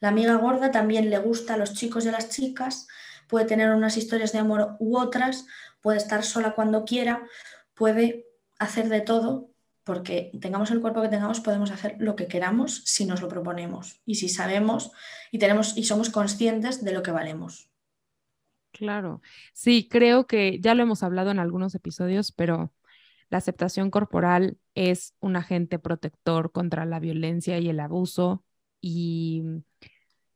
La 0.00 0.08
amiga 0.08 0.36
gorda 0.36 0.70
también 0.70 1.10
le 1.10 1.18
gusta 1.18 1.52
a 1.52 1.56
los 1.58 1.74
chicos 1.74 2.06
y 2.06 2.08
a 2.08 2.12
las 2.12 2.30
chicas, 2.30 2.88
puede 3.28 3.44
tener 3.44 3.68
unas 3.74 3.98
historias 3.98 4.32
de 4.32 4.38
amor 4.38 4.76
u 4.78 4.96
otras, 4.96 5.44
puede 5.82 5.98
estar 5.98 6.24
sola 6.24 6.54
cuando 6.54 6.86
quiera, 6.86 7.28
puede 7.74 8.24
hacer 8.58 8.88
de 8.88 9.02
todo, 9.02 9.50
porque 9.84 10.32
tengamos 10.40 10.70
el 10.70 10.80
cuerpo 10.80 11.02
que 11.02 11.10
tengamos, 11.10 11.40
podemos 11.40 11.70
hacer 11.72 11.96
lo 11.98 12.16
que 12.16 12.26
queramos 12.26 12.84
si 12.86 13.04
nos 13.04 13.20
lo 13.20 13.28
proponemos 13.28 14.00
y 14.06 14.14
si 14.14 14.30
sabemos 14.30 14.92
y 15.30 15.38
tenemos 15.38 15.76
y 15.76 15.84
somos 15.84 16.08
conscientes 16.08 16.82
de 16.82 16.92
lo 16.92 17.02
que 17.02 17.10
valemos. 17.10 17.71
Claro, 18.72 19.20
sí, 19.52 19.86
creo 19.88 20.26
que 20.26 20.58
ya 20.60 20.74
lo 20.74 20.82
hemos 20.82 21.02
hablado 21.02 21.30
en 21.30 21.38
algunos 21.38 21.74
episodios, 21.74 22.32
pero 22.32 22.72
la 23.30 23.38
aceptación 23.38 23.90
corporal 23.90 24.58
es 24.74 25.14
un 25.20 25.36
agente 25.36 25.78
protector 25.78 26.52
contra 26.52 26.86
la 26.86 27.00
violencia 27.00 27.58
y 27.58 27.68
el 27.68 27.80
abuso 27.80 28.44
y 28.80 29.42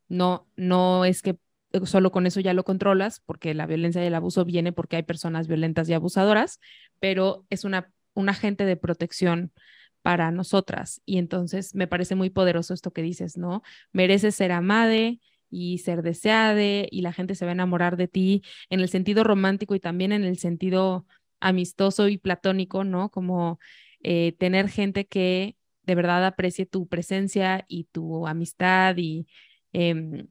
no, 0.09 0.49
no 0.57 1.05
es 1.05 1.23
que 1.23 1.39
solo 1.85 2.13
con 2.13 2.27
eso 2.27 2.41
ya 2.41 2.55
lo 2.55 2.65
controlas, 2.65 3.21
porque 3.21 3.55
la 3.55 3.67
violencia 3.67 4.03
y 4.03 4.07
el 4.07 4.15
abuso 4.15 4.45
viene 4.45 4.73
porque 4.73 4.97
hay 4.97 5.03
personas 5.03 5.49
violentas 5.49 5.89
y 5.89 5.95
abusadoras, 5.95 6.61
pero 7.01 7.47
es 7.51 7.65
una, 7.65 7.93
un 8.15 8.29
agente 8.29 8.65
de 8.65 8.77
protección 8.77 9.53
para 10.03 10.31
nosotras. 10.31 11.03
Y 11.05 11.19
entonces 11.19 11.75
me 11.75 11.87
parece 11.89 12.15
muy 12.15 12.31
poderoso 12.31 12.75
esto 12.75 12.93
que 12.93 13.03
dices, 13.03 13.37
¿no? 13.37 13.63
Mereces 13.93 14.35
ser 14.37 14.53
amade, 14.53 15.21
y 15.51 15.79
ser 15.79 16.03
deseada 16.03 16.63
y 16.63 17.01
la 17.03 17.13
gente 17.13 17.35
se 17.35 17.45
va 17.45 17.53
a 17.53 17.55
enamorar 17.55 17.97
de 17.97 18.09
ti 18.09 18.43
en 18.71 18.81
el 18.81 18.89
sentido 18.89 19.25
romántico 19.25 19.75
y 19.75 19.81
también 19.81 20.13
en 20.13 20.25
el 20.25 20.39
sentido 20.39 21.07
amistoso 21.41 22.09
y 22.09 22.19
platónico, 22.19 22.85
¿no? 22.85 23.11
Como 23.11 23.59
eh, 24.03 24.33
tener 24.39 24.69
gente 24.69 25.07
que 25.07 25.57
de 25.83 25.95
verdad 25.95 26.27
aprecie 26.27 26.67
tu 26.67 26.87
presencia 26.89 27.65
y 27.69 27.85
tu 27.85 28.27
amistad 28.27 28.97
y 28.97 29.27
em, 29.73 30.29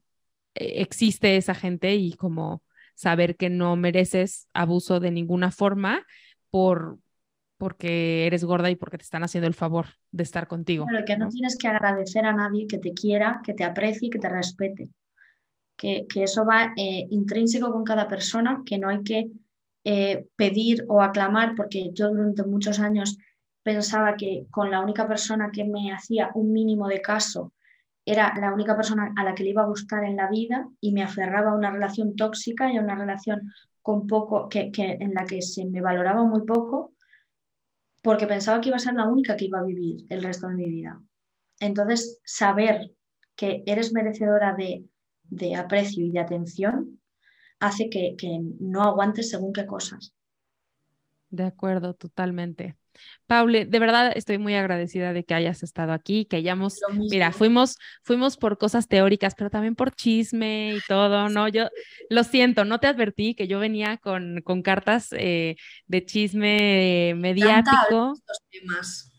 e, 0.55 0.81
existe 0.81 1.37
esa 1.37 1.55
gente 1.55 1.95
y 1.95 2.13
como 2.13 2.63
saber 2.95 3.35
que 3.35 3.49
no 3.49 3.75
mereces 3.75 4.47
abuso 4.53 4.99
de 4.99 5.11
ninguna 5.11 5.51
forma 5.51 6.05
por 6.49 6.99
porque 7.57 8.27
eres 8.27 8.43
gorda 8.43 8.69
y 8.69 8.75
porque 8.75 8.97
te 8.97 9.03
están 9.03 9.23
haciendo 9.23 9.47
el 9.47 9.53
favor 9.53 9.87
de 10.11 10.23
estar 10.23 10.47
contigo. 10.47 10.85
Pero 10.89 11.05
que 11.05 11.17
no 11.17 11.29
tienes 11.29 11.57
que 11.57 11.69
agradecer 11.69 12.25
a 12.25 12.33
nadie 12.33 12.67
que 12.67 12.77
te 12.79 12.91
quiera, 12.93 13.39
que 13.45 13.53
te 13.53 13.63
aprecie 13.63 14.07
y 14.07 14.09
que 14.09 14.19
te 14.19 14.27
respete 14.27 14.89
que, 15.77 16.05
eso 16.15 16.45
va 16.45 16.73
eh, 16.75 17.07
intrínseco 17.09 17.71
con 17.71 17.83
cada 17.83 18.07
persona, 18.07 18.63
que 18.65 18.77
no 18.77 18.89
hay 18.89 19.03
que 19.03 19.31
eh, 19.83 20.27
pedir 20.35 20.85
o 20.87 21.01
aclamar, 21.01 21.55
porque 21.55 21.91
yo 21.93 22.09
durante 22.09 22.43
muchos 22.43 22.79
años 22.79 23.17
pensaba 23.63 24.15
que 24.15 24.45
con 24.51 24.71
la 24.71 24.81
única 24.81 25.07
persona 25.07 25.49
que 25.51 25.63
me 25.63 25.91
hacía 25.91 26.31
un 26.35 26.51
mínimo 26.53 26.87
de 26.87 27.01
caso 27.01 27.53
era 28.05 28.33
la 28.39 28.53
única 28.53 28.75
persona 28.75 29.13
a 29.17 29.23
la 29.23 29.33
que 29.33 29.43
le 29.43 29.49
iba 29.49 29.63
a 29.63 29.67
gustar 29.67 30.03
en 30.03 30.15
la 30.15 30.29
vida 30.29 30.67
y 30.79 30.91
me 30.91 31.03
aferraba 31.03 31.51
a 31.51 31.55
una 31.55 31.71
relación 31.71 32.15
tóxica 32.15 32.71
y 32.71 32.77
a 32.77 32.81
una 32.81 32.95
relación 32.95 33.51
con 33.81 34.05
poco, 34.05 34.47
que, 34.49 34.71
en 34.75 35.13
la 35.13 35.25
que 35.25 35.41
se 35.41 35.65
me 35.65 35.81
valoraba 35.81 36.23
muy 36.23 36.43
poco, 36.43 36.93
porque 38.01 38.27
pensaba 38.27 38.61
que 38.61 38.69
iba 38.69 38.77
a 38.77 38.79
ser 38.79 38.93
la 38.93 39.07
única 39.07 39.35
que 39.35 39.45
iba 39.45 39.59
a 39.59 39.63
vivir 39.63 40.05
el 40.09 40.21
resto 40.23 40.47
de 40.47 40.55
mi 40.55 40.65
vida. 40.65 41.01
Entonces, 41.59 42.19
saber 42.23 42.91
que 43.35 43.63
eres 43.65 43.93
merecedora 43.93 44.53
de 44.53 44.85
de 45.29 45.55
aprecio 45.55 46.05
y 46.05 46.11
de 46.11 46.19
atención 46.19 46.99
hace 47.59 47.89
que, 47.89 48.15
no 48.59 48.83
aguantes 48.83 49.29
según 49.29 49.53
qué 49.53 49.65
cosas. 49.65 50.13
De 51.29 51.43
acuerdo, 51.43 51.93
totalmente. 51.93 52.75
Paule, 53.27 53.65
de 53.65 53.79
verdad 53.79 54.13
estoy 54.15 54.37
muy 54.37 54.55
agradecida 54.55 55.11
de 55.11 55.25
que 55.25 55.33
hayas 55.33 55.63
estado 55.63 55.91
aquí, 55.91 56.25
que 56.25 56.37
hayamos, 56.37 56.79
mira, 56.93 57.33
fuimos, 57.33 57.77
fuimos 58.03 58.37
por 58.37 58.57
cosas 58.57 58.87
teóricas, 58.87 59.35
pero 59.35 59.49
también 59.49 59.75
por 59.75 59.93
chisme 59.93 60.75
y 60.75 60.79
todo, 60.87 61.27
¿no? 61.27 61.49
Yo 61.49 61.67
lo 62.09 62.23
siento, 62.23 62.63
no 62.63 62.79
te 62.79 62.87
advertí 62.87 63.35
que 63.35 63.47
yo 63.47 63.59
venía 63.59 63.97
con, 63.97 64.41
cartas 64.63 65.09
eh, 65.11 65.57
de 65.87 66.05
chisme 66.05 67.13
mediático. 67.17 68.13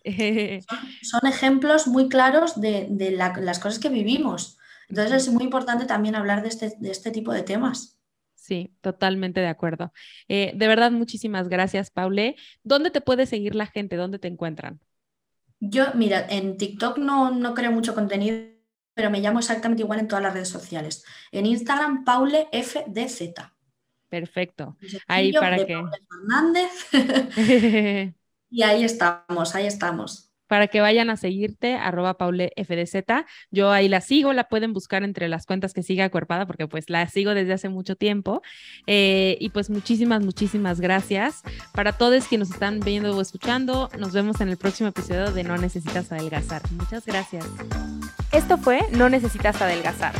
Son, 1.02 1.26
ejemplos 1.26 1.88
muy 1.88 2.08
claros 2.08 2.60
de, 2.60 2.88
las 3.10 3.58
cosas 3.58 3.78
que 3.78 3.88
vivimos. 3.88 4.56
Entonces 4.88 5.26
es 5.26 5.32
muy 5.32 5.44
importante 5.44 5.84
también 5.84 6.14
hablar 6.14 6.42
de 6.42 6.48
este, 6.48 6.74
de 6.78 6.90
este 6.90 7.10
tipo 7.10 7.32
de 7.32 7.42
temas. 7.42 7.98
Sí, 8.34 8.74
totalmente 8.80 9.40
de 9.40 9.48
acuerdo. 9.48 9.92
Eh, 10.28 10.52
de 10.54 10.68
verdad, 10.68 10.92
muchísimas 10.92 11.48
gracias, 11.48 11.90
Paule. 11.90 12.36
¿Dónde 12.62 12.90
te 12.90 13.00
puede 13.00 13.26
seguir 13.26 13.54
la 13.54 13.66
gente? 13.66 13.96
¿Dónde 13.96 14.18
te 14.18 14.28
encuentran? 14.28 14.80
Yo, 15.58 15.86
mira, 15.94 16.26
en 16.28 16.56
TikTok 16.56 16.98
no, 16.98 17.30
no 17.30 17.54
creo 17.54 17.72
mucho 17.72 17.94
contenido 17.94 18.56
pero 18.96 19.10
me 19.10 19.20
llamo 19.20 19.40
exactamente 19.40 19.82
igual 19.82 19.98
en 19.98 20.08
todas 20.08 20.22
las 20.22 20.32
redes 20.32 20.48
sociales. 20.48 21.04
En 21.30 21.44
Instagram, 21.44 22.02
paulefdz. 22.02 23.52
Perfecto. 24.08 24.78
Ahí 25.06 25.34
para 25.34 25.58
que... 25.66 25.78
Fernández. 26.08 26.70
y 28.50 28.62
ahí 28.62 28.84
estamos, 28.84 29.54
ahí 29.54 29.66
estamos 29.66 30.25
para 30.46 30.68
que 30.68 30.80
vayan 30.80 31.10
a 31.10 31.16
seguirte, 31.16 31.74
arroba 31.74 32.16
paulefdz. 32.18 33.24
Yo 33.50 33.70
ahí 33.70 33.88
la 33.88 34.00
sigo, 34.00 34.32
la 34.32 34.48
pueden 34.48 34.72
buscar 34.72 35.02
entre 35.02 35.28
las 35.28 35.46
cuentas 35.46 35.72
que 35.72 35.82
siga 35.82 36.04
Acuerpada, 36.04 36.46
porque 36.46 36.68
pues 36.68 36.88
la 36.88 37.06
sigo 37.08 37.34
desde 37.34 37.52
hace 37.52 37.68
mucho 37.68 37.96
tiempo. 37.96 38.42
Eh, 38.86 39.36
y 39.40 39.50
pues 39.50 39.70
muchísimas, 39.70 40.22
muchísimas 40.22 40.80
gracias. 40.80 41.42
Para 41.72 41.92
todos 41.92 42.26
quienes 42.26 42.48
nos 42.48 42.54
están 42.54 42.80
viendo 42.80 43.16
o 43.16 43.20
escuchando, 43.20 43.88
nos 43.98 44.12
vemos 44.12 44.40
en 44.40 44.48
el 44.48 44.56
próximo 44.56 44.90
episodio 44.90 45.32
de 45.32 45.44
No 45.44 45.56
Necesitas 45.56 46.12
Adelgazar. 46.12 46.62
Muchas 46.72 47.04
gracias. 47.06 47.46
Esto 48.32 48.58
fue 48.58 48.80
No 48.92 49.08
Necesitas 49.08 49.60
Adelgazar. 49.60 50.14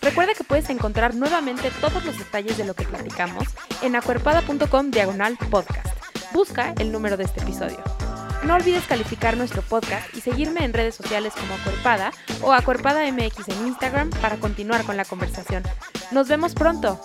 Recuerda 0.00 0.34
que 0.34 0.42
puedes 0.42 0.68
encontrar 0.68 1.14
nuevamente 1.14 1.70
todos 1.80 2.04
los 2.04 2.18
detalles 2.18 2.58
de 2.58 2.64
lo 2.64 2.74
que 2.74 2.84
platicamos 2.84 3.44
en 3.82 3.94
acuerpada.com 3.94 4.90
diagonal 4.90 5.38
podcast. 5.50 5.96
Busca 6.32 6.74
el 6.78 6.90
número 6.90 7.16
de 7.16 7.24
este 7.24 7.40
episodio. 7.40 8.01
No 8.44 8.54
olvides 8.54 8.84
calificar 8.86 9.36
nuestro 9.36 9.62
podcast 9.62 10.14
y 10.16 10.20
seguirme 10.20 10.64
en 10.64 10.72
redes 10.72 10.94
sociales 10.96 11.32
como 11.34 11.54
Acuerpada 11.54 12.12
o 12.42 12.52
Acuerpada 12.52 13.10
MX 13.10 13.48
en 13.48 13.68
Instagram 13.68 14.10
para 14.20 14.36
continuar 14.36 14.84
con 14.84 14.96
la 14.96 15.04
conversación. 15.04 15.62
Nos 16.10 16.28
vemos 16.28 16.54
pronto. 16.54 17.00